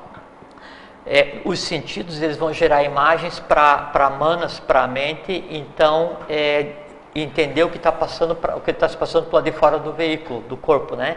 É, 1.07 1.39
os 1.45 1.61
sentidos 1.61 2.21
eles 2.21 2.37
vão 2.37 2.53
gerar 2.53 2.83
imagens 2.83 3.41
para 3.41 4.13
manas, 4.19 4.61
para 4.61 4.83
a 4.83 4.87
mente, 4.87 5.43
então 5.49 6.19
é, 6.29 6.73
entender 7.15 7.63
o 7.63 7.71
que 7.71 7.79
está 7.79 7.91
passando, 7.91 8.35
pra, 8.35 8.57
o 8.57 8.61
que 8.61 8.71
está 8.71 8.87
se 8.89 8.97
passando 8.97 9.25
por 9.25 9.37
lá 9.37 9.43
de 9.43 9.53
fora 9.53 9.79
do 9.79 9.93
veículo, 9.93 10.41
do 10.43 10.57
corpo, 10.57 10.95
né? 10.95 11.17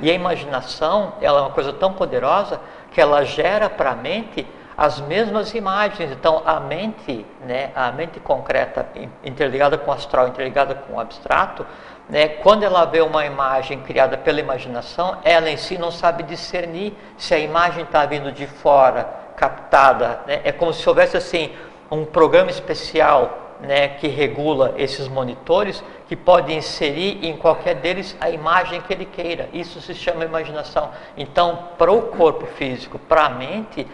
E 0.00 0.10
a 0.10 0.14
imaginação, 0.14 1.14
ela 1.20 1.38
é 1.38 1.42
uma 1.42 1.50
coisa 1.50 1.72
tão 1.72 1.92
poderosa 1.92 2.60
que 2.92 3.00
ela 3.00 3.24
gera 3.24 3.68
para 3.70 3.90
a 3.90 3.96
mente 3.96 4.46
as 4.76 5.00
mesmas 5.00 5.54
imagens. 5.54 6.12
Então, 6.12 6.42
a 6.44 6.60
mente, 6.60 7.24
né, 7.46 7.70
a 7.74 7.90
mente 7.90 8.20
concreta 8.20 8.86
interligada 9.24 9.78
com 9.78 9.90
o 9.90 9.94
astral, 9.94 10.28
interligada 10.28 10.74
com 10.74 10.94
o 10.94 11.00
abstrato, 11.00 11.66
né, 12.08 12.28
quando 12.28 12.62
ela 12.62 12.84
vê 12.84 13.00
uma 13.00 13.24
imagem 13.24 13.80
criada 13.80 14.18
pela 14.18 14.38
imaginação, 14.38 15.18
ela 15.24 15.48
em 15.48 15.56
si 15.56 15.78
não 15.78 15.90
sabe 15.90 16.22
discernir 16.22 16.94
se 17.16 17.34
a 17.34 17.38
imagem 17.38 17.84
está 17.84 18.04
vindo 18.04 18.30
de 18.30 18.46
fora, 18.46 19.08
captada. 19.36 20.20
Né? 20.26 20.40
É 20.44 20.52
como 20.52 20.72
se 20.72 20.86
houvesse 20.88 21.16
assim 21.16 21.52
um 21.90 22.04
programa 22.04 22.50
especial 22.50 23.45
né, 23.60 23.88
que 23.88 24.08
regula 24.08 24.74
esses 24.76 25.08
monitores, 25.08 25.82
que 26.08 26.14
pode 26.14 26.52
inserir 26.52 27.24
em 27.24 27.36
qualquer 27.36 27.76
deles 27.76 28.16
a 28.20 28.30
imagem 28.30 28.80
que 28.80 28.92
ele 28.92 29.04
queira. 29.04 29.48
Isso 29.52 29.80
se 29.80 29.94
chama 29.94 30.24
imaginação. 30.24 30.90
Então, 31.16 31.70
para 31.78 31.92
o 31.92 32.02
corpo 32.02 32.46
físico, 32.46 32.98
para 32.98 33.26
a 33.26 33.28
mente, 33.30 33.86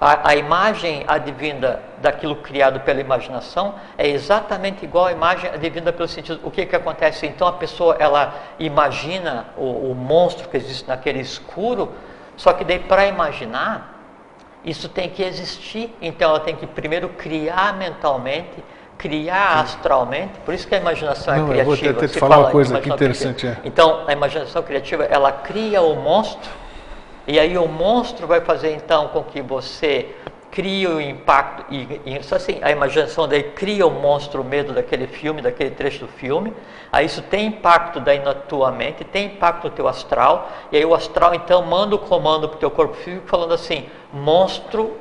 a, 0.00 0.30
a, 0.30 0.36
imagem 0.36 1.04
advinda 1.08 1.82
daquilo 2.02 2.36
criado 2.36 2.80
pela 2.80 3.00
imaginação 3.00 3.76
é 3.96 4.06
exatamente 4.06 4.84
igual 4.84 5.06
à 5.06 5.12
imagem 5.12 5.48
advinda 5.48 5.90
pelo 5.90 6.06
sentido. 6.06 6.38
O 6.44 6.50
que, 6.50 6.66
que 6.66 6.76
acontece? 6.76 7.26
Então 7.26 7.48
a 7.48 7.52
pessoa 7.52 7.96
ela 7.98 8.34
imagina 8.58 9.46
o, 9.56 9.90
o 9.90 9.94
monstro 9.94 10.50
que 10.50 10.56
existe 10.58 10.86
naquele 10.86 11.20
escuro, 11.20 11.94
só 12.36 12.52
que 12.52 12.62
daí 12.62 12.78
para 12.78 13.06
imaginar 13.06 13.96
isso 14.66 14.88
tem 14.88 15.08
que 15.08 15.22
existir. 15.22 15.96
Então 16.02 16.28
ela 16.28 16.40
tem 16.40 16.54
que 16.54 16.66
primeiro 16.66 17.08
criar 17.10 17.72
mentalmente, 17.74 18.62
criar 18.98 19.60
astralmente. 19.60 20.38
Por 20.44 20.54
isso 20.54 20.66
que 20.66 20.74
a 20.74 20.78
imaginação 20.78 21.34
é 21.34 21.38
Não, 21.38 21.44
é 21.46 21.48
criativa. 21.50 21.86
Eu 21.86 21.92
vou 21.94 22.04
até 22.04 22.08
te 22.08 22.18
falar 22.18 22.38
uma 22.38 22.50
coisa 22.50 22.78
aqui 22.78 22.90
interessante. 22.90 23.46
É. 23.46 23.56
Então 23.64 24.04
a 24.06 24.12
imaginação 24.12 24.62
criativa 24.62 25.04
ela 25.04 25.32
cria 25.32 25.82
o 25.82 25.94
monstro 25.96 26.50
e 27.26 27.40
aí 27.40 27.58
o 27.58 27.66
monstro 27.66 28.26
vai 28.26 28.40
fazer 28.40 28.72
então 28.72 29.08
com 29.08 29.22
que 29.24 29.42
você 29.42 30.14
crie 30.56 30.86
o 30.86 30.98
impacto, 30.98 31.66
e, 31.70 32.00
e 32.06 32.16
assim, 32.34 32.60
a 32.62 32.70
imaginação 32.70 33.28
daí 33.28 33.42
cria 33.42 33.86
o 33.86 33.90
monstro, 33.90 34.40
o 34.40 34.44
medo 34.44 34.72
daquele 34.72 35.06
filme, 35.06 35.42
daquele 35.42 35.70
trecho 35.72 36.06
do 36.06 36.08
filme, 36.12 36.50
aí 36.90 37.04
isso 37.04 37.20
tem 37.20 37.48
impacto 37.48 38.00
daí 38.00 38.20
na 38.20 38.32
tua 38.32 38.70
mente, 38.70 39.04
tem 39.04 39.26
impacto 39.26 39.64
no 39.64 39.70
teu 39.70 39.86
astral, 39.86 40.50
e 40.72 40.78
aí 40.78 40.84
o 40.86 40.94
astral 40.94 41.34
então 41.34 41.60
manda 41.62 41.94
o 41.94 41.98
comando 41.98 42.48
para 42.48 42.56
o 42.56 42.58
teu 42.58 42.70
corpo 42.70 42.94
físico 42.94 43.26
falando 43.26 43.52
assim, 43.52 43.86
monstro 44.10 44.96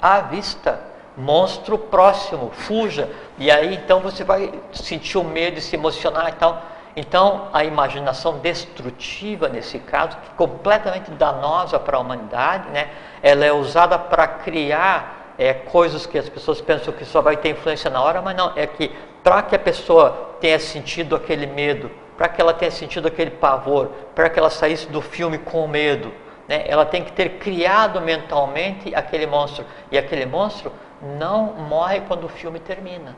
à 0.00 0.20
vista, 0.22 0.80
monstro 1.16 1.78
próximo, 1.78 2.50
fuja, 2.52 3.08
e 3.38 3.50
aí 3.50 3.74
então 3.74 4.00
você 4.00 4.22
vai 4.22 4.52
sentir 4.72 5.18
o 5.18 5.24
medo 5.24 5.58
e 5.58 5.62
se 5.62 5.74
emocionar 5.74 6.28
e 6.28 6.32
tal, 6.32 6.62
então, 6.96 7.48
a 7.52 7.62
imaginação 7.62 8.38
destrutiva, 8.38 9.50
nesse 9.50 9.78
caso, 9.78 10.16
completamente 10.34 11.10
danosa 11.10 11.78
para 11.78 11.98
a 11.98 12.00
humanidade, 12.00 12.70
né? 12.70 12.88
ela 13.22 13.44
é 13.44 13.52
usada 13.52 13.98
para 13.98 14.26
criar 14.26 15.34
é, 15.38 15.52
coisas 15.52 16.06
que 16.06 16.16
as 16.16 16.26
pessoas 16.26 16.62
pensam 16.62 16.94
que 16.94 17.04
só 17.04 17.20
vai 17.20 17.36
ter 17.36 17.50
influência 17.50 17.90
na 17.90 18.02
hora, 18.02 18.22
mas 18.22 18.34
não, 18.34 18.50
é 18.56 18.66
que 18.66 18.90
para 19.22 19.42
que 19.42 19.54
a 19.54 19.58
pessoa 19.58 20.36
tenha 20.40 20.58
sentido 20.58 21.14
aquele 21.14 21.46
medo, 21.46 21.90
para 22.16 22.28
que 22.28 22.40
ela 22.40 22.54
tenha 22.54 22.70
sentido 22.70 23.08
aquele 23.08 23.30
pavor, 23.30 23.90
para 24.14 24.30
que 24.30 24.38
ela 24.38 24.48
saísse 24.48 24.86
do 24.86 25.02
filme 25.02 25.36
com 25.36 25.68
medo, 25.68 26.10
né? 26.48 26.64
ela 26.66 26.86
tem 26.86 27.04
que 27.04 27.12
ter 27.12 27.38
criado 27.38 28.00
mentalmente 28.00 28.94
aquele 28.94 29.26
monstro. 29.26 29.66
E 29.90 29.98
aquele 29.98 30.24
monstro 30.24 30.72
não 31.18 31.54
morre 31.54 32.00
quando 32.00 32.24
o 32.24 32.28
filme 32.28 32.58
termina. 32.58 33.16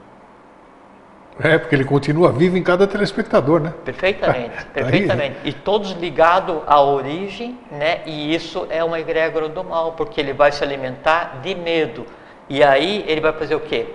É, 1.41 1.57
porque 1.57 1.75
ele 1.75 1.85
continua 1.85 2.33
vivo 2.33 2.57
em 2.57 2.63
cada 2.63 2.85
telespectador, 2.87 3.61
né? 3.61 3.73
Perfeitamente, 3.85 4.65
perfeitamente. 4.75 5.37
E 5.45 5.53
todos 5.53 5.93
ligados 5.93 6.59
à 6.67 6.83
origem, 6.83 7.57
né? 7.71 8.01
E 8.05 8.35
isso 8.35 8.67
é 8.71 8.83
uma 8.83 8.99
egrégora 8.99 9.49
do 9.49 9.63
mal, 9.63 9.93
porque 9.93 10.21
ele 10.21 10.33
vai 10.33 10.51
se 10.51 10.65
alimentar 10.65 11.41
de 11.41 11.55
medo. 11.55 12.05
E 12.49 12.63
aí 12.63 13.05
ele 13.07 13.21
vai 13.21 13.33
fazer 13.33 13.55
o 13.55 13.61
quê? 13.61 13.87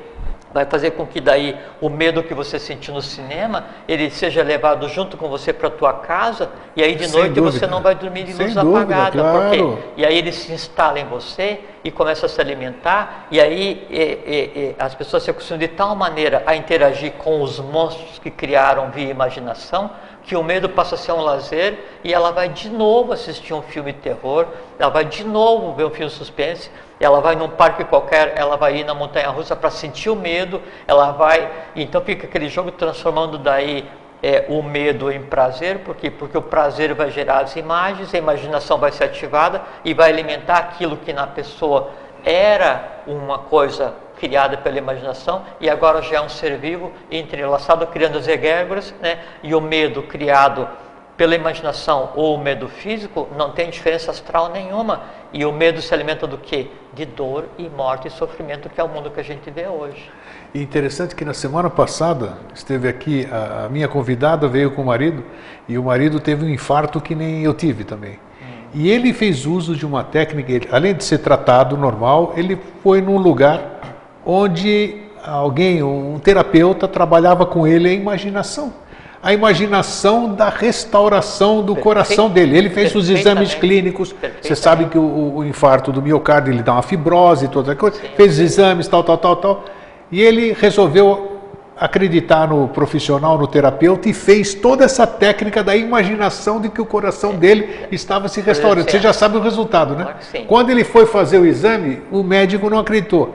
Vai 0.53 0.65
fazer 0.65 0.91
com 0.91 1.05
que 1.05 1.19
daí 1.19 1.57
o 1.81 1.89
medo 1.89 2.21
que 2.21 2.33
você 2.33 2.59
sentiu 2.59 2.93
no 2.93 3.01
cinema, 3.01 3.65
ele 3.87 4.09
seja 4.11 4.43
levado 4.43 4.87
junto 4.87 5.17
com 5.17 5.27
você 5.27 5.51
para 5.51 5.67
a 5.67 5.71
tua 5.71 5.93
casa, 5.93 6.49
e 6.75 6.83
aí 6.83 6.95
de 6.95 7.07
Sem 7.07 7.19
noite 7.19 7.33
dúvida. 7.33 7.59
você 7.59 7.67
não 7.67 7.81
vai 7.81 7.95
dormir 7.95 8.23
de 8.23 8.33
luz 8.33 8.55
apagada, 8.55 9.19
claro. 9.19 9.39
porque 9.39 9.83
e 9.97 10.05
aí 10.05 10.17
ele 10.17 10.31
se 10.31 10.51
instala 10.51 10.99
em 10.99 11.05
você 11.05 11.59
e 11.83 11.89
começa 11.89 12.27
a 12.27 12.29
se 12.29 12.39
alimentar, 12.39 13.27
e 13.31 13.41
aí 13.41 13.85
e, 13.89 13.95
e, 13.95 14.59
e, 14.59 14.75
as 14.77 14.93
pessoas 14.93 15.23
se 15.23 15.31
acostumam 15.31 15.59
de 15.59 15.67
tal 15.69 15.95
maneira 15.95 16.43
a 16.45 16.55
interagir 16.55 17.13
com 17.13 17.41
os 17.41 17.59
monstros 17.59 18.19
que 18.19 18.29
criaram 18.29 18.91
via 18.91 19.09
imaginação, 19.09 19.89
que 20.23 20.35
o 20.35 20.43
medo 20.43 20.69
passa 20.69 20.95
a 20.95 20.97
ser 20.97 21.11
um 21.11 21.21
lazer 21.21 21.77
e 22.03 22.13
ela 22.13 22.31
vai 22.31 22.47
de 22.47 22.69
novo 22.69 23.11
assistir 23.11 23.53
um 23.53 23.61
filme 23.61 23.91
de 23.91 23.99
terror, 23.99 24.47
ela 24.79 24.89
vai 24.89 25.03
de 25.03 25.23
novo 25.23 25.73
ver 25.73 25.85
um 25.85 25.89
filme 25.89 26.09
suspense, 26.09 26.69
ela 27.03 27.19
vai 27.19 27.35
num 27.35 27.49
parque 27.49 27.83
qualquer, 27.83 28.33
ela 28.35 28.55
vai 28.55 28.77
ir 28.77 28.83
na 28.83 28.93
montanha 28.93 29.29
russa 29.29 29.55
para 29.55 29.69
sentir 29.69 30.09
o 30.09 30.15
medo, 30.15 30.61
ela 30.87 31.11
vai. 31.11 31.49
Então 31.75 32.01
fica 32.01 32.27
aquele 32.27 32.47
jogo 32.47 32.71
transformando 32.71 33.37
daí 33.37 33.87
é, 34.21 34.45
o 34.47 34.63
medo 34.63 35.11
em 35.11 35.21
prazer, 35.21 35.79
por 35.79 35.95
quê? 35.95 36.09
Porque 36.09 36.37
o 36.37 36.41
prazer 36.41 36.93
vai 36.93 37.11
gerar 37.11 37.39
as 37.39 37.55
imagens, 37.57 38.13
a 38.13 38.17
imaginação 38.17 38.77
vai 38.77 38.91
ser 38.91 39.03
ativada 39.03 39.61
e 39.83 39.93
vai 39.93 40.09
alimentar 40.09 40.57
aquilo 40.57 40.95
que 40.95 41.11
na 41.11 41.27
pessoa 41.27 41.89
era 42.23 43.01
uma 43.05 43.37
coisa 43.37 43.93
criada 44.17 44.55
pela 44.55 44.77
imaginação 44.77 45.43
e 45.59 45.69
agora 45.69 46.01
já 46.01 46.17
é 46.17 46.21
um 46.21 46.29
ser 46.29 46.57
vivo 46.57 46.93
entrelaçado, 47.11 47.85
criando 47.87 48.17
as 48.17 48.27
egrégoras, 48.27 48.93
né? 49.01 49.19
e 49.43 49.53
o 49.53 49.59
medo 49.59 50.03
criado 50.03 50.69
pela 51.15 51.35
imaginação 51.35 52.09
ou 52.15 52.35
o 52.35 52.41
medo 52.41 52.67
físico 52.67 53.27
não 53.37 53.51
tem 53.51 53.69
diferença 53.69 54.11
astral 54.11 54.51
nenhuma. 54.51 55.01
E 55.31 55.45
o 55.45 55.51
medo 55.51 55.81
se 55.81 55.93
alimenta 55.93 56.27
do 56.27 56.37
quê? 56.37 56.67
De 56.93 57.05
dor 57.05 57.45
e 57.57 57.67
morte 57.69 58.07
e 58.07 58.11
sofrimento, 58.11 58.69
que 58.69 58.79
é 58.79 58.83
o 58.83 58.87
mundo 58.87 59.09
que 59.09 59.19
a 59.19 59.23
gente 59.23 59.49
vê 59.49 59.67
hoje. 59.67 60.11
E 60.53 60.61
interessante 60.61 61.15
que 61.15 61.25
na 61.25 61.33
semana 61.33 61.69
passada 61.69 62.37
esteve 62.53 62.87
aqui, 62.87 63.27
a, 63.31 63.65
a 63.65 63.69
minha 63.69 63.87
convidada 63.87 64.47
veio 64.47 64.71
com 64.71 64.83
o 64.83 64.85
marido, 64.85 65.23
e 65.67 65.77
o 65.77 65.83
marido 65.83 66.19
teve 66.19 66.45
um 66.45 66.49
infarto 66.49 67.01
que 67.01 67.15
nem 67.15 67.43
eu 67.43 67.53
tive 67.53 67.83
também. 67.83 68.13
Hum. 68.13 68.45
E 68.75 68.91
ele 68.91 69.11
fez 69.11 69.47
uso 69.47 69.75
de 69.75 69.85
uma 69.85 70.03
técnica, 70.03 70.51
ele, 70.51 70.69
além 70.71 70.93
de 70.93 71.03
ser 71.03 71.19
tratado 71.19 71.75
normal, 71.75 72.33
ele 72.37 72.59
foi 72.83 73.01
num 73.01 73.17
lugar 73.17 73.81
onde 74.23 75.01
alguém, 75.25 75.81
um 75.81 76.19
terapeuta, 76.19 76.87
trabalhava 76.87 77.45
com 77.45 77.65
ele 77.65 77.89
a 77.89 77.93
imaginação 77.93 78.82
a 79.23 79.31
imaginação 79.31 80.35
da 80.35 80.49
restauração 80.49 81.63
do 81.63 81.77
coração 81.77 82.29
dele. 82.29 82.57
Ele 82.57 82.69
fez 82.69 82.93
os 82.93 83.09
exames 83.09 83.55
clínicos. 83.55 84.13
Você 84.41 84.53
sabe 84.53 84.85
que 84.87 84.97
o, 84.97 85.35
o, 85.37 85.45
infarto 85.45 85.93
do 85.93 86.01
miocárdio 86.01 86.53
ele 86.53 86.61
dá 86.61 86.73
uma 86.73 86.81
fibrose 86.81 87.45
e 87.45 87.47
toda 87.47 87.73
coisa. 87.73 87.95
Sim. 88.01 88.07
Fez 88.17 88.37
exames, 88.37 88.85
tal, 88.85 89.01
tal, 89.01 89.17
tal, 89.17 89.35
tal. 89.37 89.65
E 90.11 90.21
ele 90.21 90.51
resolveu 90.51 91.39
acreditar 91.79 92.47
no 92.49 92.67
profissional, 92.67 93.37
no 93.37 93.47
terapeuta 93.47 94.09
e 94.09 94.13
fez 94.13 94.53
toda 94.53 94.83
essa 94.83 95.07
técnica 95.07 95.63
da 95.63 95.75
imaginação 95.75 96.59
de 96.59 96.67
que 96.67 96.81
o 96.81 96.85
coração 96.85 97.33
dele 97.33 97.87
estava 97.93 98.27
se 98.27 98.41
restaurando. 98.41 98.91
Você 98.91 98.99
já 98.99 99.13
sabe 99.13 99.37
o 99.37 99.41
resultado, 99.41 99.95
né? 99.95 100.15
Quando 100.47 100.69
ele 100.69 100.83
foi 100.83 101.05
fazer 101.05 101.39
o 101.39 101.45
exame, 101.45 102.01
o 102.11 102.23
médico 102.23 102.69
não 102.69 102.77
acreditou. 102.77 103.33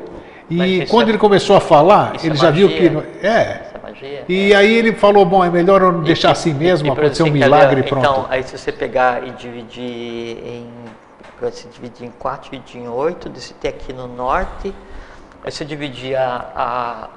E 0.51 0.87
quando 0.87 1.09
é, 1.09 1.11
ele 1.13 1.19
começou 1.19 1.57
a 1.57 1.61
falar, 1.61 2.13
ele 2.23 2.35
é 2.35 2.37
já 2.37 2.51
magia. 2.51 2.69
viu 2.69 2.77
que. 2.77 3.27
É, 3.27 3.68
magia. 3.89 4.25
E 4.29 4.53
é. 4.53 4.57
aí 4.57 4.75
ele 4.75 4.93
falou, 4.93 5.25
bom, 5.25 5.45
é 5.45 5.51
melhor 5.51 5.83
eu 5.83 5.93
deixar 6.03 6.33
assim 6.33 6.53
mesmo, 6.53 6.93
acontecer 6.93 7.23
um 7.23 7.31
milagre 7.31 7.81
e 7.81 7.85
pronto. 7.85 8.05
Então, 8.05 8.27
aí 8.29 8.43
se 8.43 8.57
você 8.57 8.73
pegar 8.73 9.27
e 9.27 9.31
dividir 9.33 10.39
em, 10.45 10.71
se 11.53 11.69
dividir 11.69 12.07
em 12.07 12.11
quatro, 12.11 12.51
dividir 12.51 12.81
em 12.81 12.89
oito, 12.89 13.31
você 13.31 13.55
tem 13.55 13.71
aqui 13.71 13.93
no 13.93 14.07
norte, 14.07 14.75
aí 15.45 15.51
você 15.51 15.65
dividir 15.65 16.17
a, 16.17 16.51
a, 16.55 17.09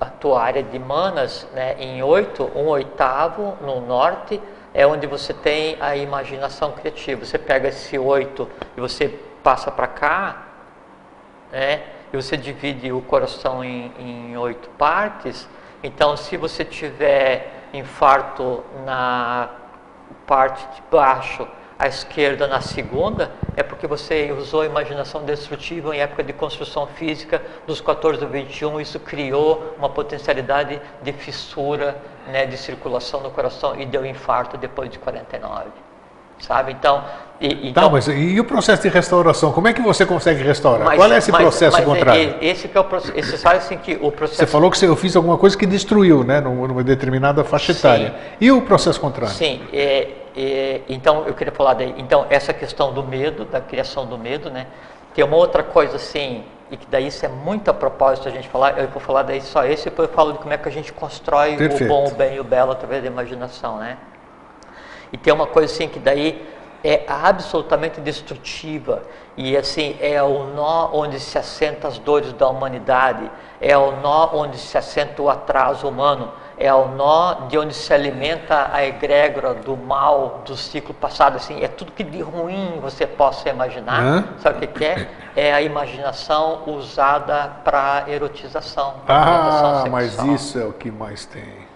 a 0.00 0.06
tua 0.06 0.42
área 0.42 0.62
de 0.62 0.78
manas 0.78 1.46
né, 1.54 1.76
em 1.78 2.02
oito, 2.02 2.50
um 2.54 2.66
oitavo 2.66 3.56
no 3.60 3.80
norte, 3.80 4.40
é 4.74 4.86
onde 4.86 5.06
você 5.06 5.32
tem 5.32 5.78
a 5.80 5.96
imaginação 5.96 6.72
criativa. 6.72 7.24
Você 7.24 7.38
pega 7.38 7.68
esse 7.68 7.98
oito 7.98 8.46
e 8.76 8.80
você 8.80 9.08
passa 9.42 9.70
para 9.70 9.86
cá, 9.86 10.42
né? 11.50 11.82
E 12.12 12.16
você 12.16 12.36
divide 12.36 12.92
o 12.92 13.00
coração 13.00 13.64
em, 13.64 13.90
em 13.98 14.36
oito 14.36 14.68
partes, 14.70 15.48
então, 15.86 16.16
se 16.16 16.36
você 16.36 16.64
tiver 16.64 17.68
infarto 17.72 18.64
na 18.84 19.50
parte 20.26 20.66
de 20.74 20.82
baixo, 20.90 21.46
à 21.78 21.86
esquerda 21.86 22.48
na 22.48 22.60
segunda, 22.60 23.30
é 23.56 23.62
porque 23.62 23.86
você 23.86 24.32
usou 24.32 24.62
a 24.62 24.66
imaginação 24.66 25.24
destrutiva 25.24 25.94
em 25.94 26.00
época 26.00 26.24
de 26.24 26.32
construção 26.32 26.88
física 26.88 27.40
dos 27.68 27.80
14 27.80 28.24
ao 28.24 28.30
21, 28.30 28.80
isso 28.80 28.98
criou 28.98 29.74
uma 29.78 29.88
potencialidade 29.88 30.80
de 31.02 31.12
fissura, 31.12 31.96
né, 32.26 32.46
de 32.46 32.56
circulação 32.56 33.20
no 33.20 33.30
coração 33.30 33.78
e 33.80 33.86
deu 33.86 34.04
infarto 34.04 34.56
depois 34.56 34.90
de 34.90 34.98
49 34.98 35.85
sabe? 36.38 36.72
Então, 36.72 37.02
e, 37.40 37.48
tá, 37.48 37.56
então, 37.62 37.84
tá, 37.84 37.90
mas 37.90 38.08
e 38.08 38.40
o 38.40 38.44
processo 38.44 38.82
de 38.82 38.88
restauração? 38.88 39.52
Como 39.52 39.68
é 39.68 39.72
que 39.72 39.82
você 39.82 40.06
consegue 40.06 40.42
restaurar? 40.42 40.86
Mas, 40.86 40.96
Qual 40.98 41.12
é 41.12 41.18
esse 41.18 41.30
mas, 41.30 41.42
processo 41.42 41.76
mas 41.76 41.84
contrário? 41.84 42.36
Esse 42.40 42.66
que 42.68 42.76
é 42.76 42.80
o 42.80 42.84
processo. 42.84 43.18
Esse 43.18 43.38
sabe 43.38 43.56
assim 43.56 43.76
que 43.76 43.98
o 44.00 44.10
processo. 44.10 44.38
Você 44.38 44.46
falou 44.46 44.70
que 44.70 44.82
eu 44.84 44.96
fiz 44.96 45.14
alguma 45.14 45.36
coisa 45.36 45.56
que 45.56 45.66
destruiu, 45.66 46.24
né, 46.24 46.40
numa 46.40 46.82
determinada 46.82 47.44
faixa 47.44 47.72
etária. 47.72 48.14
E 48.40 48.50
o 48.50 48.62
processo 48.62 49.00
contrário? 49.00 49.34
Sim. 49.34 49.60
É, 49.72 50.08
é, 50.34 50.80
então 50.88 51.24
eu 51.26 51.34
queria 51.34 51.52
falar 51.52 51.74
daí. 51.74 51.94
Então 51.98 52.26
essa 52.30 52.52
questão 52.52 52.92
do 52.92 53.02
medo, 53.02 53.44
da 53.44 53.60
criação 53.60 54.06
do 54.06 54.16
medo, 54.16 54.50
né? 54.50 54.66
Tem 55.14 55.24
uma 55.24 55.36
outra 55.36 55.62
coisa 55.62 55.96
assim 55.96 56.42
e 56.70 56.76
que 56.76 56.86
daí 56.90 57.06
isso 57.06 57.24
é 57.24 57.28
muito 57.28 57.70
a 57.70 57.74
propósito 57.74 58.28
a 58.28 58.30
gente 58.30 58.48
falar, 58.48 58.78
eu 58.78 58.88
vou 58.88 59.00
falar 59.00 59.22
daí 59.22 59.40
só 59.40 59.64
esse, 59.64 59.84
depois 59.84 60.08
eu 60.08 60.14
falo 60.14 60.32
de 60.32 60.38
como 60.38 60.52
é 60.52 60.58
que 60.58 60.68
a 60.68 60.72
gente 60.72 60.92
constrói 60.92 61.56
Perfeito. 61.56 61.84
o 61.84 61.88
bom, 61.88 62.08
o 62.08 62.10
bem 62.10 62.34
e 62.34 62.40
o 62.40 62.44
belo 62.44 62.72
através 62.72 63.02
da 63.02 63.08
imaginação, 63.08 63.78
né? 63.78 63.96
E 65.12 65.16
tem 65.16 65.32
uma 65.32 65.46
coisa 65.46 65.72
assim 65.72 65.88
que 65.88 65.98
daí 65.98 66.46
é 66.84 67.04
absolutamente 67.08 68.00
destrutiva 68.00 69.02
e 69.36 69.56
assim 69.56 69.96
é 70.00 70.22
o 70.22 70.44
nó 70.54 70.90
onde 70.92 71.18
se 71.18 71.36
assentam 71.36 71.90
as 71.90 71.98
dores 71.98 72.32
da 72.32 72.48
humanidade, 72.48 73.30
é 73.60 73.76
o 73.76 73.92
nó 74.00 74.30
onde 74.32 74.56
se 74.56 74.78
assenta 74.78 75.20
o 75.20 75.28
atraso 75.28 75.88
humano, 75.88 76.30
é 76.58 76.72
o 76.72 76.88
nó 76.88 77.46
de 77.48 77.58
onde 77.58 77.74
se 77.74 77.92
alimenta 77.92 78.70
a 78.72 78.84
egrégora 78.86 79.52
do 79.52 79.76
mal 79.76 80.42
do 80.46 80.56
ciclo 80.56 80.94
passado, 80.94 81.36
assim, 81.36 81.62
é 81.62 81.68
tudo 81.68 81.92
que 81.92 82.04
de 82.04 82.22
ruim 82.22 82.78
você 82.80 83.06
possa 83.06 83.48
imaginar. 83.48 84.02
Hã? 84.02 84.24
Sabe 84.38 84.64
o 84.64 84.68
que, 84.68 84.84
é? 84.84 85.08
É 85.34 85.52
a 85.52 85.60
imaginação 85.60 86.62
usada 86.66 87.50
para 87.64 88.04
erotização. 88.08 88.94
pra 89.04 89.16
Ah, 89.16 89.84
mas 89.90 90.18
isso 90.18 90.58
é 90.58 90.64
o 90.64 90.72
que 90.72 90.90
mais 90.90 91.26
tem. 91.26 91.66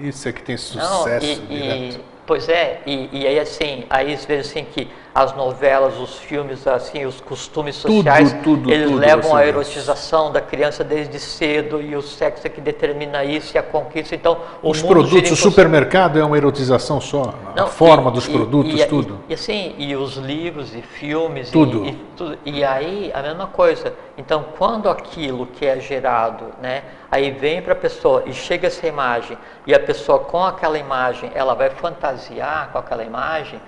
Isso 0.00 0.28
é 0.28 0.32
que 0.32 0.42
tem 0.42 0.56
Não, 0.56 0.60
sucesso 0.60 1.26
e, 1.26 1.46
direto. 1.46 2.00
e, 2.00 2.15
pois 2.26 2.48
é, 2.48 2.82
e, 2.86 3.08
e 3.12 3.26
aí 3.26 3.38
assim, 3.38 3.84
aí 3.88 4.12
às 4.12 4.24
vezes 4.24 4.50
assim 4.50 4.64
que 4.64 4.88
as 5.16 5.34
novelas, 5.34 5.98
os 5.98 6.18
filmes, 6.18 6.66
assim, 6.66 7.06
os 7.06 7.22
costumes 7.22 7.80
Tudo, 7.80 7.94
sociais, 7.94 8.36
tudo, 8.44 8.70
eles 8.70 8.86
tudo 8.90 8.98
levam 9.00 9.34
à 9.34 9.40
vê. 9.40 9.48
erotização 9.48 10.30
da 10.30 10.42
criança 10.42 10.84
desde 10.84 11.18
cedo 11.18 11.80
e 11.80 11.96
o 11.96 12.02
sexo 12.02 12.46
é 12.46 12.50
que 12.50 12.60
determina 12.60 13.24
isso 13.24 13.56
e 13.56 13.58
a 13.58 13.62
conquista. 13.62 14.14
Então, 14.14 14.36
Os 14.62 14.82
produtos, 14.82 15.30
o 15.30 15.36
supermercado 15.36 16.18
é 16.18 16.24
uma 16.24 16.36
erotização 16.36 17.00
só. 17.00 17.32
a 17.54 17.60
Não, 17.62 17.66
forma 17.66 18.10
e- 18.10 18.12
dos 18.12 18.28
e- 18.28 18.30
produtos, 18.30 18.74
e- 18.74 18.82
e- 18.82 18.86
tudo. 18.86 19.18
E, 19.26 19.32
assim, 19.32 19.74
e 19.78 19.96
os 19.96 20.16
livros 20.18 20.74
e 20.76 20.82
filmes 20.82 21.50
Tudo. 21.50 21.86
E, 21.86 21.92
tudo. 22.14 22.38
E 22.44 22.62
aí 22.62 23.10
a 23.14 23.22
mesma 23.22 23.46
coisa. 23.46 23.94
Então, 24.18 24.44
quando 24.58 24.90
aquilo 24.90 25.46
que 25.46 25.64
é 25.64 25.80
gerado, 25.80 26.44
né, 26.60 26.82
aí 27.10 27.30
vem 27.30 27.62
para 27.62 27.72
a 27.72 27.76
pessoa 27.76 28.22
e 28.26 28.34
chega 28.34 28.66
essa 28.66 28.86
imagem 28.86 29.38
e 29.66 29.74
a 29.74 29.80
pessoa 29.80 30.18
com 30.18 30.44
aquela 30.44 30.76
imagem, 30.78 31.30
ela 31.34 31.54
vai 31.54 31.70
fantasiar 31.70 32.68
com 32.70 32.76
aquela 32.76 33.02
imagem, 33.02 33.58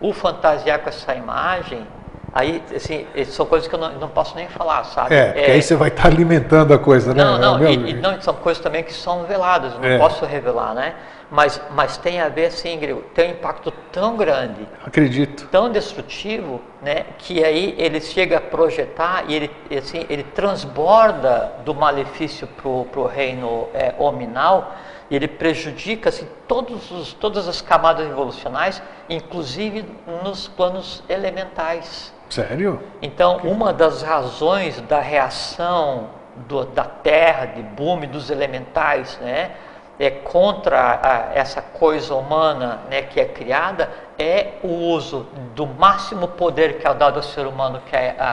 o 0.00 0.12
fantasiar 0.12 0.80
com 0.80 0.88
essa 0.88 1.14
imagem, 1.14 1.86
aí 2.34 2.62
assim, 2.74 3.06
são 3.26 3.46
coisas 3.46 3.66
que 3.68 3.74
eu 3.74 3.78
não, 3.78 3.92
não 3.92 4.08
posso 4.08 4.34
nem 4.36 4.48
falar, 4.48 4.84
sabe? 4.84 5.14
É, 5.14 5.32
porque 5.32 5.50
aí 5.50 5.62
você 5.62 5.74
vai 5.74 5.88
estar 5.88 6.06
alimentando 6.08 6.74
a 6.74 6.78
coisa, 6.78 7.14
né? 7.14 7.24
Não, 7.24 7.36
É 7.36 7.38
não, 7.38 7.68
e, 7.68 7.90
e 7.90 7.94
não, 7.94 8.20
são 8.20 8.34
coisas 8.34 8.62
também 8.62 8.82
que 8.82 8.92
são 8.92 9.24
veladas, 9.24 9.74
não 9.74 9.84
É. 9.84 9.98
posso 9.98 10.24
revelar, 10.26 10.74
né? 10.74 10.94
Mas, 11.30 11.60
mas 11.72 11.96
tem 11.96 12.20
a 12.20 12.28
ver, 12.28 12.52
sim, 12.52 12.78
Grego, 12.78 13.02
tem 13.14 13.30
um 13.30 13.32
impacto 13.32 13.72
tão 13.90 14.16
grande 14.16 14.66
Acredito. 14.84 15.48
tão 15.48 15.68
destrutivo, 15.70 16.60
né, 16.80 17.04
que 17.18 17.42
aí 17.42 17.74
ele 17.78 18.00
chega 18.00 18.36
a 18.36 18.40
projetar 18.40 19.24
e 19.26 19.34
ele, 19.34 19.50
assim, 19.76 20.06
ele 20.08 20.22
transborda 20.22 21.52
do 21.64 21.74
malefício 21.74 22.46
para 22.46 22.68
o 22.68 23.06
reino 23.06 23.66
é, 23.74 23.92
hominal 23.98 24.72
e 25.10 25.16
ele 25.16 25.26
prejudica 25.26 26.10
assim, 26.10 26.28
todos 26.46 26.90
os, 26.92 27.12
todas 27.12 27.48
as 27.48 27.60
camadas 27.60 28.06
evolucionais, 28.08 28.80
inclusive 29.10 29.84
nos 30.22 30.46
planos 30.46 31.02
elementais. 31.08 32.14
Sério? 32.30 32.80
Então, 33.02 33.38
uma 33.38 33.72
das 33.72 34.02
razões 34.02 34.80
da 34.82 35.00
reação 35.00 36.08
do- 36.48 36.64
da 36.66 36.84
Terra, 36.84 37.46
de 37.46 37.62
boom 37.62 38.00
dos 38.00 38.30
elementais, 38.30 39.18
né, 39.20 39.52
é 39.98 40.10
contra 40.10 41.00
a- 41.02 41.34
essa 41.34 41.62
coisa 41.62 42.14
humana 42.14 42.80
né, 42.90 43.02
que 43.02 43.18
é 43.20 43.24
criada, 43.24 43.88
é 44.18 44.52
o 44.62 44.68
uso 44.68 45.26
do 45.54 45.66
máximo 45.66 46.28
poder 46.28 46.78
que 46.78 46.86
é 46.86 46.92
dado 46.94 47.16
ao 47.16 47.22
ser 47.22 47.46
humano, 47.46 47.80
que 47.86 47.96
é 47.96 48.14
a, 48.18 48.24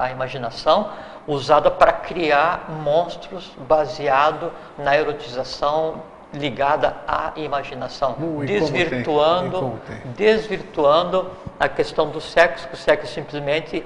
a- 0.00 0.04
a 0.04 0.10
imaginação, 0.10 0.90
usada 1.26 1.70
para 1.70 1.92
criar 1.92 2.66
monstros 2.70 3.50
baseado 3.68 4.50
na 4.78 4.96
erotização 4.96 6.02
ligada 6.32 6.94
à 7.06 7.32
imaginação, 7.36 8.12
Uh, 8.20 8.44
desvirtuando 8.44 9.80
tem. 9.86 9.96
desvirtuando 10.12 11.30
a 11.58 11.68
questão 11.68 12.08
do 12.10 12.20
sexo, 12.20 12.68
que 12.68 12.74
o 12.74 12.76
sexo 12.76 13.12
simplesmente 13.12 13.84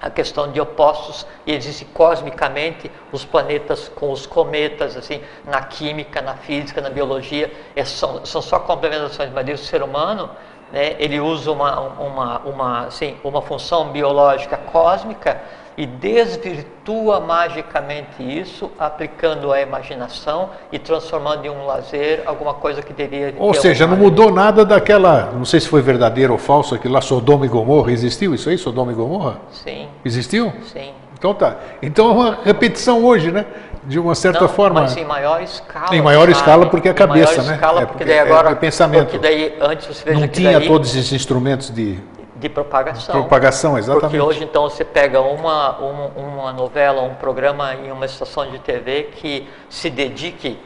a 0.00 0.10
questão 0.10 0.50
de 0.50 0.60
opostos 0.60 1.26
e 1.46 1.54
existe 1.54 1.84
cosmicamente 1.86 2.90
os 3.12 3.24
planetas 3.24 3.88
com 3.88 4.10
os 4.10 4.26
cometas, 4.26 4.96
assim, 4.96 5.20
na 5.44 5.62
química, 5.62 6.20
na 6.20 6.34
física, 6.34 6.80
na 6.80 6.90
biologia, 6.90 7.52
é 7.74 7.84
são, 7.84 8.24
são 8.24 8.42
só 8.42 8.58
complementações, 8.58 9.30
mas 9.32 9.48
o 9.60 9.64
ser 9.64 9.82
humano, 9.82 10.30
né, 10.72 10.96
ele 10.98 11.18
usa 11.20 11.50
uma, 11.50 11.80
uma, 11.80 12.38
uma, 12.40 12.86
assim, 12.86 13.16
uma 13.24 13.40
função 13.40 13.88
biológica 13.88 14.56
cósmica 14.56 15.40
e 15.76 15.84
desvirtua 15.84 17.20
magicamente 17.20 18.20
isso, 18.20 18.70
aplicando 18.78 19.52
a 19.52 19.60
imaginação 19.60 20.50
e 20.72 20.78
transformando 20.78 21.44
em 21.44 21.50
um 21.50 21.66
lazer 21.66 22.22
alguma 22.26 22.54
coisa 22.54 22.80
que 22.82 22.92
deveria 22.92 23.34
Ou 23.38 23.52
seja, 23.52 23.86
não 23.86 23.96
mudou 23.96 24.30
nada 24.30 24.64
daquela. 24.64 25.32
Não 25.34 25.44
sei 25.44 25.60
se 25.60 25.68
foi 25.68 25.82
verdadeiro 25.82 26.32
ou 26.32 26.38
falso, 26.38 26.74
aquilo 26.74 26.94
lá, 26.94 27.00
Sodoma 27.00 27.44
e 27.44 27.48
Gomorra. 27.48 27.92
Existiu 27.92 28.34
isso 28.34 28.48
aí, 28.48 28.56
Sodoma 28.56 28.92
e 28.92 28.94
Gomorra? 28.94 29.38
Sim, 29.50 29.88
Existiu? 30.04 30.52
sim. 30.72 30.92
Então 31.18 31.32
tá. 31.34 31.56
Então 31.82 32.08
é 32.10 32.12
uma 32.12 32.38
repetição 32.44 33.02
hoje, 33.04 33.30
né? 33.32 33.46
De 33.84 33.98
uma 33.98 34.14
certa 34.14 34.40
Não, 34.42 34.48
forma. 34.48 34.82
Mas 34.82 34.96
em 34.96 35.04
maior 35.04 35.40
escala. 35.42 35.94
Em 35.96 36.02
maior 36.02 36.20
sabe? 36.22 36.32
escala, 36.32 36.66
porque 36.66 36.88
é 36.88 36.90
a 36.90 36.94
Em 36.94 36.98
maior 37.08 37.24
cabeça, 37.26 37.42
né? 37.42 37.54
escala, 37.54 37.82
É, 37.82 37.86
porque 37.86 37.98
porque 37.98 38.04
daí 38.04 38.18
é- 38.18 38.20
agora. 38.20 38.50
é 38.50 38.54
pensamento. 38.54 39.04
Porque 39.10 39.18
daí 39.18 39.56
antes 39.60 39.86
você 39.86 40.04
veja 40.04 40.20
não 40.20 40.28
que 40.28 40.34
tinha 40.34 40.58
daí, 40.58 40.66
todos 40.68 40.94
esses 40.94 41.12
instrumentos 41.12 41.70
de 41.70 41.98
de 42.36 42.48
propagação. 42.48 43.14
propagação, 43.14 43.78
exatamente. 43.78 44.10
Porque 44.10 44.20
hoje 44.20 44.44
então 44.44 44.68
você 44.68 44.84
pega 44.84 45.20
uma, 45.20 45.76
uma, 45.78 46.06
uma 46.16 46.52
novela, 46.52 47.02
um 47.02 47.14
programa 47.14 47.74
em 47.74 47.90
uma 47.90 48.04
estação 48.04 48.50
de 48.50 48.58
TV 48.58 49.04
que 49.14 49.48
se 49.70 49.88
dedique, 49.88 50.58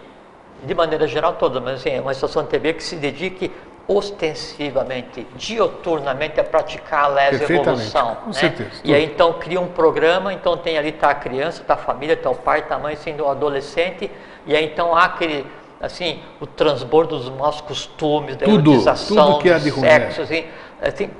de 0.64 0.74
maneira 0.74 1.06
geral 1.06 1.34
toda, 1.34 1.60
mas 1.60 1.74
assim, 1.80 1.98
uma 2.00 2.12
estação 2.12 2.42
de 2.42 2.48
TV 2.48 2.74
que 2.74 2.82
se 2.82 2.96
dedique 2.96 3.52
ostensivamente, 3.86 5.26
dioturnamente 5.34 6.38
a 6.38 6.44
praticar 6.44 7.04
a 7.04 7.08
lesa 7.08 7.44
evolução. 7.44 8.16
com 8.16 8.26
né? 8.28 8.32
certeza, 8.32 8.70
E 8.84 8.94
aí 8.94 9.04
então 9.04 9.32
cria 9.32 9.60
um 9.60 9.66
programa, 9.66 10.32
então 10.32 10.56
tem 10.56 10.78
ali 10.78 10.92
tá 10.92 11.10
a 11.10 11.14
criança, 11.14 11.64
tá 11.64 11.74
a 11.74 11.76
família, 11.76 12.16
tá 12.16 12.30
o 12.30 12.36
pai, 12.36 12.62
tá 12.62 12.76
a 12.76 12.78
mãe, 12.78 12.94
sendo 12.96 13.24
o 13.24 13.28
adolescente, 13.28 14.10
e 14.46 14.54
aí 14.54 14.64
então 14.64 14.94
há 14.94 15.04
aquele 15.04 15.46
assim, 15.80 16.20
o 16.38 16.46
transbordo 16.46 17.16
dos 17.16 17.30
maus 17.30 17.60
costumes, 17.62 18.36
da 18.36 18.44
Tudo, 18.44 18.70
erotização, 18.70 19.32
tudo 19.32 19.42
que 19.42 19.52
do 19.52 19.60
de 19.60 19.70
ruim, 19.70 19.80
sexo, 19.80 20.22
assim, 20.22 20.44
assim, 20.80 21.10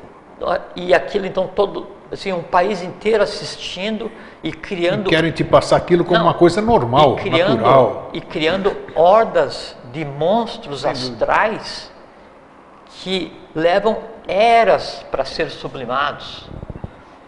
e 0.75 0.95
aquilo 0.95 1.27
então 1.27 1.47
todo, 1.49 1.87
assim, 2.11 2.33
um 2.33 2.43
país 2.43 2.83
inteiro 2.83 3.23
assistindo 3.23 4.11
e 4.43 4.53
criando 4.53 5.11
Querem 5.11 5.31
te 5.33 5.45
passar 5.45 5.77
aquilo 5.77 6.05
como 6.05 6.19
Não, 6.19 6.27
uma 6.27 6.35
coisa 6.35 6.63
normal, 6.63 7.17
e 7.19 7.23
criando, 7.23 7.51
natural. 7.57 8.11
E 8.13 8.21
criando 8.21 8.77
hordas 8.95 9.77
de 9.93 10.05
monstros 10.05 10.85
astrais 10.85 11.91
que 13.03 13.33
levam 13.55 13.99
eras 14.27 15.05
para 15.11 15.25
ser 15.25 15.51
sublimados. 15.51 16.49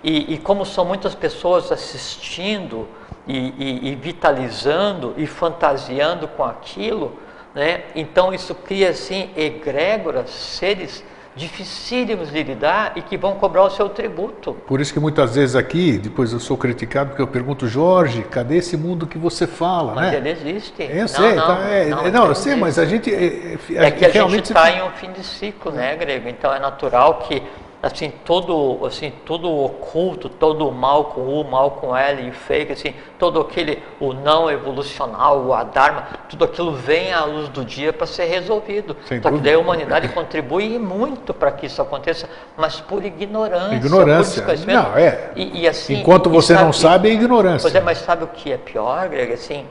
E, 0.02 0.34
e 0.34 0.38
como 0.38 0.64
são 0.64 0.84
muitas 0.84 1.14
pessoas 1.14 1.70
assistindo 1.70 2.88
e, 3.26 3.36
e- 3.38 3.88
e 3.92 3.94
vitalizando 3.94 5.14
e 5.16 5.26
fantasiando 5.26 6.26
com 6.28 6.44
aquilo, 6.44 7.16
né? 7.54 7.82
então 7.94 8.32
isso 8.34 8.54
cria 8.54 8.90
assim 8.90 9.30
egrégoras, 9.36 10.30
seres 10.30 11.04
dificílimos 11.34 12.30
de 12.30 12.42
lidar 12.42 12.92
e 12.96 13.02
que 13.02 13.16
vão 13.16 13.34
cobrar 13.36 13.64
o 13.64 13.70
seu 13.70 13.88
tributo. 13.88 14.54
Por 14.66 14.80
isso 14.80 14.92
que 14.92 15.00
muitas 15.00 15.34
vezes 15.34 15.56
aqui, 15.56 15.98
depois 15.98 16.32
eu 16.32 16.40
sou 16.40 16.56
criticado 16.56 17.10
porque 17.10 17.22
eu 17.22 17.26
pergunto, 17.26 17.66
Jorge, 17.66 18.22
cadê 18.22 18.56
esse 18.56 18.76
mundo 18.76 19.06
que 19.06 19.16
você 19.16 19.46
fala, 19.46 19.94
Mas 19.94 20.12
né? 20.12 20.16
ele 20.18 20.30
existe. 20.30 20.82
Eu 20.82 21.08
sei, 21.08 21.34
não, 21.34 21.46
tá, 21.46 21.58
é, 21.68 21.86
não, 21.86 22.10
não, 22.10 22.26
eu 22.26 22.34
sei, 22.34 22.54
mas 22.54 22.78
a 22.78 22.84
gente 22.84 23.12
é, 23.12 23.56
É 23.74 23.90
que 23.90 24.04
a 24.04 24.10
gente 24.10 24.40
está 24.40 24.70
em 24.70 24.82
um 24.82 24.90
fim 24.90 25.10
de 25.12 25.24
ciclo, 25.24 25.72
né, 25.72 25.96
Grego? 25.96 26.28
Então 26.28 26.52
é 26.52 26.58
natural 26.58 27.20
que 27.26 27.42
assim 27.82 28.10
todo 28.24 28.86
assim 28.86 29.12
todo 29.26 29.48
o 29.50 29.64
oculto, 29.64 30.28
todo 30.28 30.68
o 30.68 30.72
mal 30.72 31.06
com 31.06 31.22
U, 31.22 31.42
mal 31.42 31.72
com 31.72 31.96
L 31.96 32.28
e 32.28 32.30
fake, 32.30 32.72
assim 32.72 32.94
todo 33.18 33.40
aquele 33.40 33.82
o 33.98 34.12
não 34.12 34.48
evolucional, 34.48 35.40
o 35.44 35.52
adharma, 35.52 36.06
tudo 36.28 36.44
aquilo 36.44 36.72
vem 36.72 37.12
à 37.12 37.24
luz 37.24 37.48
do 37.48 37.64
dia 37.64 37.92
para 37.92 38.06
ser 38.06 38.26
resolvido. 38.26 38.96
Sem 39.06 39.20
Só 39.20 39.30
que 39.32 39.38
daí 39.38 39.54
a 39.54 39.58
humanidade 39.58 40.08
contribui 40.10 40.78
muito 40.78 41.34
para 41.34 41.50
que 41.50 41.66
isso 41.66 41.82
aconteça, 41.82 42.28
mas 42.56 42.80
por 42.80 43.04
ignorância, 43.04 43.74
Ignorância. 43.74 44.42
por. 44.42 44.66
Não, 44.66 44.96
é. 44.96 45.32
E, 45.34 45.62
e 45.62 45.68
assim, 45.68 45.94
Enquanto 45.94 46.30
você 46.30 46.54
não 46.54 46.70
e- 46.70 46.74
sabe, 46.74 47.10
é 47.10 47.12
ignorância. 47.12 47.62
Pois 47.62 47.74
é, 47.74 47.80
mas 47.80 47.98
sabe 47.98 48.22
o 48.22 48.28
que 48.28 48.52
é 48.52 48.56
pior, 48.58 49.08
Greg? 49.08 49.32
Assim, 49.32 49.66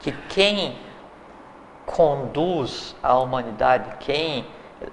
que 0.00 0.10
quem 0.28 0.76
conduz 1.86 2.94
a 3.02 3.16
humanidade, 3.18 3.84
quem 4.00 4.44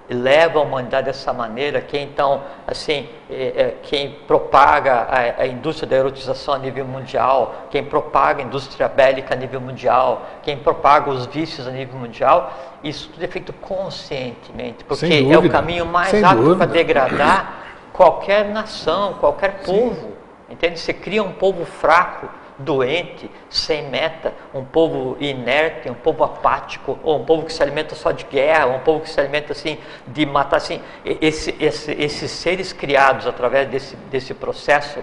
leva 0.08 0.58
a 0.58 0.62
humanidade 0.62 1.06
dessa 1.06 1.32
maneira, 1.32 1.80
quem 1.80 2.04
então, 2.04 2.42
assim, 2.66 3.08
é, 3.30 3.34
é, 3.34 3.74
quem 3.82 4.16
propaga 4.26 5.06
a, 5.08 5.42
a 5.42 5.46
indústria 5.46 5.88
da 5.88 5.96
erotização 5.96 6.54
a 6.54 6.58
nível 6.58 6.84
mundial, 6.84 7.66
quem 7.70 7.84
propaga 7.84 8.42
a 8.42 8.44
indústria 8.44 8.88
bélica 8.88 9.34
a 9.34 9.36
nível 9.36 9.60
mundial, 9.60 10.26
quem 10.42 10.56
propaga 10.56 11.10
os 11.10 11.26
vícios 11.26 11.68
a 11.68 11.70
nível 11.70 11.98
mundial, 11.98 12.52
isso 12.82 13.08
tudo 13.10 13.24
é 13.24 13.28
feito 13.28 13.52
conscientemente, 13.52 14.84
porque 14.84 15.06
é 15.06 15.38
o 15.38 15.48
caminho 15.48 15.86
mais 15.86 16.12
rápido 16.20 16.56
para 16.56 16.66
degradar 16.66 17.64
qualquer 17.92 18.44
nação, 18.46 19.14
qualquer 19.14 19.62
povo. 19.64 20.16
Entende? 20.48 20.78
Você 20.78 20.92
cria 20.92 21.22
um 21.24 21.32
povo 21.32 21.64
fraco, 21.64 22.28
doente, 22.58 23.30
sem 23.50 23.88
meta, 23.88 24.32
um 24.54 24.64
povo 24.64 25.16
inerte, 25.20 25.90
um 25.90 25.94
povo 25.94 26.24
apático, 26.24 26.98
ou 27.02 27.18
um 27.18 27.24
povo 27.24 27.44
que 27.44 27.52
se 27.52 27.62
alimenta 27.62 27.94
só 27.94 28.10
de 28.12 28.24
guerra, 28.24 28.66
um 28.66 28.80
povo 28.80 29.00
que 29.00 29.10
se 29.10 29.20
alimenta 29.20 29.52
assim 29.52 29.78
de 30.06 30.24
matar 30.24 30.56
assim. 30.56 30.80
Esse, 31.04 31.54
esse, 31.60 31.92
esses 31.92 32.30
seres 32.30 32.72
criados 32.72 33.26
através 33.26 33.68
desse, 33.68 33.96
desse 34.10 34.34
processo 34.34 35.02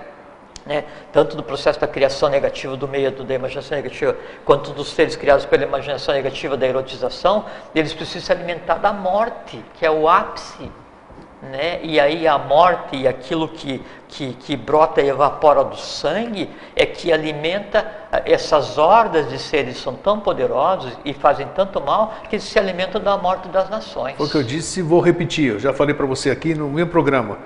né? 0.66 0.86
tanto 1.12 1.36
do 1.36 1.44
processo 1.44 1.80
da 1.80 1.88
criação 1.88 2.30
negativa 2.30 2.78
do 2.78 2.88
meio 2.88 3.12
da 3.12 3.34
imaginação 3.34 3.76
negativa, 3.76 4.16
quanto 4.46 4.72
dos 4.72 4.94
seres 4.94 5.16
criados 5.16 5.46
pela 5.46 5.64
imaginação 5.64 6.14
negativa 6.16 6.56
da 6.56 6.66
erotização, 6.66 7.46
eles 7.76 7.94
precisam 7.94 8.22
se 8.22 8.32
alimentar 8.32 8.76
da 8.76 8.94
morte, 8.94 9.64
que 9.74 9.86
é 9.86 9.92
o 9.92 10.08
ápice 10.08 10.72
né? 11.52 11.80
E 11.84 12.00
aí 12.00 12.28
a 12.28 12.38
morte 12.38 12.96
e 12.96 13.08
aquilo 13.08 13.48
que, 13.48 13.82
que, 14.08 14.34
que 14.34 14.56
brota 14.56 15.02
e 15.02 15.10
evapora 15.10 15.64
do 15.64 15.76
sangue 15.76 16.50
é 16.76 16.86
que 16.86 17.12
alimenta 17.12 17.86
essas 18.26 18.78
hordas 18.78 19.30
de 19.30 19.38
seres 19.38 19.78
são 19.78 19.96
tão 19.96 20.20
poderosos 20.20 20.98
e 21.04 21.14
fazem 21.14 21.48
tanto 21.56 21.82
mal 21.82 22.14
que 22.30 22.40
se 22.40 22.58
alimentam 22.58 23.02
da 23.02 23.18
morte 23.18 23.50
das 23.50 23.70
nações. 23.70 24.16
Foi 24.16 24.26
o 24.26 24.30
que 24.30 24.38
eu 24.38 24.44
disse 24.44 24.80
e 24.80 24.84
vou 24.84 25.02
repetir. 25.02 25.52
Eu 25.52 25.60
já 25.60 25.74
falei 25.74 25.94
para 25.94 26.06
você 26.06 26.30
aqui 26.30 26.54
no 26.56 26.70
meu 26.70 26.88
programa. 26.88 27.38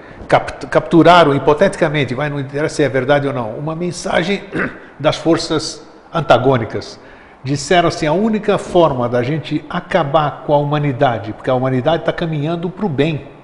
capturaram 0.70 1.34
hipoteticamente, 1.34 2.14
vai 2.14 2.30
não 2.30 2.40
interessa 2.40 2.76
se 2.76 2.84
é 2.84 2.90
verdade 2.90 3.28
ou 3.28 3.34
não, 3.34 3.52
uma 3.52 3.76
mensagem 3.76 4.44
das 5.00 5.16
forças 5.16 5.88
antagônicas 6.14 7.00
disseram 7.44 7.88
assim: 7.88 8.06
a 8.06 8.14
única 8.14 8.58
forma 8.58 9.08
da 9.08 9.24
gente 9.24 9.64
acabar 9.70 10.44
com 10.46 10.54
a 10.54 10.58
humanidade, 10.58 11.34
porque 11.34 11.50
a 11.50 11.56
humanidade 11.56 12.04
está 12.04 12.12
caminhando 12.14 12.70
para 12.70 12.86
o 12.86 12.90
bem, 12.90 13.37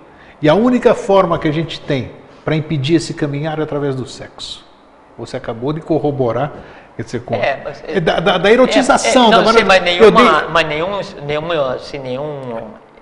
e 0.44 0.50
a 0.50 0.54
única 0.54 0.94
forma 0.94 1.40
que 1.40 1.48
a 1.48 1.52
gente 1.54 1.80
tem 1.80 2.12
para 2.44 2.54
impedir 2.54 2.96
esse 2.96 3.14
caminhar 3.14 3.60
é 3.60 3.64
através 3.64 3.96
do 3.96 4.06
sexo. 4.06 4.66
Você 5.18 5.38
acabou 5.38 5.72
de 5.72 5.80
corroborar 5.80 6.52
quer 6.98 7.04
dizer, 7.04 7.22
com, 7.22 7.34
é, 7.34 7.62
mas, 7.64 7.84
é, 7.88 8.00
da, 8.02 8.20
da, 8.20 8.38
da, 8.38 8.52
erotização. 8.52 9.24
É, 9.24 9.28
é, 9.28 9.32
não, 9.32 9.44
da 9.44 9.54
sei, 9.54 9.64
mas 9.64 9.82
nenhuma, 9.82 10.12
dei... 10.12 10.50
mas 10.52 10.68
nenhum, 10.68 11.00
nenhum, 11.26 11.52
assim, 11.70 11.98
nenhum 11.98 12.42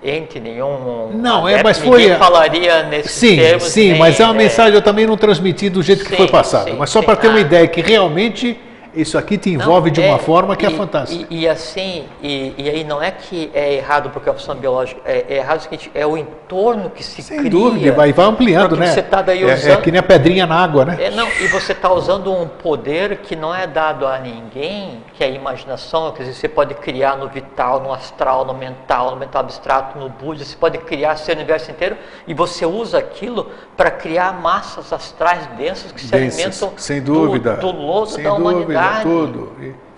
ente, 0.04 0.38
nenhum. 0.38 1.10
Não, 1.14 1.48
é, 1.48 1.62
mas 1.64 1.78
foi. 1.78 2.14
Falaria 2.14 2.84
nesse 2.84 3.08
Sim, 3.08 3.36
termos, 3.36 3.64
sim, 3.64 3.90
nem, 3.90 3.98
mas 3.98 4.20
é 4.20 4.24
uma 4.24 4.34
mensagem 4.34 4.74
eu 4.74 4.82
também 4.82 5.04
não 5.04 5.16
transmiti 5.16 5.68
do 5.68 5.82
jeito 5.82 6.04
sim, 6.04 6.10
que 6.10 6.16
foi 6.16 6.28
passado. 6.28 6.72
mas 6.78 6.90
só 6.90 7.02
para 7.02 7.16
ter 7.16 7.26
uma 7.26 7.38
ah. 7.38 7.40
ideia 7.40 7.66
que 7.66 7.80
realmente 7.80 8.56
isso 8.94 9.16
aqui 9.16 9.38
te 9.38 9.50
envolve 9.50 9.90
não, 9.90 9.94
de 9.94 10.00
uma 10.00 10.16
é, 10.16 10.18
forma 10.18 10.56
que 10.56 10.66
é 10.66 10.70
e, 10.70 10.74
é 10.74 10.76
fantástica. 10.76 11.26
E, 11.30 11.40
e 11.40 11.48
assim, 11.48 12.04
e, 12.22 12.54
e, 12.58 12.68
aí 12.68 12.84
não 12.84 13.02
é 13.02 13.10
que 13.10 13.50
é 13.54 13.74
errado 13.74 14.10
porque 14.10 14.28
é 14.28 14.32
a 14.32 14.34
função 14.34 14.54
biológica, 14.54 15.00
é, 15.04 15.24
é 15.28 15.36
errado 15.36 15.60
o 15.60 15.62
seguinte, 15.62 15.90
é 15.94 16.06
o 16.06 16.16
entorno 16.16 16.90
que 16.90 17.02
se 17.02 17.22
Sem 17.22 17.38
cria. 17.38 17.50
Sem 17.50 17.60
dúvida, 17.60 17.92
vai, 17.92 18.12
vai 18.12 18.26
ampliando, 18.26 18.76
né? 18.76 18.86
Você 18.86 19.02
tá 19.02 19.22
daí 19.22 19.44
usando, 19.44 19.70
é, 19.70 19.72
é, 19.72 19.76
que 19.76 19.90
nem 19.90 19.98
a 19.98 20.02
pedrinha 20.02 20.46
na 20.46 20.56
água, 20.56 20.84
né? 20.84 21.10
Não, 21.10 21.28
e 21.40 21.46
você 21.48 21.72
está 21.72 21.92
usando 21.92 22.32
um 22.32 22.46
poder 22.46 23.18
que 23.18 23.34
não 23.34 23.54
é 23.54 23.66
dado 23.66 24.06
a 24.06 24.18
ninguém, 24.18 25.02
que 25.14 25.24
é 25.24 25.26
a 25.26 25.30
imaginação, 25.30 26.12
quer 26.12 26.24
dizer, 26.24 26.34
você 26.34 26.48
pode 26.48 26.74
criar 26.74 27.16
no 27.16 27.28
vital, 27.28 27.80
no 27.80 27.92
astral, 27.92 28.44
no 28.44 28.54
mental, 28.54 29.12
no 29.12 29.16
mental 29.16 29.42
abstrato, 29.42 29.98
no 29.98 30.08
budista, 30.08 30.52
você 30.52 30.56
pode 30.56 30.78
criar 30.78 31.16
seu 31.16 31.34
universo 31.34 31.70
inteiro 31.70 31.96
e 32.26 32.34
você 32.34 32.66
usa 32.66 32.98
aquilo 32.98 33.50
para 33.76 33.90
criar 33.90 34.32
massas 34.32 34.92
astrais 34.92 35.46
densas 35.56 35.92
que 35.92 36.00
se 36.00 36.14
alimentam 36.14 36.72
sem 36.76 37.02
dúvida, 37.02 37.56
do, 37.56 37.72
do 37.72 37.78
lodo 37.78 38.10
da 38.10 38.30
dúvida, 38.30 38.32
humanidade. 38.32 38.81
Tudo 39.02 39.52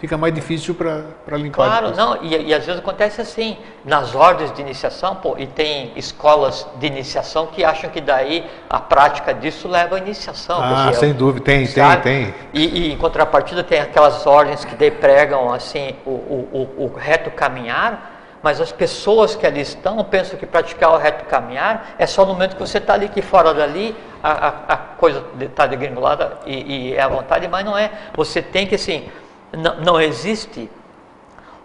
fica 0.05 0.19
mais 0.19 0.35
difícil 0.35 0.75
para 0.75 1.37
limpar. 1.39 1.81
Claro, 1.81 1.97
não, 1.97 2.23
e, 2.23 2.49
e, 2.49 2.55
às 2.55 2.65
vezes 2.67 2.81
acontece 2.81 3.23
assim, 3.23 3.57
nas 3.85 4.15
ordens 4.15 4.53
de 4.53 4.61
iniciação, 4.61 5.17
pô, 5.17 5.37
e 5.39 5.47
tem 5.47 5.93
escolas 5.97 6.67
de 6.77 6.87
iniciação 6.87 7.47
que 7.47 7.65
acham 7.65 7.89
que 7.89 8.03
daí 8.03 8.45
a 8.69 8.79
prática 8.81 9.33
disso 9.33 9.67
leva 9.67 9.97
à 9.97 9.99
iniciação. 9.99 10.59
Ah, 10.61 10.93
sem 10.93 11.15
dúvida, 11.15 11.45
tem, 11.45 11.67
sabe? 11.67 12.03
tem, 12.03 12.25
tem. 12.27 12.35
E, 12.53 12.89
e, 12.89 12.93
em 12.93 12.97
contrapartida 12.99 13.65
tem 13.65 13.81
aquelas 13.81 14.27
ordens 14.27 14.65
que 14.65 14.77
daí 14.77 14.91
pregam 14.91 15.53
assim 15.53 15.95
o, 16.05 16.11
o, 16.11 16.71
o, 16.77 16.85
o 16.85 16.95
reto 16.95 17.31
caminhar, 17.31 18.14
mas 18.45 18.61
as 18.61 18.71
pessoas 18.71 19.35
que 19.35 19.47
ali 19.47 19.63
estão 19.63 20.05
pensam 20.05 20.39
que 20.39 20.45
praticar 20.45 20.93
o 20.93 20.99
reto 20.99 21.25
caminhar 21.25 21.95
é 21.99 22.07
só 22.07 22.27
no 22.27 22.35
momento 22.35 22.57
que 22.57 22.61
você 22.61 22.77
está 22.77 22.93
ali, 22.93 23.09
que 23.09 23.23
fora 23.23 23.55
dali 23.55 23.97
a, 24.23 24.49
a, 24.49 24.49
a 24.75 24.77
coisa 24.77 25.25
está 25.41 25.67
degringolada 25.67 26.37
e, 26.45 26.91
e 26.91 26.95
é 26.95 27.01
à 27.01 27.09
vontade, 27.09 27.49
mas 27.49 27.65
não 27.65 27.77
é. 27.77 27.91
Você 28.15 28.43
tem 28.43 28.67
que 28.67 28.75
assim 28.75 29.09
não, 29.51 29.77
não 29.77 29.99
existe 29.99 30.71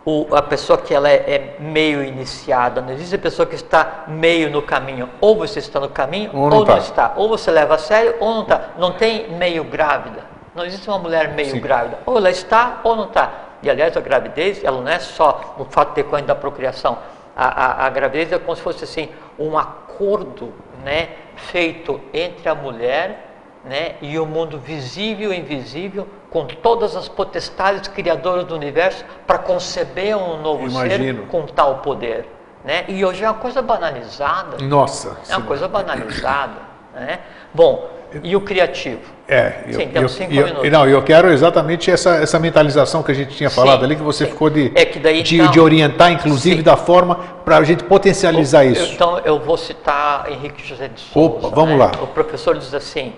o, 0.06 0.34
a 0.34 0.42
pessoa 0.42 0.78
que 0.78 0.94
ela 0.94 1.10
é, 1.10 1.16
é, 1.16 1.56
meio 1.60 2.02
iniciada, 2.02 2.80
não 2.82 2.94
existe 2.94 3.16
a 3.16 3.20
pessoa 3.20 3.46
que 3.46 3.56
está 3.56 4.06
meio 4.08 4.50
no 4.50 4.62
caminho. 4.62 5.10
Ou 5.20 5.36
você 5.36 5.60
está 5.60 5.82
no 5.82 5.90
caminho 5.90 6.32
ou, 6.34 6.50
não, 6.50 6.60
ou 6.60 6.66
tá. 6.66 6.72
não 6.72 6.80
está. 6.80 7.14
Ou 7.18 7.28
você 7.28 7.52
leva 7.52 7.76
a 7.76 7.78
sério 7.78 8.16
ou 8.22 8.36
não 8.36 8.42
está. 8.44 8.70
Não 8.78 8.94
tem 8.94 9.30
meio 9.32 9.66
grávida. 9.66 10.24
Não 10.56 10.64
existe 10.64 10.88
uma 10.88 10.98
mulher 10.98 11.34
meio 11.34 11.52
Sim. 11.52 11.60
grávida. 11.60 12.00
Ou 12.06 12.16
ela 12.16 12.30
está 12.30 12.80
ou 12.86 12.96
não 12.96 13.04
está. 13.04 13.49
E 13.62 13.70
aliás, 13.70 13.96
a 13.96 14.02
gravidez, 14.02 14.64
ela 14.64 14.82
não 14.82 14.92
é 14.92 15.00
só 15.00 15.56
o 15.58 15.66
fato 15.66 15.96
de 15.96 16.04
ter 16.04 16.22
da 16.24 16.36
procriação. 16.36 16.98
A, 17.36 17.48
a, 17.48 17.88
a, 17.88 17.90
gravidez 17.90 18.32
é 18.32 18.40
como 18.40 18.56
se 18.56 18.62
fosse 18.62 18.84
assim, 18.84 19.10
um 19.38 19.58
acordo 19.58 20.54
né, 20.84 21.10
feito 21.36 22.00
entre 22.14 22.50
a 22.50 22.56
mulher 22.56 23.30
né, 23.64 23.96
e 24.02 24.18
o 24.20 24.26
mundo 24.26 24.58
visível 24.58 25.34
e 25.34 25.40
invisível 25.40 26.08
com 26.30 26.46
todas 26.46 26.96
as 26.96 27.08
potestades 27.08 27.88
criadoras 27.88 28.46
do 28.46 28.56
universo 28.56 29.04
para 29.26 29.38
conceber 29.38 30.18
um 30.18 30.42
novo 30.42 30.68
Imagino. 30.68 31.22
ser 31.24 31.28
com 31.28 31.46
tal 31.46 31.78
poder. 31.78 32.28
Né? 32.64 32.86
E 32.88 33.04
hoje 33.06 33.24
é 33.24 33.28
uma 33.28 33.40
coisa 33.40 33.62
banalizada. 33.62 34.58
Nossa. 34.62 35.18
É 35.30 35.38
uma 35.38 35.46
coisa 35.46 35.68
banalizada. 35.68 36.62
Né? 36.94 37.20
Bom, 37.54 37.90
e 38.24 38.36
o 38.36 38.42
criativo? 38.42 39.02
É, 39.28 39.64
eu, 39.68 39.74
Sim, 39.74 39.88
temos 39.90 40.12
cinco 40.14 40.34
eu, 40.34 40.46
minutos. 40.46 40.72
Não, 40.72 40.88
eu 40.88 41.04
quero 41.04 41.32
exatamente 41.32 41.92
essa, 41.92 42.16
essa 42.16 42.40
mentalização 42.40 43.04
que 43.04 43.12
a 43.12 43.16
gente 43.16 43.36
tinha 43.36 43.50
falado 43.50 43.80
sim, 43.80 43.86
ali, 43.86 43.96
que 43.96 44.02
você 44.02 44.26
sim. 44.26 44.32
ficou 44.32 44.50
de, 44.50 44.72
é 44.74 44.86
que 44.86 44.98
daí, 44.98 45.22
de, 45.22 45.36
então, 45.36 45.52
de 45.52 45.60
orientar, 45.60 46.12
inclusive, 46.12 46.58
sim. 46.58 46.64
da 46.64 46.76
forma 46.76 47.16
para 47.46 47.58
a 47.58 47.64
gente 47.64 47.84
potencializar 47.84 48.66
o, 48.66 48.70
isso. 48.70 48.94
Então, 48.94 49.20
eu 49.20 49.40
vou 49.40 49.56
citar 49.56 50.32
Henrique 50.32 50.66
José 50.66 50.88
de 50.88 51.00
Souza. 51.00 51.48
Opa, 51.48 51.56
vamos 51.56 51.78
né? 51.78 51.86
lá. 51.86 51.92
O 52.02 52.08
professor 52.08 52.58
diz 52.58 52.74
assim, 52.74 53.14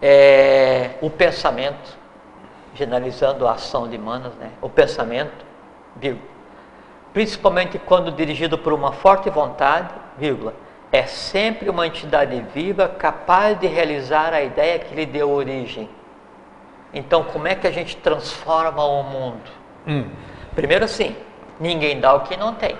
é, 0.00 0.90
o 1.02 1.10
pensamento, 1.10 1.98
generalizando 2.74 3.46
a 3.46 3.52
ação 3.52 3.86
de 3.86 3.98
Manas, 3.98 4.32
né? 4.40 4.48
o 4.62 4.70
pensamento, 4.70 5.44
vírgula, 5.96 6.24
principalmente 7.12 7.78
quando 7.78 8.10
dirigido 8.10 8.56
por 8.56 8.72
uma 8.72 8.92
forte 8.92 9.28
vontade, 9.28 9.90
vírgula, 10.18 10.54
é 10.94 11.06
sempre 11.06 11.68
uma 11.68 11.88
entidade 11.88 12.40
viva 12.54 12.86
capaz 12.86 13.58
de 13.58 13.66
realizar 13.66 14.32
a 14.32 14.40
ideia 14.40 14.78
que 14.78 14.94
lhe 14.94 15.04
deu 15.04 15.28
origem. 15.28 15.88
Então, 16.92 17.24
como 17.24 17.48
é 17.48 17.56
que 17.56 17.66
a 17.66 17.70
gente 17.72 17.96
transforma 17.96 18.84
o 18.84 19.02
mundo? 19.02 19.50
Hum. 19.88 20.08
Primeiro, 20.54 20.84
assim, 20.84 21.16
ninguém 21.58 21.98
dá 21.98 22.14
o 22.14 22.20
que 22.20 22.36
não 22.36 22.54
tem. 22.54 22.78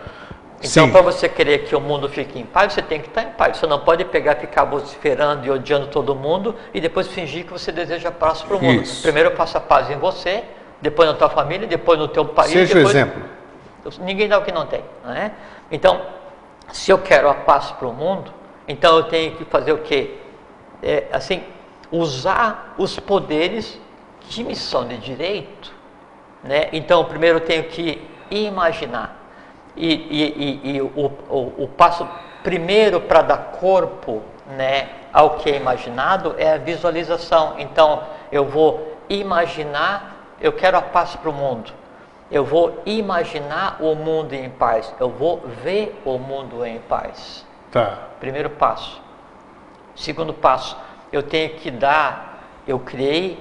Então, 0.63 0.93
para 0.93 1.03
você 1.03 1.29
querer 1.29 1.65
que 1.65 1.75
o 1.75 1.81
mundo 1.81 2.09
fique 2.09 2.39
em 2.39 2.47
paz, 2.47 2.75
você 2.75 2.83
tem 2.83 3.01
que 3.01 3.09
estar 3.09 3.25
em 3.25 3.31
paz. 3.31 3.57
Você 3.57 3.67
não 3.67 3.81
pode 3.81 4.05
pegar, 4.05 4.37
ficar 4.37 4.63
vociferando 4.63 5.45
e 5.45 5.51
odiando 5.51 5.89
todo 5.89 6.15
mundo 6.15 6.55
e 6.73 6.81
depois 6.81 7.09
fingir 7.09 7.45
que 7.45 7.53
você 7.53 7.73
deseja 7.73 8.13
paz 8.13 8.43
para 8.43 8.57
o 8.57 8.63
mundo. 8.63 8.83
Isso. 8.83 9.03
Primeiro 9.03 9.33
passa 9.33 9.61
paz 9.61 9.91
em 9.91 9.97
você, 9.97 10.45
depois 10.81 11.09
na 11.09 11.17
tua 11.17 11.31
família, 11.31 11.67
depois 11.67 11.99
no 11.99 12.07
teu 12.07 12.25
país. 12.25 12.53
Seja 12.53 12.75
depois... 12.75 12.95
o 12.95 12.97
exemplo. 12.97 13.23
Ninguém 14.03 14.29
dá 14.29 14.39
o 14.39 14.43
que 14.43 14.53
não 14.53 14.67
tem. 14.67 14.85
Não 15.05 15.13
é? 15.13 15.33
Então, 15.69 16.01
se 16.73 16.91
eu 16.91 16.99
quero 16.99 17.29
a 17.29 17.35
paz 17.35 17.71
para 17.73 17.89
o 17.89 17.93
mundo, 17.93 18.33
então 18.67 18.97
eu 18.97 19.05
tenho 19.05 19.37
que 19.37 19.45
fazer 19.45 19.73
o 19.73 19.79
quê? 19.79 20.19
É, 20.83 21.07
assim, 21.13 21.43
usar 21.91 22.75
os 22.79 22.99
poderes 22.99 23.81
que 24.21 24.43
me 24.43 24.57
são 24.57 24.87
de 24.87 24.97
direito. 24.99 25.73
Né? 26.43 26.69
Então, 26.73 27.05
primeiro 27.05 27.39
eu 27.39 27.45
tenho 27.47 27.65
que 27.65 28.03
imaginar 28.31 29.25
e, 29.77 29.95
e, 29.95 30.71
e, 30.73 30.77
e 30.77 30.81
o, 30.81 31.13
o, 31.29 31.65
o, 31.65 31.69
passo 31.69 32.09
primeiro 32.43 33.01
para 33.01 33.23
dar 33.23 33.39
corpo 33.39 34.23
né, 34.57 34.89
ao 35.13 35.31
que 35.37 35.51
é 35.51 35.57
imaginado 35.57 36.35
é 36.39 36.53
a 36.53 36.59
visualização. 36.59 37.55
Então, 37.59 38.03
eu 38.31 38.45
vou 38.45 38.97
imaginar, 39.09 40.35
eu 40.41 40.53
quero 40.53 40.77
a 40.77 40.83
paz 40.83 41.17
para 41.17 41.31
o 41.31 41.33
mundo. 41.33 41.73
Eu 42.31 42.45
vou 42.45 42.83
imaginar 42.87 43.77
o 43.81 43.95
mundo 43.95 44.33
em 44.33 44.49
paz. 44.51 44.95
Eu 44.99 45.11
vou 45.11 45.43
ver 45.63 46.01
o 46.05 46.19
mundo 46.19 46.65
em 46.65 46.79
paz. 46.81 47.47
Tá. 47.71 47.99
Primeiro 48.21 48.51
passo. 48.51 49.03
Segundo 49.95 50.33
passo, 50.33 50.77
eu 51.13 51.23
tenho 51.23 51.51
que 51.51 51.71
dar, 51.71 52.63
eu 52.67 52.79
criei 52.79 53.39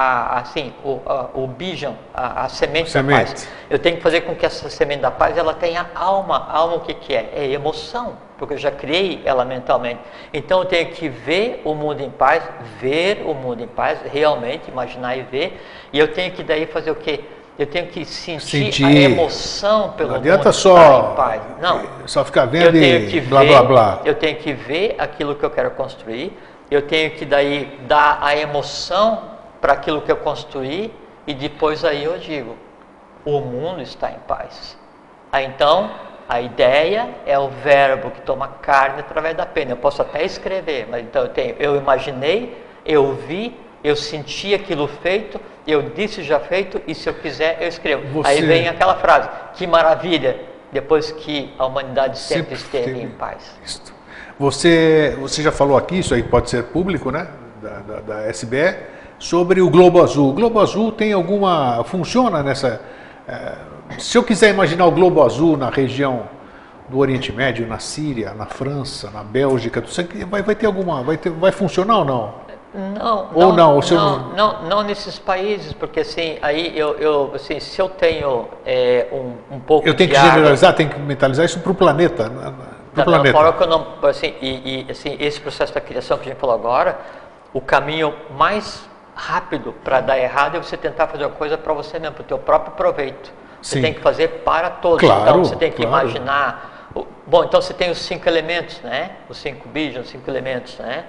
a, 0.00 0.38
assim, 0.38 0.72
o, 0.84 1.00
a, 1.04 1.30
o 1.34 1.46
bijan, 1.46 1.94
a, 2.14 2.44
a 2.44 2.48
semente, 2.48 2.88
semente, 2.88 3.18
da 3.18 3.26
paz. 3.26 3.48
Eu 3.68 3.78
tenho 3.78 3.96
que 3.96 4.02
fazer 4.02 4.20
com 4.20 4.34
que 4.34 4.46
essa 4.46 4.70
semente 4.70 5.00
da 5.00 5.10
paz 5.10 5.36
ela 5.36 5.54
tenha 5.54 5.90
alma. 5.94 6.46
Alma 6.50 6.76
o 6.76 6.80
que, 6.80 6.94
que 6.94 7.14
é? 7.14 7.32
É 7.34 7.50
emoção, 7.50 8.16
porque 8.38 8.54
eu 8.54 8.58
já 8.58 8.70
criei 8.70 9.22
ela 9.24 9.44
mentalmente. 9.44 10.00
Então 10.32 10.60
eu 10.60 10.66
tenho 10.66 10.90
que 10.90 11.08
ver 11.08 11.62
o 11.64 11.74
mundo 11.74 12.00
em 12.00 12.10
paz, 12.10 12.44
ver 12.78 13.24
o 13.26 13.34
mundo 13.34 13.62
em 13.62 13.66
paz, 13.66 13.98
realmente 14.04 14.70
imaginar 14.70 15.16
e 15.16 15.22
ver. 15.22 15.60
E 15.92 15.98
eu 15.98 16.12
tenho 16.12 16.32
que 16.32 16.44
daí 16.44 16.66
fazer 16.66 16.90
o 16.90 16.96
quê? 16.96 17.24
Eu 17.58 17.66
tenho 17.66 17.88
que 17.88 18.04
sentir, 18.04 18.72
sentir. 18.72 18.84
a 18.84 18.92
emoção 18.92 19.92
pelo 19.92 20.10
Não 20.10 20.16
adianta 20.16 20.44
mundo 20.44 20.54
só. 20.54 21.16
Não. 21.60 21.82
Só 22.06 22.24
ficar 22.24 22.46
vendo 22.46 22.76
e 22.76 23.20
blá, 23.22 23.40
ver, 23.40 23.48
blá, 23.48 23.62
blá. 23.62 24.00
Eu 24.04 24.14
tenho 24.14 24.36
que 24.36 24.52
ver 24.52 24.94
aquilo 24.98 25.34
que 25.34 25.44
eu 25.44 25.50
quero 25.50 25.72
construir 25.72 26.36
eu 26.70 26.82
tenho 26.82 27.10
que 27.12 27.24
daí 27.24 27.78
dar 27.86 28.18
a 28.20 28.36
emoção 28.36 29.22
para 29.60 29.72
aquilo 29.72 30.02
que 30.02 30.12
eu 30.12 30.18
construí 30.18 30.92
e 31.26 31.34
depois 31.34 31.84
aí 31.84 32.04
eu 32.04 32.18
digo, 32.18 32.56
o 33.24 33.40
mundo 33.40 33.80
está 33.80 34.10
em 34.10 34.18
paz. 34.26 34.78
Aí 35.32 35.46
então, 35.46 35.90
a 36.28 36.40
ideia 36.40 37.08
é 37.26 37.38
o 37.38 37.48
verbo 37.48 38.10
que 38.10 38.20
toma 38.20 38.48
carne 38.60 39.00
através 39.00 39.34
da 39.36 39.46
pena. 39.46 39.72
Eu 39.72 39.76
posso 39.78 40.02
até 40.02 40.24
escrever, 40.24 40.86
mas 40.90 41.02
então 41.02 41.22
eu 41.22 41.28
tenho, 41.30 41.56
eu 41.58 41.76
imaginei, 41.76 42.62
eu 42.84 43.14
vi, 43.14 43.56
eu 43.82 43.94
senti 43.94 44.54
aquilo 44.54 44.88
feito, 44.88 45.40
eu 45.66 45.82
disse 45.82 46.22
já 46.22 46.40
feito, 46.40 46.80
e 46.86 46.94
se 46.94 47.08
eu 47.08 47.14
quiser, 47.14 47.58
eu 47.60 47.68
escrevo. 47.68 48.06
Você... 48.12 48.30
Aí 48.30 48.42
vem 48.42 48.68
aquela 48.68 48.96
frase, 48.96 49.28
que 49.54 49.66
maravilha, 49.66 50.40
depois 50.72 51.10
que 51.10 51.52
a 51.58 51.66
humanidade 51.66 52.18
sempre, 52.18 52.56
sempre 52.56 52.78
esteve 52.78 53.02
em 53.02 53.08
paz. 53.08 53.54
Você, 54.38 55.16
você 55.20 55.42
já 55.42 55.50
falou 55.50 55.76
aqui, 55.76 55.98
isso 55.98 56.14
aí 56.14 56.22
pode 56.22 56.48
ser 56.50 56.64
público, 56.64 57.10
né? 57.10 57.28
Da, 57.60 57.80
da, 57.80 58.00
da 58.00 58.30
SBE, 58.30 58.76
sobre 59.18 59.60
o 59.60 59.68
Globo 59.68 60.02
Azul. 60.02 60.30
O 60.30 60.32
Globo 60.32 60.60
Azul 60.60 60.92
tem 60.92 61.12
alguma. 61.12 61.82
funciona 61.84 62.42
nessa. 62.42 62.80
É, 63.26 63.54
se 63.98 64.16
eu 64.16 64.22
quiser 64.22 64.50
imaginar 64.50 64.86
o 64.86 64.92
Globo 64.92 65.22
Azul 65.22 65.56
na 65.56 65.70
região 65.70 66.28
do 66.88 66.98
Oriente 66.98 67.32
Médio, 67.32 67.66
na 67.66 67.78
Síria, 67.78 68.32
na 68.32 68.46
França, 68.46 69.10
na 69.10 69.22
Bélgica, 69.22 69.82
vai, 70.28 70.42
vai 70.42 70.54
ter 70.54 70.66
alguma. 70.66 71.02
Vai, 71.02 71.16
ter, 71.16 71.30
vai 71.30 71.50
funcionar 71.50 71.98
ou 71.98 72.04
não? 72.04 72.47
Não, 72.78 73.28
ou 73.34 73.52
não, 73.52 73.80
não, 73.80 73.80
não, 73.80 74.18
não, 74.36 74.62
não, 74.62 74.82
nesses 74.84 75.18
países, 75.18 75.72
porque 75.72 75.98
assim, 75.98 76.38
aí 76.40 76.78
eu, 76.78 76.96
eu 76.98 77.32
assim, 77.34 77.58
se 77.58 77.82
eu 77.82 77.88
tenho 77.88 78.46
é, 78.64 79.08
um, 79.10 79.56
um 79.56 79.58
pouco 79.58 79.88
Eu 79.88 79.94
tenho 79.96 80.08
que 80.08 80.16
água, 80.16 80.30
generalizar, 80.30 80.74
tenho 80.74 80.88
que 80.88 81.00
mentalizar 81.00 81.44
isso 81.44 81.58
para 81.58 81.72
o 81.72 81.74
planeta. 81.74 82.28
Né? 82.28 82.54
Pro 82.94 83.02
da 83.02 83.04
planeta. 83.04 83.36
forma 83.36 83.52
que 83.54 83.62
eu 83.64 83.66
não, 83.66 83.86
assim, 84.04 84.32
e, 84.40 84.86
e, 84.86 84.92
assim, 84.92 85.16
esse 85.18 85.40
processo 85.40 85.74
da 85.74 85.80
criação 85.80 86.18
que 86.18 86.28
a 86.28 86.32
gente 86.32 86.40
falou 86.40 86.54
agora, 86.54 87.00
o 87.52 87.60
caminho 87.60 88.14
mais 88.36 88.88
rápido 89.12 89.74
para 89.82 90.00
dar 90.00 90.16
errado 90.16 90.56
é 90.56 90.62
você 90.62 90.76
tentar 90.76 91.08
fazer 91.08 91.24
uma 91.24 91.34
coisa 91.34 91.58
para 91.58 91.72
você 91.72 91.98
mesmo, 91.98 92.14
para 92.14 92.22
o 92.22 92.26
teu 92.26 92.38
próprio 92.38 92.74
proveito. 92.74 93.32
Você 93.60 93.76
Sim. 93.76 93.82
tem 93.82 93.92
que 93.92 94.00
fazer 94.00 94.28
para 94.44 94.70
todos. 94.70 95.00
Claro, 95.00 95.22
então 95.22 95.44
você 95.44 95.56
tem 95.56 95.72
que 95.72 95.84
claro. 95.84 96.06
imaginar. 96.06 96.90
Bom, 97.26 97.42
então 97.42 97.60
você 97.60 97.74
tem 97.74 97.90
os 97.90 97.98
cinco 97.98 98.28
elementos, 98.28 98.80
né? 98.82 99.16
Os 99.28 99.38
cinco 99.38 99.68
bijos, 99.68 100.04
os 100.04 100.10
cinco 100.10 100.30
elementos, 100.30 100.78
né? 100.78 101.04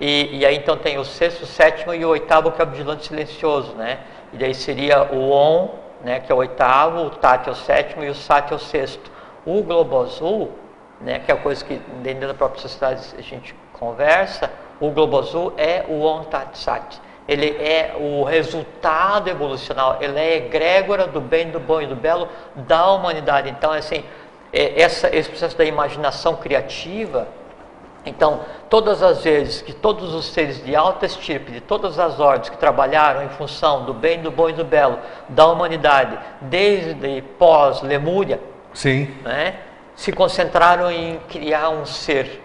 E, 0.00 0.38
e, 0.38 0.46
aí 0.46 0.56
então 0.56 0.76
tem 0.76 0.98
o 0.98 1.04
sexto, 1.04 1.44
sétimo 1.44 1.92
e 1.92 2.04
o 2.04 2.10
oitavo, 2.10 2.52
que 2.52 2.62
é 2.62 2.64
o 2.64 2.68
vigilante 2.68 3.06
silencioso, 3.06 3.74
né? 3.74 3.98
E 4.32 4.36
daí 4.36 4.54
seria 4.54 5.02
o 5.12 5.30
on, 5.30 5.70
né, 6.02 6.20
que 6.20 6.30
é 6.30 6.34
o 6.34 6.38
oitavo, 6.38 7.06
o 7.06 7.10
tat 7.10 7.48
é 7.48 7.52
o 7.52 7.54
sétimo 7.54 8.04
e 8.04 8.08
o 8.08 8.14
sat 8.14 8.52
é 8.52 8.54
o 8.54 8.58
sexto. 8.58 9.10
O 9.44 9.62
globo 9.62 10.00
azul, 10.00 10.52
né, 11.00 11.18
que 11.18 11.30
é 11.30 11.34
a 11.34 11.38
coisa 11.38 11.64
que 11.64 11.80
dentro 12.02 12.28
da 12.28 12.34
própria 12.34 12.60
sociedade 12.60 13.02
a 13.16 13.22
gente 13.22 13.54
conversa, 13.72 14.50
o 14.80 14.90
globo 14.90 15.18
azul 15.18 15.52
é 15.56 15.84
o 15.88 16.04
on 16.04 16.24
tat 16.24 16.56
sat. 16.56 17.00
Ele 17.26 17.48
é 17.58 17.94
o 17.98 18.24
resultado 18.24 19.28
evolucional, 19.28 19.98
ele 20.00 20.18
é 20.18 20.36
egrégora 20.36 21.06
do 21.06 21.20
bem, 21.20 21.50
do 21.50 21.60
bom 21.60 21.82
e 21.82 21.86
do 21.86 21.96
belo 21.96 22.28
da 22.54 22.90
humanidade. 22.92 23.50
Então, 23.50 23.72
assim, 23.72 24.02
é, 24.52 24.80
essa, 24.80 25.14
esse 25.14 25.28
processo 25.28 25.56
da 25.56 25.64
imaginação 25.64 26.36
criativa, 26.36 27.28
então, 28.04 28.40
todas 28.70 29.02
as 29.02 29.22
vezes 29.22 29.60
que 29.60 29.72
todos 29.72 30.14
os 30.14 30.26
seres 30.26 30.64
de 30.64 30.74
alta 30.74 31.06
estirpe, 31.06 31.52
de 31.52 31.60
todas 31.60 31.98
as 31.98 32.18
ordens 32.20 32.48
que 32.48 32.56
trabalharam 32.56 33.24
em 33.24 33.28
função 33.30 33.84
do 33.84 33.92
bem, 33.92 34.22
do 34.22 34.30
bom 34.30 34.48
e 34.48 34.52
do 34.52 34.64
belo 34.64 34.98
da 35.28 35.46
humanidade, 35.46 36.18
desde 36.40 37.22
pós-Lemúria. 37.38 38.40
Né, 39.24 39.56
se 39.94 40.12
concentraram 40.12 40.90
em 40.90 41.18
criar 41.28 41.70
um 41.70 41.84
ser, 41.84 42.40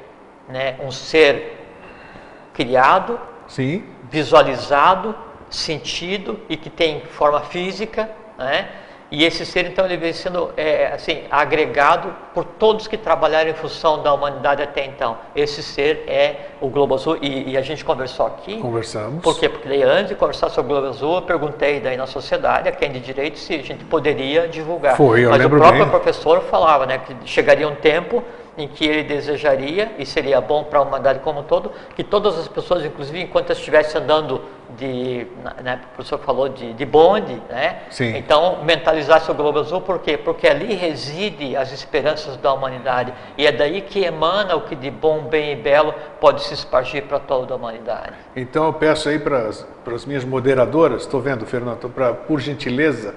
né, 0.49 0.75
um 0.81 0.91
ser 0.91 1.59
criado, 2.53 3.19
Sim. 3.47 3.83
visualizado, 4.09 5.15
sentido 5.49 6.39
e 6.49 6.57
que 6.57 6.69
tem 6.69 7.01
forma 7.01 7.41
física, 7.41 8.09
né, 8.37 8.69
e 9.13 9.23
esse 9.23 9.45
ser, 9.45 9.67
então, 9.67 9.85
ele 9.85 9.95
vem 9.95 10.11
sendo 10.11 10.49
é, 10.57 10.87
assim, 10.87 11.21
agregado 11.29 12.11
por 12.33 12.43
todos 12.43 12.87
que 12.87 12.97
trabalharam 12.97 13.47
em 13.47 13.53
função 13.53 14.01
da 14.01 14.11
humanidade 14.11 14.63
até 14.63 14.83
então. 14.87 15.19
Esse 15.35 15.61
ser 15.61 16.03
é 16.07 16.47
o 16.59 16.67
Globo 16.67 16.95
Azul. 16.95 17.19
E, 17.21 17.51
e 17.51 17.55
a 17.55 17.61
gente 17.61 17.85
conversou 17.85 18.25
aqui. 18.25 18.57
Conversamos. 18.57 19.21
Por 19.21 19.39
quê? 19.39 19.47
Porque 19.47 19.69
antes 19.83 20.07
de 20.07 20.15
conversar 20.15 20.49
sobre 20.49 20.73
o 20.73 20.75
Globo 20.75 20.89
Azul, 20.89 21.17
eu 21.17 21.21
perguntei 21.21 21.79
daí 21.79 21.95
na 21.95 22.07
sociedade, 22.07 22.67
a 22.67 22.71
quem 22.71 22.91
de 22.91 22.99
direito, 22.99 23.37
se 23.37 23.53
a 23.53 23.61
gente 23.61 23.85
poderia 23.85 24.47
divulgar. 24.47 24.97
Foi, 24.97 25.23
eu 25.23 25.29
Mas 25.29 25.37
lembro 25.37 25.57
o 25.57 25.61
próprio 25.61 25.83
bem. 25.83 25.91
professor 25.91 26.41
falava 26.41 26.87
né, 26.87 26.97
que 26.97 27.15
chegaria 27.29 27.67
um 27.67 27.75
tempo 27.75 28.23
em 28.57 28.67
que 28.67 28.85
ele 28.85 29.03
desejaria, 29.03 29.93
e 29.97 30.05
seria 30.05 30.39
bom 30.39 30.63
para 30.63 30.79
a 30.79 30.81
humanidade 30.81 31.19
como 31.19 31.39
um 31.39 31.43
todo, 31.43 31.71
que 31.95 32.03
todas 32.03 32.37
as 32.37 32.47
pessoas, 32.47 32.85
inclusive 32.85 33.21
enquanto 33.21 33.51
estivessem 33.51 34.01
andando 34.01 34.41
de, 34.77 35.27
né, 35.63 35.81
o 35.91 35.95
professor 35.95 36.19
falou 36.19 36.49
de, 36.49 36.73
de 36.73 36.85
bonde, 36.85 37.41
né? 37.49 37.81
Sim. 37.89 38.15
Então, 38.15 38.63
mentalizasse 38.63 39.29
o 39.29 39.33
globo 39.33 39.59
azul, 39.59 39.81
por 39.81 39.99
quê? 39.99 40.17
Porque 40.17 40.47
ali 40.47 40.73
reside 40.73 41.55
as 41.55 41.71
esperanças 41.71 42.37
da 42.37 42.53
humanidade, 42.53 43.13
e 43.37 43.45
é 43.45 43.51
daí 43.51 43.81
que 43.81 44.03
emana 44.03 44.55
o 44.55 44.61
que 44.61 44.75
de 44.75 44.89
bom, 44.89 45.23
bem 45.23 45.53
e 45.53 45.55
belo 45.55 45.93
pode 46.19 46.43
se 46.43 46.53
espargir 46.53 47.03
para 47.03 47.19
toda 47.19 47.53
a 47.53 47.57
humanidade. 47.57 48.13
Então, 48.35 48.65
eu 48.65 48.73
peço 48.73 49.09
aí 49.09 49.19
para 49.19 49.47
as 49.47 50.05
minhas 50.05 50.23
moderadoras, 50.23 51.01
estou 51.01 51.19
vendo, 51.19 51.45
Fernando, 51.45 51.89
pra, 51.89 52.13
por 52.13 52.39
gentileza, 52.39 53.15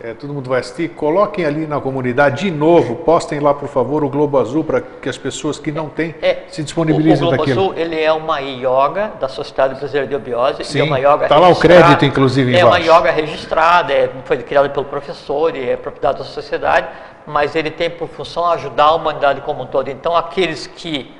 é, 0.00 0.12
todo 0.12 0.32
mundo 0.34 0.50
vai 0.50 0.60
assistir, 0.60 0.88
coloquem 0.90 1.44
ali 1.44 1.66
na 1.66 1.80
comunidade 1.80 2.44
de 2.44 2.50
novo, 2.50 2.96
postem 2.96 3.38
lá, 3.38 3.54
por 3.54 3.68
favor, 3.68 4.02
o 4.02 4.08
Globo 4.08 4.38
Azul 4.38 4.64
para 4.64 4.80
que 4.80 5.08
as 5.08 5.16
pessoas 5.16 5.58
que 5.58 5.70
não 5.70 5.88
têm 5.88 6.14
é, 6.20 6.42
se 6.48 6.62
disponibilizem 6.64 7.24
o, 7.24 7.28
o 7.28 7.30
Globo 7.30 7.44
daquilo. 7.44 7.60
Azul, 7.60 7.74
ele 7.76 8.00
é 8.00 8.12
uma 8.12 8.40
yoga 8.40 9.12
da 9.20 9.28
Sociedade 9.28 9.74
Brasileira 9.76 10.08
de 10.08 10.16
Obiose, 10.16 10.64
Sim, 10.64 10.92
é 10.92 10.98
yoga 10.98 11.24
Está 11.24 11.38
lá 11.38 11.48
o 11.48 11.56
crédito, 11.56 12.04
inclusive, 12.04 12.56
É 12.56 12.64
uma 12.64 12.78
yoga 12.78 13.10
registrada, 13.10 13.92
é, 13.92 14.10
foi 14.24 14.38
criada 14.38 14.68
pelo 14.68 14.86
professor 14.86 15.54
e 15.56 15.70
é 15.70 15.76
propriedade 15.76 16.18
da 16.18 16.24
sociedade, 16.24 16.88
mas 17.26 17.54
ele 17.54 17.70
tem 17.70 17.88
por 17.88 18.08
função 18.08 18.46
ajudar 18.50 18.86
a 18.86 18.94
humanidade 18.94 19.40
como 19.42 19.62
um 19.62 19.66
todo. 19.66 19.88
Então, 19.88 20.16
aqueles 20.16 20.66
que, 20.66 21.14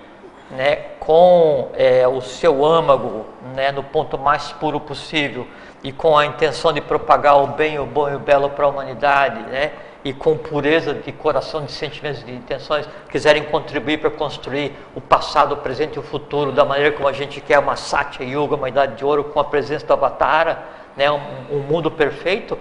né, 0.50 0.76
com 0.98 1.68
é, 1.74 2.06
o 2.08 2.20
seu 2.20 2.64
âmago 2.64 3.24
né, 3.54 3.70
no 3.70 3.82
ponto 3.82 4.18
mais 4.18 4.52
puro 4.52 4.80
possível, 4.80 5.46
e 5.84 5.92
com 5.92 6.16
a 6.16 6.24
intenção 6.24 6.72
de 6.72 6.80
propagar 6.80 7.36
o 7.42 7.46
bem, 7.46 7.78
o 7.78 7.84
bom 7.84 8.08
e 8.08 8.14
o 8.14 8.18
belo 8.18 8.48
para 8.48 8.64
a 8.64 8.68
humanidade, 8.68 9.38
né? 9.42 9.72
e 10.02 10.12
com 10.12 10.36
pureza 10.36 10.92
de 10.92 11.12
coração, 11.12 11.64
de 11.64 11.72
sentimentos, 11.72 12.24
de 12.24 12.32
intenções, 12.32 12.88
quiserem 13.08 13.44
contribuir 13.44 13.98
para 13.98 14.10
construir 14.10 14.72
o 14.94 15.00
passado, 15.00 15.52
o 15.52 15.56
presente 15.58 15.96
e 15.96 15.98
o 15.98 16.02
futuro 16.02 16.52
da 16.52 16.64
maneira 16.64 16.92
como 16.92 17.06
a 17.06 17.12
gente 17.12 17.40
quer 17.40 17.58
uma 17.58 17.76
Satya 17.76 18.26
Yuga, 18.26 18.56
uma 18.56 18.68
idade 18.68 18.96
de 18.96 19.04
ouro 19.04 19.24
com 19.24 19.40
a 19.40 19.44
presença 19.44 19.86
do 19.86 19.92
Avatara, 19.92 20.62
né? 20.96 21.10
um, 21.10 21.20
um 21.50 21.58
mundo 21.60 21.90
perfeito, 21.90 22.58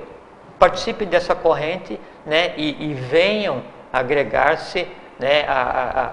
participem 0.60 1.08
dessa 1.08 1.34
corrente 1.34 2.00
né? 2.26 2.54
e, 2.58 2.92
e 2.92 2.94
venham 2.94 3.62
agregar-se 3.92 4.88
né? 5.20 5.46
a, 5.48 5.62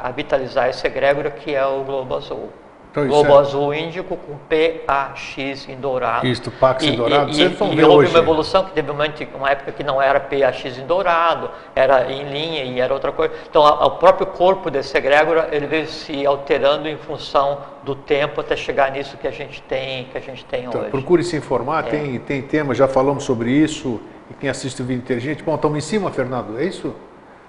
a, 0.05 0.09
a 0.09 0.11
vitalizar 0.13 0.69
esse 0.69 0.85
egrégora 0.87 1.31
que 1.31 1.55
é 1.55 1.65
o 1.65 1.83
Globo 1.83 2.17
Azul. 2.17 2.51
Então, 2.91 3.07
Globo 3.07 3.33
é... 3.33 3.39
azul 3.39 3.73
índico 3.73 4.17
com 4.17 4.37
PAX 4.37 5.69
em 5.69 5.77
dourado. 5.77 6.27
Isto, 6.27 6.51
Pax 6.51 6.85
em 6.85 6.97
dourado. 6.97 7.31
E, 7.31 7.41
e, 7.41 7.45
e 7.45 7.85
houve 7.85 7.85
hoje. 7.85 8.11
uma 8.11 8.19
evolução 8.19 8.65
que 8.65 8.73
teve 8.73 8.91
uma 8.91 9.05
época 9.51 9.71
que 9.71 9.85
não 9.85 10.03
era 10.03 10.19
PAX 10.19 10.77
em 10.77 10.87
dourado, 10.87 11.51
era 11.75 12.11
em 12.11 12.25
linha 12.25 12.65
e 12.65 12.81
era 12.81 12.93
outra 12.93 13.13
coisa. 13.13 13.33
Então, 13.49 13.65
a, 13.65 13.87
o 13.87 13.93
próprio 13.93 14.27
corpo 14.27 14.71
desse 14.71 14.97
egrégora, 14.99 15.49
ele 15.53 15.67
veio 15.67 15.87
se 15.87 16.27
alterando 16.27 16.89
em 16.89 16.97
função 16.97 17.59
do 17.85 17.95
tempo 17.95 18.41
até 18.41 18.57
chegar 18.57 18.91
nisso 18.91 19.17
que 19.17 19.27
a 19.27 19.31
gente 19.31 19.63
tem, 19.63 20.05
que 20.07 20.19
a 20.19 20.21
gente 20.21 20.45
tem 20.45 20.65
então, 20.65 20.81
hoje. 20.81 20.91
Procure 20.91 21.23
se 21.23 21.37
informar, 21.37 21.87
é. 21.87 21.91
tem, 21.91 22.19
tem 22.19 22.43
tema, 22.43 22.75
já 22.75 22.89
falamos 22.89 23.23
sobre 23.23 23.53
isso. 23.53 24.01
E 24.31 24.35
quem 24.35 24.51
assiste 24.51 24.83
o 24.83 24.85
vídeo 24.85 25.03
inteligente, 25.03 25.43
bom, 25.43 25.55
estamos 25.55 25.79
em 25.79 25.81
cima, 25.81 26.11
Fernando, 26.11 26.59
é 26.59 26.65
isso? 26.65 26.95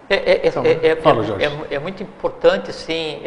É, 0.09 0.15
é, 0.15 0.47
então, 0.47 0.63
é, 0.65 0.95
Fala, 0.97 1.23
é, 1.69 1.79
muito 1.79 2.03
importante, 2.03 2.73
sim, 2.73 3.21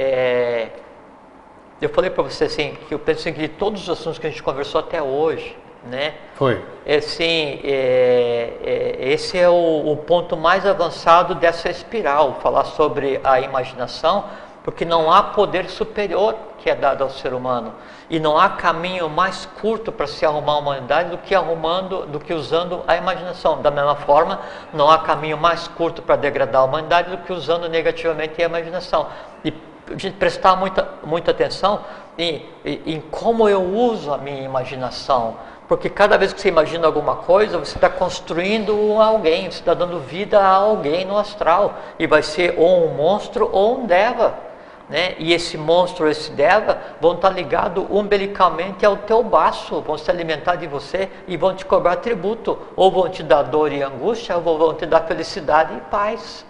eu 1.81 1.89
falei 1.89 2.11
para 2.11 2.23
você 2.23 2.45
assim 2.45 2.77
que 2.89 2.95
eu 2.95 2.99
penso 2.99 3.25
que 3.25 3.33
de 3.33 3.49
todos 3.49 3.83
os 3.83 3.91
assuntos 3.91 4.19
que 4.19 4.27
a 4.27 4.31
gente 4.31 4.43
conversou 4.43 4.81
até 4.81 5.03
hoje, 5.03 5.57
né? 5.85 6.15
Foi. 6.35 6.63
É, 6.87 6.97
assim, 6.97 7.61
é, 7.63 8.53
é, 8.63 9.09
esse 9.13 9.39
é 9.39 9.49
o, 9.49 9.93
o, 9.93 9.97
ponto 9.97 10.37
mais 10.37 10.67
avançado 10.67 11.35
dessa 11.35 11.69
espiral, 11.69 12.39
falar 12.41 12.65
sobre 12.65 13.21
a 13.23 13.41
imaginação, 13.41 14.25
porque 14.63 14.85
não 14.85 15.13
há 15.13 15.23
poder 15.23 15.69
superior 15.69 16.35
que 16.59 16.71
é 16.71 16.75
dado 16.75 17.03
ao 17.03 17.11
ser 17.11 17.35
humano 17.35 17.75
e 18.09 18.19
não 18.19 18.39
há 18.39 18.49
caminho 18.51 19.09
mais 19.09 19.47
curto 19.61 19.93
para 19.93 20.07
se 20.07 20.25
arrumar 20.25 20.53
a 20.53 20.59
humanidade 20.59 21.11
do 21.11 21.19
que 21.19 21.35
arrumando, 21.35 22.07
do 22.07 22.19
que 22.19 22.33
usando 22.33 22.83
a 22.87 22.97
imaginação. 22.97 23.61
Da 23.61 23.71
mesma 23.71 23.95
forma, 23.95 24.41
não 24.73 24.91
há 24.91 24.99
caminho 24.99 25.37
mais 25.37 25.69
curto 25.69 26.01
para 26.01 26.17
degradar 26.17 26.63
a 26.63 26.65
humanidade 26.65 27.11
do 27.11 27.19
que 27.19 27.33
usando 27.33 27.69
negativamente 27.69 28.41
a 28.41 28.47
imaginação. 28.47 29.09
E 29.45 29.53
gente 29.97 30.17
prestar 30.17 30.57
muita, 30.57 30.89
muita 31.05 31.31
atenção 31.31 31.81
em, 32.19 32.45
em, 32.65 33.01
como 33.11 33.49
eu 33.49 33.63
uso 33.63 34.13
a 34.13 34.19
minha 34.19 34.43
imaginação. 34.43 35.37
Porque 35.67 35.89
cada 35.89 36.19
vez 36.19 36.33
que 36.33 36.41
você 36.41 36.49
imagina 36.49 36.87
alguma 36.87 37.17
coisa, 37.17 37.59
você 37.59 37.77
está 37.77 37.89
construindo 37.89 39.01
alguém, 39.01 39.51
você 39.51 39.61
está 39.61 39.73
dando 39.73 39.99
vida 39.99 40.39
a 40.39 40.49
alguém 40.49 41.05
no 41.05 41.17
astral. 41.17 41.75
E 41.99 42.07
vai 42.07 42.23
ser 42.23 42.55
ou 42.59 42.87
um 42.87 42.95
monstro 42.95 43.49
ou 43.51 43.81
um 43.81 43.87
deva. 43.87 44.35
né? 44.89 45.15
E 45.19 45.33
esse 45.33 45.57
monstro, 45.57 46.09
esse 46.09 46.31
Deva, 46.33 46.79
vão 47.01 47.15
estar 47.15 47.31
ligados 47.31 47.87
umbilicalmente 47.91 48.85
ao 48.85 48.99
teu 48.99 49.23
baço, 49.23 49.81
vão 49.81 49.97
se 49.97 50.11
alimentar 50.11 50.57
de 50.57 50.67
você 50.67 51.09
e 51.27 51.37
vão 51.37 51.55
te 51.55 51.65
cobrar 51.65 51.97
tributo, 51.97 52.59
ou 52.77 52.91
vão 52.91 53.09
te 53.09 53.23
dar 53.23 53.43
dor 53.45 53.73
e 53.73 53.83
angústia, 53.83 54.37
ou 54.37 54.59
vão 54.59 54.75
te 54.75 54.85
dar 54.85 55.01
felicidade 55.03 55.75
e 55.75 55.81
paz. 55.91 56.45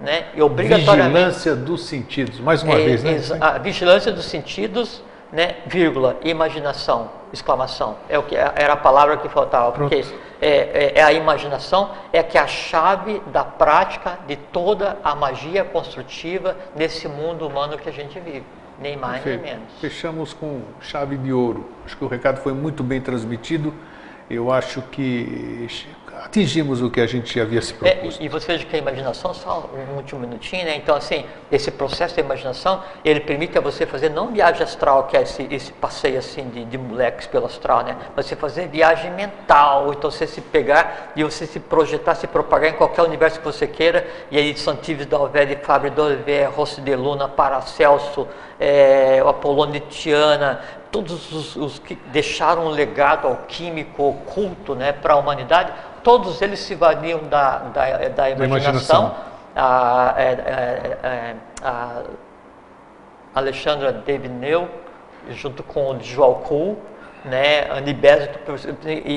Né? 0.00 0.26
E 0.34 0.42
obrigatoriamente. 0.42 1.12
Vigilância 1.14 1.56
dos 1.56 1.86
sentidos, 1.86 2.40
mais 2.40 2.62
uma 2.62 2.74
é, 2.74 2.84
vez, 2.84 3.02
né? 3.04 3.38
A 3.40 3.58
vigilância 3.58 4.12
dos 4.12 4.24
sentidos, 4.24 5.02
né? 5.32 5.56
Vírgula, 5.66 6.16
imaginação, 6.24 7.10
exclamação. 7.32 7.96
É 8.08 8.18
o 8.18 8.22
que 8.22 8.36
era 8.36 8.72
a 8.72 8.76
palavra 8.76 9.16
que 9.16 9.28
faltava, 9.28 9.72
Pronto. 9.72 9.90
porque 9.90 10.04
é, 10.40 10.48
é, 10.48 10.92
é, 10.96 11.02
a 11.02 11.12
imaginação 11.12 11.90
é 12.12 12.22
que 12.22 12.36
é 12.36 12.40
a 12.40 12.46
chave 12.46 13.22
da 13.32 13.44
prática 13.44 14.18
de 14.26 14.36
toda 14.36 14.98
a 15.02 15.14
magia 15.14 15.64
construtiva 15.64 16.56
nesse 16.76 17.08
mundo 17.08 17.46
humano 17.46 17.78
que 17.78 17.88
a 17.88 17.92
gente 17.92 18.18
vive. 18.20 18.44
Nem 18.80 18.96
mais 18.96 19.22
Perfeito. 19.22 19.42
nem 19.42 19.54
menos. 19.54 19.72
Fechamos 19.80 20.34
com 20.34 20.62
chave 20.80 21.16
de 21.16 21.32
ouro. 21.32 21.70
Acho 21.86 21.96
que 21.96 22.04
o 22.04 22.08
recado 22.08 22.40
foi 22.40 22.52
muito 22.52 22.82
bem 22.82 23.00
transmitido. 23.00 23.72
Eu 24.30 24.50
acho 24.50 24.80
que 24.82 25.68
atingimos 26.22 26.80
o 26.80 26.90
que 26.90 27.00
a 27.00 27.06
gente 27.06 27.38
havia 27.38 27.60
se 27.60 27.72
é, 27.72 27.76
proposto. 27.76 28.20
É, 28.20 28.24
e 28.24 28.28
você 28.28 28.52
veja 28.52 28.64
que 28.64 28.74
a 28.74 28.78
imaginação, 28.78 29.34
só 29.34 29.68
um 29.74 29.96
último 29.96 30.20
minutinho, 30.20 30.64
né? 30.64 30.76
Então, 30.76 30.96
assim, 30.96 31.24
esse 31.50 31.70
processo 31.70 32.16
da 32.16 32.22
imaginação, 32.22 32.82
ele 33.04 33.20
permite 33.20 33.58
a 33.58 33.60
você 33.60 33.84
fazer 33.84 34.08
não 34.08 34.32
viagem 34.32 34.62
astral, 34.62 35.04
que 35.04 35.16
é 35.16 35.22
esse, 35.22 35.46
esse 35.50 35.72
passeio 35.72 36.18
assim 36.18 36.48
de, 36.48 36.64
de 36.64 36.78
moleques 36.78 37.26
pelo 37.26 37.46
astral, 37.46 37.84
né? 37.84 37.96
Você 38.16 38.34
fazer 38.34 38.68
viagem 38.68 39.10
mental, 39.12 39.92
então 39.92 40.10
você 40.10 40.26
se 40.26 40.40
pegar 40.40 41.12
e 41.14 41.22
você 41.22 41.46
se 41.46 41.60
projetar, 41.60 42.14
se 42.14 42.26
propagar 42.26 42.70
em 42.70 42.74
qualquer 42.74 43.02
universo 43.02 43.38
que 43.38 43.44
você 43.44 43.66
queira, 43.66 44.06
e 44.30 44.38
aí 44.38 44.56
Santives 44.56 45.06
da 45.06 45.16
Alvede, 45.16 45.56
Fábio 45.62 45.92
Oliveira, 46.02 46.48
Rossi 46.48 46.80
de 46.80 46.94
Luna, 46.96 47.28
Paracelso, 47.28 48.26
é, 48.58 49.22
Apolônio 49.26 49.74
de 49.74 49.80
Tiana, 49.80 50.60
todos 50.94 51.32
os, 51.32 51.56
os, 51.56 51.78
que 51.80 51.96
deixaram 52.12 52.66
um 52.66 52.68
legado 52.68 53.26
alquímico 53.26 54.10
oculto 54.10 54.76
né, 54.76 54.92
para 54.92 55.14
a 55.14 55.16
humanidade, 55.16 55.72
todos 56.04 56.40
eles 56.40 56.60
se 56.60 56.76
valiam 56.76 57.24
da, 57.24 57.58
da, 57.58 58.08
da 58.10 58.30
imaginação. 58.30 58.46
imaginação. 58.46 59.16
A, 59.56 60.14
é, 60.16 60.24
é, 61.02 61.36
a 61.64 62.02
Alexandra 63.34 63.92
Devineu, 63.92 64.68
junto 65.30 65.64
com 65.64 65.96
o 65.96 66.00
João 66.00 66.34
Kuhl, 66.34 66.78
né, 67.24 67.66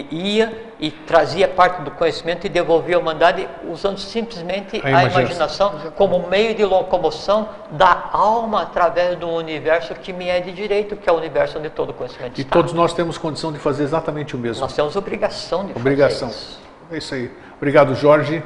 ia 0.09 0.67
e 0.79 0.89
trazia 0.91 1.47
parte 1.47 1.81
do 1.81 1.91
conhecimento 1.91 2.45
e 2.45 2.49
devolvia 2.49 2.95
à 2.95 2.99
humanidade 2.99 3.47
usando 3.69 3.99
simplesmente 3.99 4.81
a, 4.83 4.99
a 4.99 5.03
imaginação. 5.05 5.73
como 5.95 6.27
meio 6.27 6.55
de 6.55 6.63
locomoção 6.63 7.49
da 7.71 8.09
alma 8.13 8.61
através 8.61 9.17
do 9.17 9.27
universo 9.27 9.93
que 9.95 10.13
me 10.13 10.29
é 10.29 10.39
de 10.39 10.53
direito, 10.53 10.95
que 10.95 11.09
é 11.09 11.11
o 11.11 11.17
universo 11.17 11.59
onde 11.59 11.69
todo 11.69 11.93
conhecimento 11.93 12.37
e 12.37 12.41
está. 12.41 12.49
E 12.49 12.61
todos 12.61 12.73
nós 12.73 12.93
temos 12.93 13.17
condição 13.17 13.51
de 13.51 13.59
fazer 13.59 13.83
exatamente 13.83 14.35
o 14.35 14.39
mesmo. 14.39 14.61
Nós 14.61 14.73
temos 14.73 14.95
obrigação 14.95 15.65
de 15.65 15.73
obrigação. 15.73 16.29
fazer 16.29 16.39
isso. 16.39 16.67
É 16.91 16.97
isso 16.97 17.13
aí. 17.13 17.31
Obrigado, 17.57 17.93
Jorge. 17.95 18.41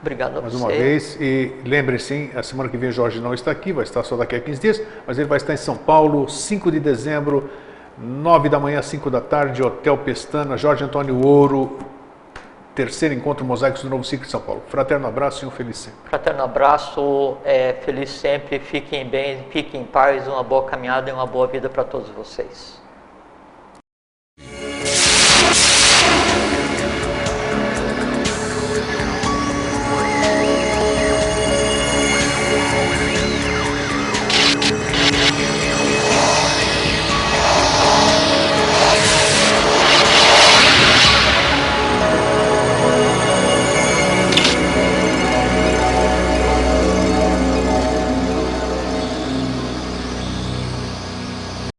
Obrigado 0.00 0.38
a 0.38 0.42
Mais 0.42 0.52
você. 0.52 0.62
uma 0.62 0.68
vez. 0.68 1.16
E 1.20 1.52
lembre-se, 1.64 2.30
a 2.34 2.42
semana 2.42 2.68
que 2.68 2.76
vem 2.76 2.92
Jorge 2.92 3.20
não 3.20 3.34
está 3.34 3.50
aqui, 3.50 3.72
vai 3.72 3.84
estar 3.84 4.02
só 4.04 4.16
daqui 4.16 4.36
a 4.36 4.40
15 4.40 4.60
dias, 4.60 4.82
mas 5.06 5.18
ele 5.18 5.26
vai 5.26 5.38
estar 5.38 5.52
em 5.54 5.56
São 5.56 5.76
Paulo, 5.76 6.28
5 6.28 6.70
de 6.70 6.78
dezembro, 6.78 7.50
9 8.00 8.48
da 8.48 8.60
manhã, 8.60 8.80
5 8.80 9.10
da 9.10 9.20
tarde, 9.20 9.62
Hotel 9.62 9.98
Pestana, 9.98 10.56
Jorge 10.56 10.84
Antônio 10.84 11.20
Ouro, 11.26 11.78
terceiro 12.74 13.12
encontro 13.12 13.44
Mosaicos 13.44 13.82
do 13.82 13.90
Novo 13.90 14.04
Ciclo 14.04 14.24
de 14.24 14.30
São 14.30 14.40
Paulo. 14.40 14.62
Fraterno 14.68 15.08
abraço 15.08 15.44
e 15.44 15.48
um 15.48 15.50
feliz 15.50 15.78
sempre. 15.78 15.98
Fraterno 16.04 16.44
abraço, 16.44 17.36
é, 17.44 17.72
feliz 17.72 18.10
sempre, 18.10 18.60
fiquem 18.60 19.04
bem, 19.04 19.44
fiquem 19.50 19.80
em 19.80 19.84
paz, 19.84 20.28
uma 20.28 20.44
boa 20.44 20.64
caminhada 20.64 21.10
e 21.10 21.12
uma 21.12 21.26
boa 21.26 21.48
vida 21.48 21.68
para 21.68 21.82
todos 21.82 22.08
vocês. 22.10 22.77